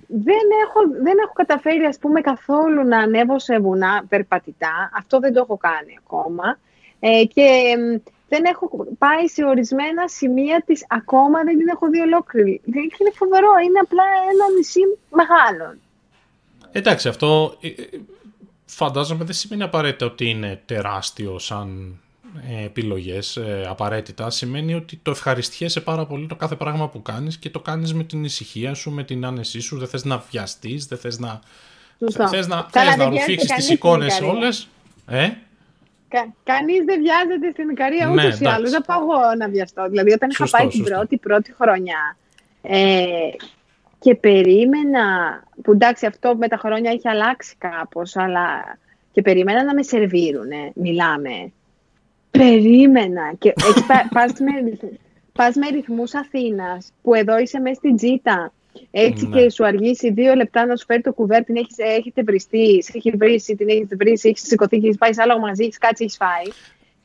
Δεν 0.07 0.45
έχω, 0.67 1.03
δεν 1.03 1.17
έχω 1.23 1.33
καταφέρει, 1.33 1.85
ας 1.85 1.99
πούμε, 1.99 2.21
καθόλου 2.21 2.85
να 2.85 2.99
ανέβω 2.99 3.39
σε 3.39 3.59
βουνά 3.59 4.05
περπατητά. 4.09 4.91
Αυτό 4.99 5.19
δεν 5.19 5.33
το 5.33 5.41
έχω 5.41 5.57
κάνει 5.57 5.99
ακόμα. 6.05 6.59
Ε, 7.01 7.25
και 7.25 7.77
δεν 8.29 8.45
έχω 8.45 8.87
πάει 8.99 9.27
σε 9.29 9.45
ορισμένα 9.45 10.09
σημεία 10.09 10.63
της 10.67 10.85
ακόμα, 10.89 11.43
δεν 11.45 11.59
την 11.59 11.69
έχω 11.69 11.89
δει 11.89 12.01
ολόκληρη. 12.01 12.61
Είναι 12.67 13.13
φοβερό, 13.15 13.53
είναι 13.67 13.79
απλά 13.79 14.05
ένα 14.33 14.57
νησί 14.57 14.81
μεγάλο. 15.11 15.77
Εντάξει, 16.73 17.09
αυτό 17.09 17.57
ε, 17.61 17.69
ε, 17.69 17.73
φαντάζομαι 18.67 19.25
δεν 19.25 19.35
σημαίνει 19.35 19.63
απαραίτητα 19.63 20.07
ότι 20.07 20.29
είναι 20.29 20.63
τεράστιο 20.67 21.39
σαν 21.39 21.99
ε, 22.49 22.65
επιλογές 22.65 23.37
ε, 23.37 23.67
απαραίτητα 23.69 24.31
σημαίνει 24.31 24.75
ότι 24.75 25.01
το 25.03 25.11
ευχαριστιέσαι 25.11 25.81
πάρα 25.81 26.07
πολύ 26.07 26.27
το 26.27 26.37
κάθε 26.37 26.57
πράγμα 26.57 26.89
που 26.89 27.03
κάνεις 27.03 27.37
και 27.37 27.51
το 27.51 27.61
κάνεις 27.61 27.95
με 27.95 28.05
την 28.05 28.25
ησυχία 28.25 28.75
σου, 28.75 28.91
με 28.91 29.05
την 29.05 29.25
άνεσή 29.25 29.61
σου, 29.61 29.79
δεν 29.79 29.89
θες 29.89 30.05
να 30.05 30.25
βιαστείς, 30.31 30.87
δεν 30.87 30.99
θες 30.99 31.19
να, 31.19 31.41
θες 32.29 32.47
να, 32.47 32.67
θες 32.71 32.97
να 32.97 33.09
ρουφήξεις 33.09 33.53
τις 33.53 33.71
εικόνες 33.71 34.21
όλες. 34.21 34.69
Ε; 35.07 35.31
Κα, 36.09 36.35
Κανείς 36.45 36.85
δεν 36.85 37.01
βιάζεται 37.01 37.51
στην 37.51 37.69
Ικαρία 37.69 38.07
ναι, 38.07 38.13
ούτως 38.13 38.41
ή 38.41 38.47
άλλως. 38.47 38.71
Δεν 38.71 38.85
πάω 38.87 39.01
εγώ 39.01 39.35
να 39.39 39.49
βιαστώ. 39.49 39.89
Δηλαδή, 39.89 40.13
όταν 40.13 40.31
είχα 40.31 40.49
πάει 40.51 40.67
την 40.67 40.85
πρώτη, 40.85 41.17
πρώτη 41.17 41.55
χρονιά 41.61 42.17
ε, 42.63 43.05
και 43.99 44.15
περίμενα. 44.15 45.05
που 45.63 45.73
εντάξει, 45.73 46.07
αυτό 46.07 46.37
με 46.37 46.49
τα 46.49 46.57
χρόνια 46.57 46.91
έχει 46.91 47.09
αλλάξει 47.09 47.55
κάπως, 47.59 48.17
αλλά. 48.17 48.79
και 49.13 49.23
περίμενα 49.23 49.65
να 49.65 49.75
με 49.75 49.83
σερβίρουνε. 49.83 50.73
Μιλάμε. 50.75 51.53
Περίμενα. 52.31 53.33
Και 53.39 53.55
έχει, 53.69 53.87
πας, 54.15 54.33
με, 54.41 54.79
πας 55.33 55.55
με 55.55 55.69
ρυθμούς 55.69 56.15
Αθήνας, 56.15 56.93
που 57.03 57.15
εδώ 57.15 57.39
είσαι 57.39 57.61
μέσα 57.61 57.75
στην 57.75 57.97
τζίτα 57.97 58.53
έτσι 58.91 59.27
ναι. 59.27 59.41
και 59.41 59.51
σου 59.51 59.67
αργήσει 59.67 60.13
δύο 60.13 60.35
λεπτά 60.35 60.67
να 60.67 60.77
σου 60.77 60.85
φέρει 60.85 61.01
το 61.01 61.13
κουβέρ, 61.13 61.45
την 61.45 61.57
έχεις, 61.57 61.79
έχετε 61.79 62.23
βριστεί, 62.23 62.83
σε 62.83 62.93
έχει 62.95 63.11
βρίσει, 63.11 63.55
την 63.57 63.69
έχετε 63.69 63.97
βρίσει, 63.97 64.29
έχεις 64.29 64.43
σηκωθεί 64.43 64.79
και 64.79 64.87
έχεις 64.87 64.99
πάει 64.99 65.13
σε 65.13 65.23
άλλο 65.23 65.39
μαζί, 65.39 65.65
έχεις 65.65 65.79
κάτσει, 65.79 66.05
έχεις 66.05 66.17
φάει. 66.17 66.53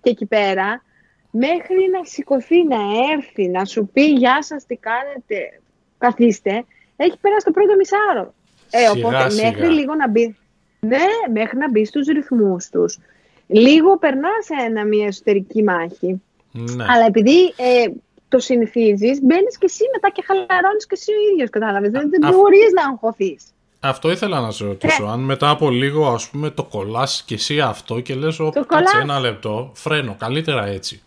Και 0.02 0.10
εκεί 0.10 0.26
πέρα, 0.26 0.84
μέχρι 1.32 1.90
να 1.92 2.04
σηκωθεί, 2.04 2.64
να 2.64 2.78
έρθει, 3.14 3.48
να 3.48 3.66
σου 3.66 3.90
πει 3.94 4.02
Γεια 4.02 4.44
σας, 4.44 4.66
τι 4.66 4.76
κάνετε, 4.76 5.60
καθίστε, 5.98 6.66
έχει 6.96 7.18
περάσει 7.22 7.46
το 7.46 7.52
πρώτο 7.52 7.76
μισάρο. 7.76 8.34
Ε, 8.70 8.90
οπότε 8.90 9.30
σιγά. 9.30 9.52
μέχρι 9.52 9.68
λίγο 9.68 9.96
να 9.96 10.10
μπει. 10.10 10.36
Ναι, 10.80 11.06
μέχρι 11.34 11.58
να 11.58 11.70
μπει 11.70 11.86
στους 11.86 12.08
ρυθμούς 12.08 12.70
τους. 12.70 13.00
Λίγο 13.48 13.98
περνάς 13.98 14.46
σε 14.46 14.66
ένα, 14.66 14.86
μια 14.86 15.06
εσωτερική 15.06 15.64
μάχη. 15.64 16.22
Ναι. 16.52 16.86
Αλλά 16.88 17.06
επειδή 17.06 17.44
ε, 17.44 17.86
το 18.34 18.40
συνηθίζεις, 18.40 19.16
μπαίνεις 19.22 19.58
και 19.58 19.66
εσύ 19.72 19.84
μετά 19.94 20.10
και 20.10 20.24
χαλαρώνεις 20.28 20.86
και 20.88 20.98
εσύ 21.00 21.12
ο 21.12 21.32
ίδιος. 21.32 21.50
Κατάλαβες. 21.50 21.92
Δεν, 21.92 22.10
δεν 22.10 22.22
μπορείς 22.32 22.72
να 22.78 22.84
αγχωθείς. 22.90 23.44
Αυτό 23.80 24.12
ήθελα 24.12 24.40
να 24.40 24.52
σε 24.52 24.66
ρωτήσω. 24.66 25.04
Ε. 25.04 25.10
Αν 25.10 25.20
μετά 25.20 25.50
από 25.50 25.70
λίγο, 25.70 26.08
ας 26.08 26.30
πούμε, 26.30 26.50
το 26.50 26.64
κολλάς 26.64 27.24
και 27.26 27.34
εσύ 27.34 27.60
αυτό 27.60 28.00
και 28.00 28.16
λες: 28.16 28.38
Κάτσε 28.68 28.98
ένα 29.02 29.20
λεπτό, 29.20 29.72
φρένο. 29.74 30.16
Καλύτερα 30.20 30.66
έτσι. 30.66 31.02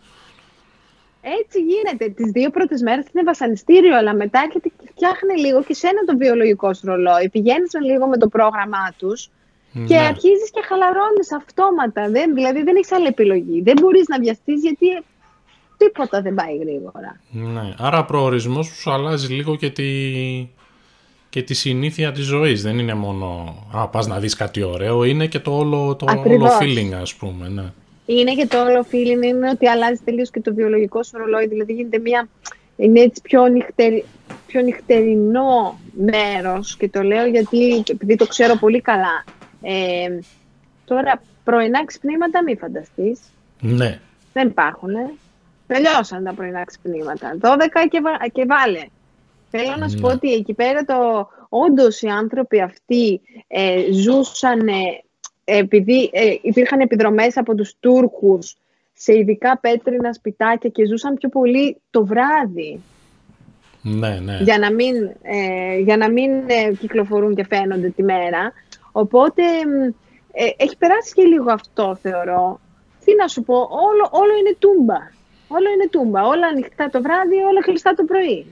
Έτσι 1.41 1.59
γίνεται. 1.59 2.09
Τις 2.09 2.31
δύο 2.31 2.49
πρώτες 2.49 2.81
μέρες 2.81 3.05
είναι 3.13 3.23
βασανιστήριο, 3.23 3.97
αλλά 3.97 4.13
μετά 4.15 4.39
έρχεται 4.45 4.69
και 4.77 4.87
φτιάχνει 4.95 5.39
λίγο 5.39 5.63
και 5.63 5.73
σένα 5.73 6.01
το 6.05 6.17
βιολογικό 6.17 6.73
σου 6.73 6.85
ρολόι. 6.85 7.29
Πηγαίνεις 7.31 7.71
λίγο 7.85 8.07
με 8.07 8.17
το 8.17 8.27
πρόγραμμά 8.27 8.93
τους 8.97 9.29
και 9.87 9.95
ναι. 9.95 10.07
αρχίζεις 10.11 10.49
και 10.51 10.61
χαλαρώνεις 10.67 11.31
αυτόματα. 11.39 12.09
Δεν, 12.09 12.33
δηλαδή 12.33 12.63
δεν 12.63 12.75
έχεις 12.75 12.91
άλλη 12.91 13.07
επιλογή. 13.07 13.61
Δεν 13.61 13.75
μπορείς 13.81 14.07
να 14.07 14.19
βιαστείς 14.19 14.61
γιατί 14.61 14.87
τίποτα 15.77 16.21
δεν 16.21 16.33
πάει 16.33 16.57
γρήγορα. 16.57 17.19
Ναι, 17.31 17.73
άρα 17.77 18.05
προορισμός 18.05 18.67
σου 18.67 18.91
αλλάζει 18.91 19.33
λίγο 19.33 19.55
και 19.55 19.69
τη, 19.69 19.83
και 21.29 21.41
τη 21.43 21.53
συνήθεια 21.53 22.11
της 22.11 22.25
ζωής. 22.25 22.61
Δεν 22.61 22.79
είναι 22.79 22.93
μόνο 22.93 23.55
α, 23.73 23.87
πας 23.87 24.07
να 24.07 24.19
δεις 24.19 24.35
κάτι 24.35 24.63
ωραίο, 24.63 25.03
είναι 25.03 25.27
και 25.27 25.39
το 25.39 25.57
όλο, 25.57 25.95
το 25.95 26.05
όλο 26.25 26.47
feeling 26.61 26.91
ας 27.01 27.15
πούμε. 27.15 27.47
Ναι. 27.47 27.71
Είναι 28.05 28.33
και 28.33 28.47
το 28.47 28.61
όλο 28.61 28.85
feeling, 28.91 29.23
είναι 29.23 29.49
ότι 29.49 29.67
αλλάζει 29.67 30.01
τελείως 30.05 30.31
και 30.31 30.41
το 30.41 30.53
βιολογικό 30.53 31.03
σου 31.03 31.17
ρολόι, 31.17 31.47
δηλαδή 31.47 31.73
γίνεται 31.73 31.99
μια, 31.99 32.27
είναι 32.75 32.99
έτσι 32.99 33.21
πιο, 33.21 33.47
νυχτερι, 33.47 34.05
πιο 34.47 34.61
νυχτερινό 34.61 35.79
μέρος 35.91 36.77
και 36.77 36.89
το 36.89 37.01
λέω 37.01 37.25
γιατί 37.25 37.83
επειδή 37.87 38.15
το 38.15 38.27
ξέρω 38.27 38.55
πολύ 38.55 38.81
καλά. 38.81 39.23
Ε, 39.61 40.19
τώρα 40.85 41.21
πρωινά 41.43 41.85
ξυπνήματα 41.85 42.43
μην 42.43 42.57
φανταστείς. 42.57 43.19
Ναι. 43.59 43.99
Δεν 44.33 44.47
υπάρχουν. 44.47 44.91
Τελειώσαν 45.67 46.23
τα 46.23 46.33
πρωινά 46.33 46.63
ξυπνήματα. 46.63 47.37
12 47.41 47.57
και, 47.89 47.99
και 48.31 48.45
βάλε. 48.45 48.85
Θέλω 49.49 49.75
να 49.77 49.87
σου 49.87 49.97
πω 49.99 50.07
ναι. 50.07 50.13
ότι 50.13 50.33
εκεί 50.33 50.53
πέρα 50.53 50.85
το 50.85 51.29
όντως 51.49 52.01
οι 52.01 52.07
άνθρωποι 52.07 52.61
αυτοί 52.61 53.21
ε, 53.47 53.91
ζούσαν 53.91 54.69
επειδή 55.43 56.09
ε, 56.13 56.35
υπήρχαν 56.41 56.79
επιδρομές 56.79 57.37
από 57.37 57.55
τους 57.55 57.75
Τούρκους 57.79 58.57
σε 58.93 59.17
ειδικά 59.17 59.57
πέτρινα 59.57 60.13
σπιτάκια 60.13 60.69
και 60.69 60.85
ζούσαν 60.85 61.13
πιο 61.13 61.29
πολύ 61.29 61.77
το 61.89 62.05
βράδυ. 62.05 62.81
Ναι, 63.81 64.19
ναι. 64.23 64.37
Για 64.41 64.57
να 64.57 64.71
μην, 64.71 64.95
ε, 65.21 65.77
για 65.77 65.97
να 65.97 66.09
μην 66.09 66.31
ε, 66.47 66.73
κυκλοφορούν 66.79 67.35
και 67.35 67.45
φαίνονται 67.45 67.89
τη 67.89 68.03
μέρα. 68.03 68.53
Οπότε 68.91 69.43
έχει 70.57 70.77
περάσει 70.77 71.13
και 71.13 71.23
λίγο 71.23 71.51
αυτό 71.51 71.97
θεωρώ. 72.01 72.59
Τι 73.05 73.15
να 73.15 73.27
σου 73.27 73.43
πω, 73.43 73.55
όλο, 73.55 74.09
όλο 74.11 74.37
είναι 74.39 74.55
τούμπα. 74.59 75.15
Όλο 75.47 75.69
είναι 75.73 75.87
τούμπα. 75.89 76.21
Όλα 76.27 76.47
ανοιχτά 76.47 76.89
το 76.89 77.01
βράδυ, 77.01 77.35
όλα 77.35 77.61
κλειστά 77.61 77.93
το 77.93 78.03
πρωί. 78.03 78.45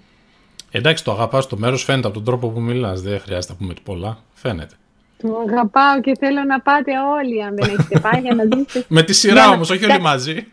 Εντάξει, 0.72 1.04
το 1.04 1.12
αγαπάς 1.12 1.48
το 1.48 1.58
μέρος, 1.58 1.84
φαίνεται 1.84 2.08
από 2.08 2.16
τον 2.16 2.26
τρόπο 2.26 2.50
που 2.50 2.62
μιλάς. 2.62 3.02
Δεν 3.02 3.20
χρειάζεται 3.20 3.54
να 3.54 3.60
πούμε 3.60 3.74
πολλά. 3.84 4.18
Φαίνεται. 4.34 4.76
Το 5.22 5.46
αγαπάω 5.50 6.02
και 6.02 6.12
θέλω 6.20 6.44
να 6.44 6.60
πάτε 6.60 6.92
όλοι, 7.20 7.44
αν 7.44 7.56
δεν 7.56 7.70
έχετε 7.70 8.00
πάει, 8.00 8.22
για 8.22 8.36
να 8.36 8.44
δείτε. 8.56 8.86
Με 8.88 9.04
τη 9.04 9.14
σειρά 9.14 9.50
όμως, 9.50 9.70
όχι 9.70 9.86
όλοι 9.86 10.02
μαζί. 10.02 10.48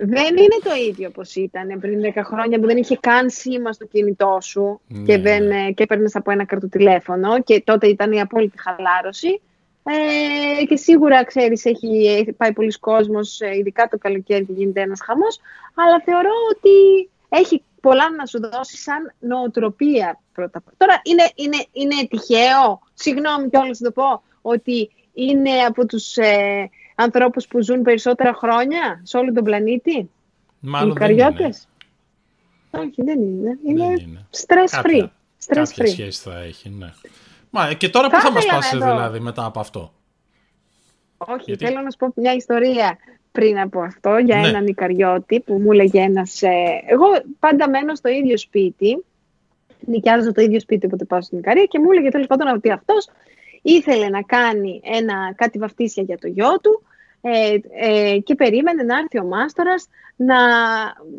Δεν 0.00 0.36
είναι 0.36 0.58
το 0.64 0.70
ίδιο 0.88 1.08
όπως 1.08 1.34
ήταν 1.34 1.80
πριν 1.80 2.00
10 2.14 2.20
χρόνια 2.24 2.58
που 2.58 2.66
δεν 2.66 2.76
είχε 2.76 2.96
καν 3.00 3.30
σήμα 3.30 3.72
στο 3.72 3.84
κινητό 3.84 4.38
σου 4.42 4.80
ναι, 4.86 5.04
και, 5.04 5.18
δεν, 5.18 5.46
ναι. 5.46 5.70
και 5.70 5.82
έπαιρνες 5.82 6.14
από 6.14 6.30
ένα 6.30 6.44
καρτοτηλέφωνο 6.44 7.42
και 7.42 7.62
τότε 7.64 7.86
ήταν 7.86 8.12
η 8.12 8.20
απόλυτη 8.20 8.58
χαλάρωση. 8.60 9.40
Ε, 9.90 10.64
και 10.64 10.76
σίγουρα, 10.76 11.24
ξέρεις, 11.24 11.64
έχει 11.64 12.34
πάει 12.36 12.52
πολλοί 12.52 12.78
κόσμος, 12.78 13.40
ε, 13.40 13.56
ειδικά 13.56 13.88
το 13.88 13.98
καλοκαίρι 13.98 14.44
και 14.44 14.52
γίνεται 14.52 14.80
ένας 14.80 15.00
χαμός, 15.00 15.40
αλλά 15.74 16.00
θεωρώ 16.04 16.32
ότι 16.50 17.08
έχει 17.28 17.62
πολλά 17.80 18.10
να 18.10 18.26
σου 18.26 18.40
δώσει 18.52 18.76
σαν 18.76 19.14
νοοτροπία 19.18 20.20
πρώτα. 20.32 20.62
Τώρα 20.76 21.00
είναι, 21.02 21.30
είναι, 21.34 21.66
είναι 21.72 22.06
τυχαίο, 22.10 22.80
συγγνώμη 22.94 23.48
κιόλας 23.48 23.78
να 23.78 23.92
το 23.92 24.02
πω, 24.02 24.22
ότι 24.42 24.90
είναι 25.14 25.50
από 25.50 25.86
τους 25.86 26.16
ε, 26.16 26.70
ανθρώπους 26.94 27.46
που 27.46 27.62
ζουν 27.62 27.82
περισσότερα 27.82 28.34
χρόνια 28.34 29.00
σε 29.02 29.16
όλο 29.16 29.32
τον 29.32 29.44
πλανήτη; 29.44 30.10
Μάλλον 30.60 30.90
οι 30.90 30.98
δεν 30.98 31.10
είναι. 31.10 31.50
Όχι, 32.70 33.02
δεν 33.02 33.20
είναι. 33.20 33.58
Είναι, 33.66 33.84
είναι. 33.84 34.26
stress 34.30 34.82
free. 34.82 35.02
Stress 35.02 35.08
κάποια 35.46 35.84
free. 35.84 35.88
σχέση 35.88 36.20
θα 36.22 36.38
έχει, 36.38 36.68
ναι. 36.68 36.92
Μα 37.50 37.72
και 37.72 37.88
τώρα 37.88 38.08
πού 38.08 38.20
θα 38.20 38.32
μας 38.32 38.46
πάσει 38.46 38.76
δηλαδή 38.76 39.20
μετά 39.20 39.44
από 39.44 39.60
αυτό. 39.60 39.92
Όχι, 41.16 41.42
Γιατί... 41.44 41.64
θέλω 41.64 41.80
να 41.80 41.90
σου 41.90 41.96
πω 41.98 42.12
μια 42.14 42.34
ιστορία 42.34 42.98
πριν 43.32 43.60
από 43.60 43.80
αυτό 43.80 44.16
για 44.16 44.36
ναι. 44.36 44.48
έναν 44.48 44.66
Ικαριώτη 44.66 45.40
που 45.40 45.54
μου 45.54 45.72
έλεγε 45.72 46.00
ένας... 46.00 46.42
Ε, 46.42 46.82
εγώ 46.86 47.04
πάντα 47.38 47.68
μένω 47.68 47.94
στο 47.94 48.08
ίδιο 48.08 48.38
σπίτι, 48.38 49.04
νοικιάζω 49.80 50.32
το 50.32 50.40
ίδιο 50.40 50.60
σπίτι 50.60 50.86
όποτε 50.86 51.04
πάω 51.04 51.22
στην 51.22 51.38
Ικαρία 51.38 51.64
και 51.64 51.78
μου 51.78 51.90
έλεγε 51.92 52.08
τέλος 52.08 52.26
πάντων 52.26 52.48
ότι 52.48 52.70
αυτός 52.70 53.08
ήθελε 53.62 54.08
να 54.08 54.22
κάνει 54.22 54.80
ένα, 54.84 55.32
κάτι 55.36 55.58
βαφτίσια 55.58 56.02
για 56.02 56.18
το 56.18 56.28
γιο 56.28 56.58
του 56.60 56.82
ε, 57.20 57.58
ε, 57.70 58.18
και 58.18 58.34
περίμενε 58.34 58.82
να 58.82 58.98
έρθει 58.98 59.18
ο 59.18 59.24
μάστορας 59.24 59.88
να 60.16 60.36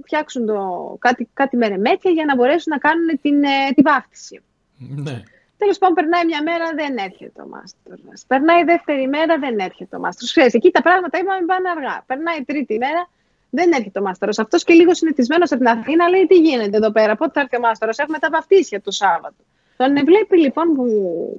φτιάξουν 0.03 0.45
το, 0.45 0.95
κάτι, 0.99 1.29
κάτι 1.33 1.57
μερεμέτια 1.57 2.11
για 2.11 2.25
να 2.25 2.35
μπορέσουν 2.35 2.73
να 2.73 2.77
κάνουν 2.77 3.19
την, 3.21 3.43
ε, 3.43 3.71
τη 3.75 3.81
βάφτιση. 3.81 4.41
Ναι. 4.77 5.23
Τέλος 5.61 5.77
πάντων, 5.77 5.95
περνάει 5.95 6.25
μια 6.25 6.41
μέρα, 6.49 6.65
δεν 6.81 6.97
έρχεται 6.97 7.41
ο 7.41 7.47
μάστορας. 7.53 8.25
Περνάει 8.27 8.63
δεύτερη 8.63 9.07
μέρα, 9.07 9.37
δεν 9.37 9.59
έρχεται 9.59 9.95
ο 9.95 9.99
μάστορας. 9.99 10.31
Ξέρετε, 10.31 10.57
εκεί 10.57 10.71
τα 10.71 10.81
πράγματα 10.81 11.17
είπαμε 11.19 11.45
πάνε 11.45 11.69
αργά. 11.75 12.03
Περνάει 12.05 12.43
τρίτη 12.43 12.77
μέρα, 12.77 13.01
δεν 13.49 13.71
έρχεται 13.71 13.99
ο 13.99 14.01
μάστορας. 14.01 14.39
Αυτός 14.39 14.63
και 14.63 14.73
λίγο 14.73 14.93
συνηθισμένο 14.93 15.43
από 15.43 15.57
την 15.57 15.67
Αθήνα 15.67 16.09
λέει: 16.09 16.27
Τι 16.27 16.35
γίνεται 16.35 16.77
εδώ 16.77 16.91
πέρα, 16.91 17.15
πότε 17.15 17.31
θα 17.33 17.41
έρθει 17.41 17.55
ο 17.55 17.59
μάστορας; 17.59 17.97
Έχουμε 17.97 18.17
τα 18.19 18.29
βαφτίσια 18.31 18.81
το 18.81 18.91
Σάββατο. 18.91 19.41
Τον 19.77 20.05
βλέπει 20.05 20.37
λοιπόν 20.39 20.73
που 20.75 20.83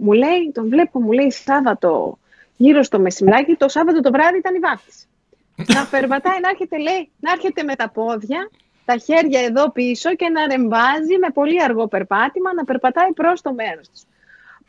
μου 0.00 0.12
λέει, 0.12 0.50
τον 0.54 0.68
βλέπω, 0.68 1.00
μου 1.00 1.12
λέει 1.12 1.30
Σάββατο 1.30 2.18
γύρω 2.56 2.82
στο 2.82 2.98
μεσημεράκι, 2.98 3.54
το 3.54 3.68
Σάββατο 3.68 4.00
το 4.00 4.10
βράδυ 4.10 4.38
ήταν 4.38 4.54
η 4.54 4.58
βάφτιση. 4.58 5.06
να 5.76 5.86
περπατάει, 5.90 6.40
να 6.40 6.48
έρχεται, 6.48 6.78
λέει, 6.78 7.10
να 7.20 7.32
έρχεται 7.32 7.62
με 7.62 7.74
τα 7.76 7.90
πόδια, 7.90 8.50
τα 8.84 8.96
χέρια 8.96 9.40
εδώ 9.40 9.70
πίσω 9.70 10.14
και 10.14 10.28
να 10.28 10.46
ρεμβάζει 10.46 11.18
με 11.20 11.30
πολύ 11.34 11.62
αργό 11.62 11.86
περπάτημα, 11.86 12.54
να 12.54 12.64
περπατάει 12.64 13.12
προς 13.12 13.40
το 13.40 13.52
μέρος 13.52 13.88
του. 13.88 14.00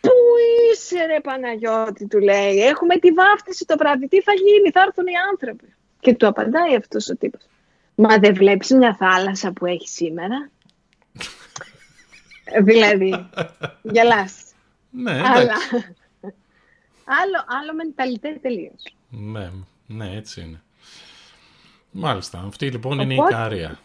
Πού 0.01 0.11
είσαι 0.71 1.05
ρε 1.05 1.19
Παναγιώτη, 1.19 2.07
του 2.07 2.19
λέει. 2.19 2.57
Έχουμε 2.57 2.97
τη 2.97 3.11
βάφτιση 3.11 3.65
το 3.65 3.75
βράδυ. 3.77 4.07
Τι 4.07 4.21
θα 4.21 4.31
γίνει, 4.33 4.71
θα 4.71 4.81
έρθουν 4.81 5.05
οι 5.07 5.15
άνθρωποι. 5.31 5.73
Και 5.99 6.15
του 6.15 6.27
απαντάει 6.27 6.75
αυτός 6.75 7.09
ο 7.09 7.15
τύπος. 7.15 7.41
Μα 7.95 8.17
δεν 8.17 8.33
βλέπεις 8.33 8.69
μια 8.69 8.95
θάλασσα 8.95 9.51
που 9.51 9.65
έχει 9.65 9.87
σήμερα; 9.87 10.49
δηλαδή, 12.67 13.29
γελάς. 13.81 14.43
Ναι, 14.89 15.11
Αλλά, 15.11 15.55
άλλο, 17.21 17.45
άλλο 17.59 17.73
μενταλιτέ 17.75 18.39
τελείως. 18.41 18.95
Ναι, 19.09 19.49
ναι, 19.87 20.15
έτσι 20.15 20.41
είναι. 20.41 20.61
Μάλιστα. 21.91 22.43
Αυτή 22.47 22.71
λοιπόν 22.71 22.99
είναι 22.99 23.13
η 23.13 23.17
Ικαρία. 23.27 23.79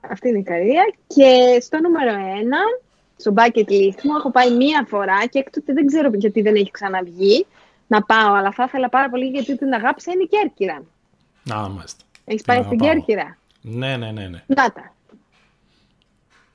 Αυτή 0.00 0.28
είναι 0.28 0.36
η 0.36 0.40
Ικαρία. 0.40 0.94
Και 1.06 1.60
στο 1.60 1.80
νούμερο 1.80 2.10
ένα 2.38 2.58
στο 3.16 3.34
bucket 3.36 3.68
list 3.68 4.02
μου. 4.02 4.16
Έχω 4.18 4.30
πάει 4.30 4.50
μία 4.50 4.86
φορά 4.88 5.26
και 5.26 5.38
έκτοτε 5.38 5.72
δεν 5.72 5.86
ξέρω 5.86 6.10
γιατί 6.14 6.42
δεν 6.42 6.54
έχει 6.54 6.70
ξαναβγεί 6.70 7.46
να 7.86 8.02
πάω, 8.02 8.34
αλλά 8.34 8.52
θα 8.52 8.64
ήθελα 8.64 8.88
πάρα 8.88 9.08
πολύ 9.10 9.26
γιατί 9.26 9.56
την 9.56 9.72
αγάπησα 9.72 10.12
είναι 10.12 10.22
η 10.22 10.26
Κέρκυρα. 10.26 10.82
Α, 11.54 11.68
μάλιστα. 11.68 12.04
Έχεις 12.24 12.42
πάει 12.42 12.62
στην 12.62 12.78
Κέρκυρα; 12.78 13.38
Ναι, 13.60 13.96
ναι, 13.96 14.10
ναι. 14.12 14.28
ναι. 14.28 14.42
Να 14.46 14.72
τα. 14.72 14.94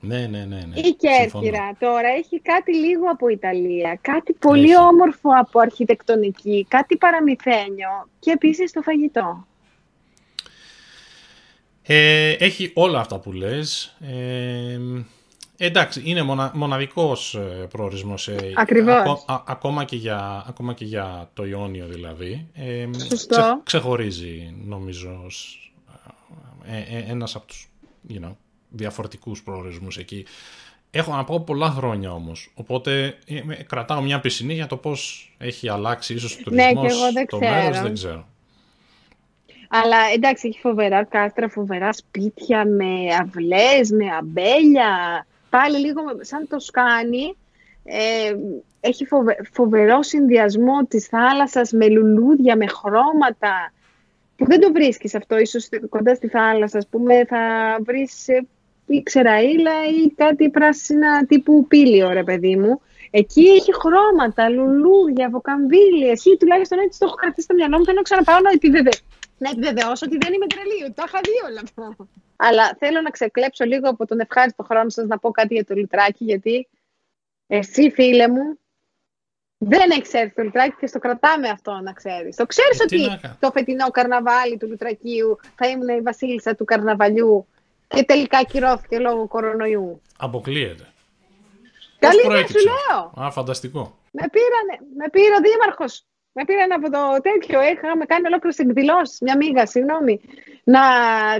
Ναι, 0.04 0.26
ναι, 0.26 0.44
ναι, 0.44 0.64
ναι. 0.68 0.80
Η 0.80 0.94
Κέρκυρα 0.94 1.76
τώρα 1.78 2.08
έχει 2.08 2.40
κάτι 2.40 2.74
λίγο 2.76 3.10
από 3.10 3.28
Ιταλία, 3.28 3.98
κάτι 4.00 4.32
πολύ 4.32 4.76
όμορφο 4.76 5.30
από 5.38 5.60
αρχιτεκτονική, 5.60 6.66
κάτι 6.68 6.96
παραμυθένιο 6.96 8.08
και 8.18 8.30
επίσης 8.30 8.72
το 8.72 8.82
φαγητό. 8.82 9.46
Ε, 11.82 12.30
έχει 12.30 12.72
όλα 12.74 13.00
αυτά 13.00 13.18
που 13.18 13.32
λες. 13.32 13.96
Ε, 14.00 14.78
εντάξει, 15.66 16.02
είναι 16.04 16.22
μονα, 16.22 16.50
μοναδικός 16.54 17.34
ε, 17.34 17.66
προορισμός. 17.70 18.28
Ε, 18.28 18.52
Ακριβώς. 18.54 19.24
ακόμα, 19.46 19.84
και 19.84 19.96
για, 19.96 20.44
ακόμα 20.48 20.74
και 20.74 20.84
για 20.84 21.30
το 21.34 21.44
Ιόνιο 21.44 21.86
δηλαδή. 21.86 22.46
Ε, 22.54 22.86
Σωστό. 23.08 23.60
ξεχωρίζει 23.64 24.54
νομίζω 24.64 25.26
ε, 26.64 26.96
ε, 26.96 27.04
ένας 27.10 27.34
από 27.34 27.46
τους 27.46 27.68
you 28.08 28.24
know, 28.24 28.36
διαφορετικούς 28.68 29.42
προορισμούς 29.42 29.98
εκεί. 29.98 30.26
Έχω 30.90 31.14
να 31.14 31.24
πω 31.24 31.40
πολλά 31.40 31.70
χρόνια 31.70 32.12
όμως, 32.12 32.50
οπότε 32.54 33.18
κρατάω 33.66 34.00
μια 34.00 34.20
πισινή 34.20 34.54
για 34.54 34.66
το 34.66 34.76
πώς 34.76 35.32
έχει 35.38 35.68
αλλάξει 35.68 36.14
ίσως 36.14 36.36
το 36.42 36.50
ναι, 36.50 36.72
τουρισμός 36.72 37.02
ναι, 37.02 37.12
δεν 37.12 37.26
το 37.26 37.38
ξέρω. 37.38 37.54
μέρος, 37.54 37.80
δεν 37.80 37.94
ξέρω. 37.94 38.26
Αλλά 39.74 39.96
εντάξει, 40.14 40.48
έχει 40.48 40.60
φοβερά 40.60 41.04
κάστρα, 41.04 41.48
φοβερά 41.48 41.92
σπίτια 41.92 42.64
με 42.66 43.14
αυλές, 43.20 43.90
με 43.90 44.04
αμπέλια. 44.18 45.26
Πάλι 45.52 45.78
λίγο 45.78 46.02
σαν 46.20 46.46
το 46.48 46.58
σκάνι. 46.58 47.36
Ε, 47.84 48.34
έχει 48.80 49.06
φοβερό 49.52 50.02
συνδυασμό 50.02 50.84
της 50.88 51.06
θάλασσας 51.06 51.72
με 51.72 51.88
λουλούδια, 51.88 52.56
με 52.56 52.66
χρώματα. 52.66 53.72
Που 54.36 54.44
δεν 54.46 54.60
το 54.60 54.72
βρίσκεις 54.72 55.14
αυτό, 55.14 55.38
ίσως 55.38 55.68
κοντά 55.88 56.14
στη 56.14 56.28
θάλασσα, 56.28 56.78
ας 56.78 56.86
πούμε, 56.86 57.24
θα 57.24 57.40
βρεις 57.80 58.28
ε, 58.28 58.46
ή 58.86 59.02
ξεραίλα 59.02 59.72
ή 60.02 60.10
κάτι 60.14 60.50
πράσινα 60.50 61.26
τύπου 61.26 61.66
πύλιο, 61.66 62.12
ρε 62.12 62.24
παιδί 62.24 62.56
μου. 62.56 62.80
Εκεί 63.10 63.42
έχει 63.42 63.72
χρώματα, 63.74 64.48
λουλούδια, 64.48 65.28
βοκαμβίλια. 65.30 66.12
Ή 66.32 66.36
τουλάχιστον 66.36 66.78
έτσι 66.78 66.98
το 66.98 67.06
έχω 67.06 67.14
κρατήσει 67.14 67.42
στο 67.42 67.54
μυαλό 67.54 67.78
μου. 67.78 67.84
Θέλω 67.84 67.96
να 67.96 68.02
ξαναπάω 68.02 68.40
να 68.40 68.50
επιβεβαιώσω 68.50 69.02
να 69.42 69.50
επιβεβαιώσω 69.50 70.06
ότι 70.06 70.16
δεν 70.20 70.32
είμαι 70.32 70.46
τρελή, 70.46 70.92
το 70.92 71.02
είχα 71.06 71.20
δει 71.24 71.50
όλα 71.50 71.60
αυτά. 71.64 71.96
Αλλά 72.36 72.76
θέλω 72.78 73.00
να 73.00 73.10
ξεκλέψω 73.10 73.64
λίγο 73.64 73.88
από 73.88 74.06
τον 74.06 74.20
ευχάριστο 74.20 74.62
χρόνο 74.62 74.88
σας 74.88 75.06
να 75.06 75.18
πω 75.18 75.30
κάτι 75.30 75.54
για 75.54 75.64
το 75.64 75.74
λουτράκι, 75.74 76.24
γιατί 76.24 76.68
εσύ 77.46 77.90
φίλε 77.90 78.28
μου 78.28 78.58
δεν 79.58 79.90
έχει 79.90 80.18
έρθει 80.18 80.34
το 80.34 80.42
λουτράκι 80.42 80.76
και 80.80 80.86
στο 80.86 80.98
κρατάμε 80.98 81.48
αυτό 81.48 81.72
να 81.72 81.92
ξέρεις. 81.92 82.36
Το 82.36 82.46
ξέρεις 82.46 82.80
ε, 82.80 82.82
ότι 82.82 83.20
το 83.40 83.50
φετινό 83.50 83.90
καρναβάλι 83.90 84.56
του 84.56 84.68
λουτρακίου 84.68 85.38
θα 85.56 85.68
ήμουν 85.68 85.88
η 85.88 86.00
βασίλισσα 86.00 86.54
του 86.54 86.64
καρναβαλιού 86.64 87.46
και 87.88 88.04
τελικά 88.04 88.38
ακυρώθηκε 88.38 88.98
λόγω 88.98 89.28
κορονοϊού. 89.28 90.02
Αποκλείεται. 90.18 90.86
Καλύτερα 91.98 92.46
σου 92.46 92.58
λέω. 92.58 93.24
Α, 93.26 93.30
φανταστικό. 93.30 93.98
Με, 94.10 94.28
πήρανε, 94.32 94.92
με 94.96 95.08
πήρε 95.10 95.34
ο 95.34 95.40
δήμαρχος 95.40 96.04
με 96.32 96.44
πήραν 96.44 96.72
από 96.72 96.90
το 96.90 97.20
τέτοιο. 97.22 97.62
Είχαμε 97.62 98.04
κάνει 98.04 98.26
ολόκληρες 98.26 98.58
εκδηλώσεις. 98.58 99.20
Μια 99.20 99.36
μίγα, 99.36 99.66
συγγνώμη. 99.66 100.20
Να 100.64 100.80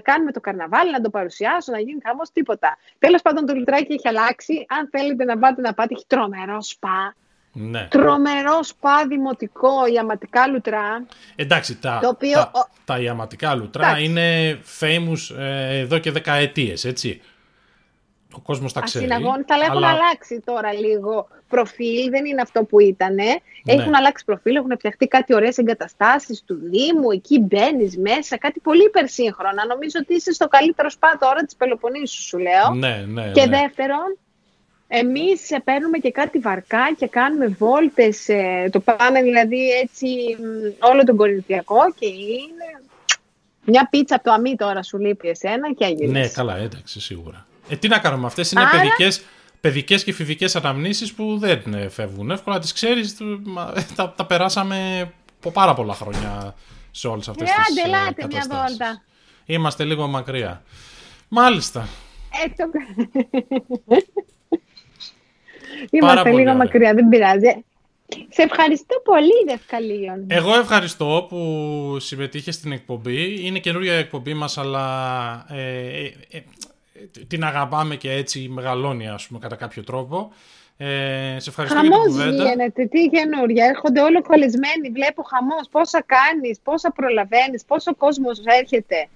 κάνουμε 0.02 0.32
το 0.32 0.40
καρναβάλι, 0.40 0.90
να 0.90 1.00
το 1.00 1.10
παρουσιάσω, 1.10 1.72
να 1.72 1.78
γίνει 1.80 2.00
χαμός, 2.04 2.30
τίποτα. 2.32 2.78
Τέλος 2.98 3.22
πάντων, 3.22 3.46
το 3.46 3.54
λουτράκι 3.54 3.92
έχει 3.92 4.08
αλλάξει. 4.08 4.66
Αν 4.68 4.88
θέλετε 4.90 5.24
να 5.24 5.38
πάτε 5.38 5.60
να 5.60 5.74
πάτε, 5.74 5.94
έχει 5.94 6.04
τρομερό 6.06 6.62
σπα. 6.62 7.14
Ναι. 7.54 7.86
Τρομερό 7.90 8.62
σπα 8.62 9.06
δημοτικό, 9.06 9.86
ιαματικά 9.92 10.46
λουτρά. 10.46 11.06
Εντάξει, 11.36 11.78
τα, 11.78 11.98
το 12.02 12.08
οποίο, 12.08 12.32
τα, 12.32 12.70
τα 12.84 12.98
ιαματικά 12.98 13.54
λουτρά 13.54 13.98
είναι 13.98 14.58
famous 14.80 15.36
ε, 15.38 15.78
εδώ 15.78 15.98
και 15.98 16.10
δεκαετίες, 16.10 16.84
έτσι. 16.84 17.20
Ο 18.34 18.40
κόσμος 18.40 18.72
τα 18.72 18.80
ξέρει. 18.80 19.04
Ασυναγώνει, 19.04 19.44
αλλά 19.48 19.64
έχουν 19.64 19.84
αλλάξει 19.84 20.42
τώρα 20.44 20.72
λίγο 20.72 21.28
προφίλ, 21.54 22.10
δεν 22.10 22.24
είναι 22.24 22.40
αυτό 22.40 22.64
που 22.64 22.80
ήταν. 22.80 23.14
Ναι. 23.14 23.32
Έχουν 23.64 23.94
αλλάξει 23.94 24.24
προφίλ, 24.24 24.54
έχουν 24.56 24.72
φτιαχτεί 24.78 25.06
κάτι 25.06 25.34
ωραίες 25.34 25.58
εγκαταστάσεις 25.58 26.42
του 26.46 26.54
Δήμου. 26.62 27.10
Εκεί 27.10 27.38
μπαίνεις 27.38 27.98
μέσα, 27.98 28.38
κάτι 28.38 28.60
πολύ 28.60 28.84
υπερσύγχρονα. 28.84 29.66
Νομίζω 29.66 29.98
ότι 30.02 30.14
είσαι 30.14 30.32
στο 30.32 30.48
καλύτερο 30.48 30.90
σπά 30.90 31.16
τώρα 31.20 31.40
της 31.44 31.56
Πελοποννήσου, 31.56 32.22
σου 32.22 32.38
λέω. 32.38 32.74
Ναι, 32.74 33.04
ναι, 33.08 33.30
και 33.32 33.46
ναι. 33.46 33.58
δεύτερον, 33.58 34.18
εμείς 34.88 35.40
παίρνουμε 35.64 35.98
και 35.98 36.10
κάτι 36.10 36.38
βαρκά 36.38 36.94
και 36.98 37.06
κάνουμε 37.06 37.46
βόλτες. 37.46 38.26
Το 38.70 38.80
πάμε 38.80 39.22
δηλαδή 39.22 39.70
έτσι 39.70 40.06
όλο 40.92 41.04
τον 41.04 41.16
Κορινθιακό 41.16 41.80
και 41.98 42.06
είναι. 42.06 42.68
Μια 43.64 43.88
πίτσα 43.90 44.14
από 44.14 44.24
το 44.24 44.32
αμύ 44.32 44.56
τώρα 44.56 44.82
σου 44.82 44.98
λείπει 44.98 45.28
εσένα 45.28 45.72
και 45.72 45.84
έγινες. 45.84 46.10
Ναι, 46.10 46.28
καλά, 46.28 46.56
εντάξει, 46.56 47.00
σίγουρα. 47.00 47.46
Ε, 47.68 47.76
τι 47.76 47.88
να 47.88 47.98
κάνουμε, 47.98 48.26
αυτές 48.26 48.52
είναι 48.52 48.60
Άρα... 48.60 48.70
παιδικές, 48.70 49.22
παιδικές 49.62 50.04
και 50.04 50.12
φιβικές 50.12 50.56
αναμνήσεις 50.56 51.12
που 51.12 51.38
δεν 51.38 51.74
ε, 51.74 51.88
φεύγουν 51.88 52.30
εύκολα. 52.30 52.58
Τις 52.58 52.72
ξέρεις, 52.72 53.16
τα, 53.96 54.12
τα 54.16 54.26
περάσαμε 54.26 55.10
από 55.38 55.50
πάρα 55.50 55.74
πολλά 55.74 55.94
χρόνια 55.94 56.54
σε 56.90 57.08
όλες 57.08 57.28
αυτές 57.28 57.50
ε, 57.50 57.52
τις 57.54 57.80
αντελάτε, 57.80 58.26
μια 58.26 58.46
βόλτα. 58.50 59.02
Είμαστε 59.46 59.84
λίγο 59.84 60.06
μακριά. 60.06 60.62
Μάλιστα. 61.28 61.88
Ε, 62.44 62.48
το... 62.56 62.70
Είμαστε 65.90 66.28
λίγο 66.28 66.40
ωραία. 66.40 66.54
μακριά, 66.54 66.94
δεν 66.94 67.08
πειράζει. 67.08 67.64
Σε 68.28 68.42
ευχαριστώ 68.42 69.00
πολύ, 69.04 69.44
Δευκαλίων. 69.46 70.26
Εγώ 70.28 70.54
ευχαριστώ 70.54 71.26
που 71.28 71.96
συμμετείχες 72.00 72.54
στην 72.54 72.72
εκπομπή. 72.72 73.46
Είναι 73.46 73.58
καινούργια 73.58 73.94
εκπομπή 73.94 74.34
μας, 74.34 74.58
αλλά 74.58 75.46
ε, 75.48 76.04
ε, 76.30 76.40
την 77.26 77.44
αγαπάμε 77.44 77.96
και 77.96 78.12
έτσι 78.12 78.48
μεγαλώνει 78.48 79.08
ας 79.08 79.26
πούμε 79.26 79.38
κατά 79.38 79.56
κάποιο 79.56 79.84
τρόπο. 79.84 80.32
Ε, 80.76 81.36
σε 81.38 81.50
ευχαριστώ 81.50 81.76
χαμός 81.78 81.98
για 81.98 82.06
την 82.06 82.30
κουβέντα. 82.30 82.50
γίνεται, 82.50 82.86
τι 82.86 83.08
καινούρια, 83.08 83.64
έρχονται 83.64 84.00
όλο 84.00 84.22
κολλισμένοι, 84.22 84.90
βλέπω 84.92 85.22
χαμός, 85.22 85.68
πόσα 85.70 86.04
κάνεις, 86.06 86.58
πόσα 86.62 86.90
προλαβαίνεις, 86.90 87.64
πόσο 87.64 87.94
κόσμος 87.94 88.40
έρχεται. 88.60 89.08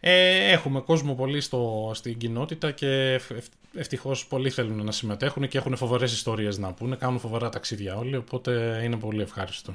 Ε, 0.00 0.52
έχουμε 0.52 0.80
κόσμο 0.80 1.14
πολύ 1.14 1.40
στο, 1.40 1.90
στην 1.94 2.18
κοινότητα 2.18 2.70
και 2.70 3.20
ευτυχώς 3.74 4.26
πολλοί 4.26 4.50
θέλουν 4.50 4.84
να 4.84 4.92
συμμετέχουν 4.92 5.48
και 5.48 5.58
έχουν 5.58 5.76
φοβερές 5.76 6.12
ιστορίες 6.12 6.58
να 6.58 6.72
πούνε, 6.72 6.96
κάνουν 6.96 7.18
φοβερά 7.18 7.48
ταξίδια 7.48 7.96
όλοι, 7.96 8.16
οπότε 8.16 8.80
είναι 8.84 8.96
πολύ 8.96 9.22
ευχάριστο. 9.22 9.74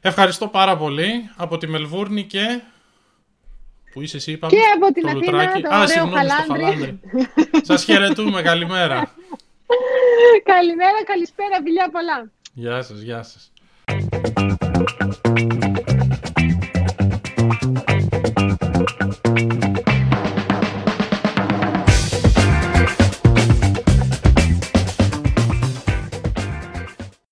Ευχαριστώ 0.00 0.48
πάρα 0.48 0.76
πολύ 0.76 1.10
από 1.36 1.58
τη 1.58 1.66
Μελβούρνη 1.66 2.24
και 2.24 2.60
που 3.94 4.00
είσαι 4.02 4.16
εσύ, 4.16 4.32
είπαμε. 4.32 4.52
Και 4.52 4.62
από 4.74 4.92
την 4.92 5.06
Αθήνα, 5.06 5.20
Λουτράκι. 5.32 5.62
το 5.62 5.74
Α, 5.74 5.86
συγγνώμη, 5.86 6.28
στο 6.28 6.52
Χαλάνδρι. 6.52 7.00
Σας 7.62 7.84
χαιρετούμε, 7.84 8.42
καλημέρα. 8.42 9.14
καλημέρα, 10.52 11.04
καλησπέρα, 11.04 11.56
φιλιά 11.64 11.90
πολλά. 11.90 12.30
Γεια 12.52 12.82
σας, 12.82 13.00
γεια 13.00 13.22
σας. 13.22 13.52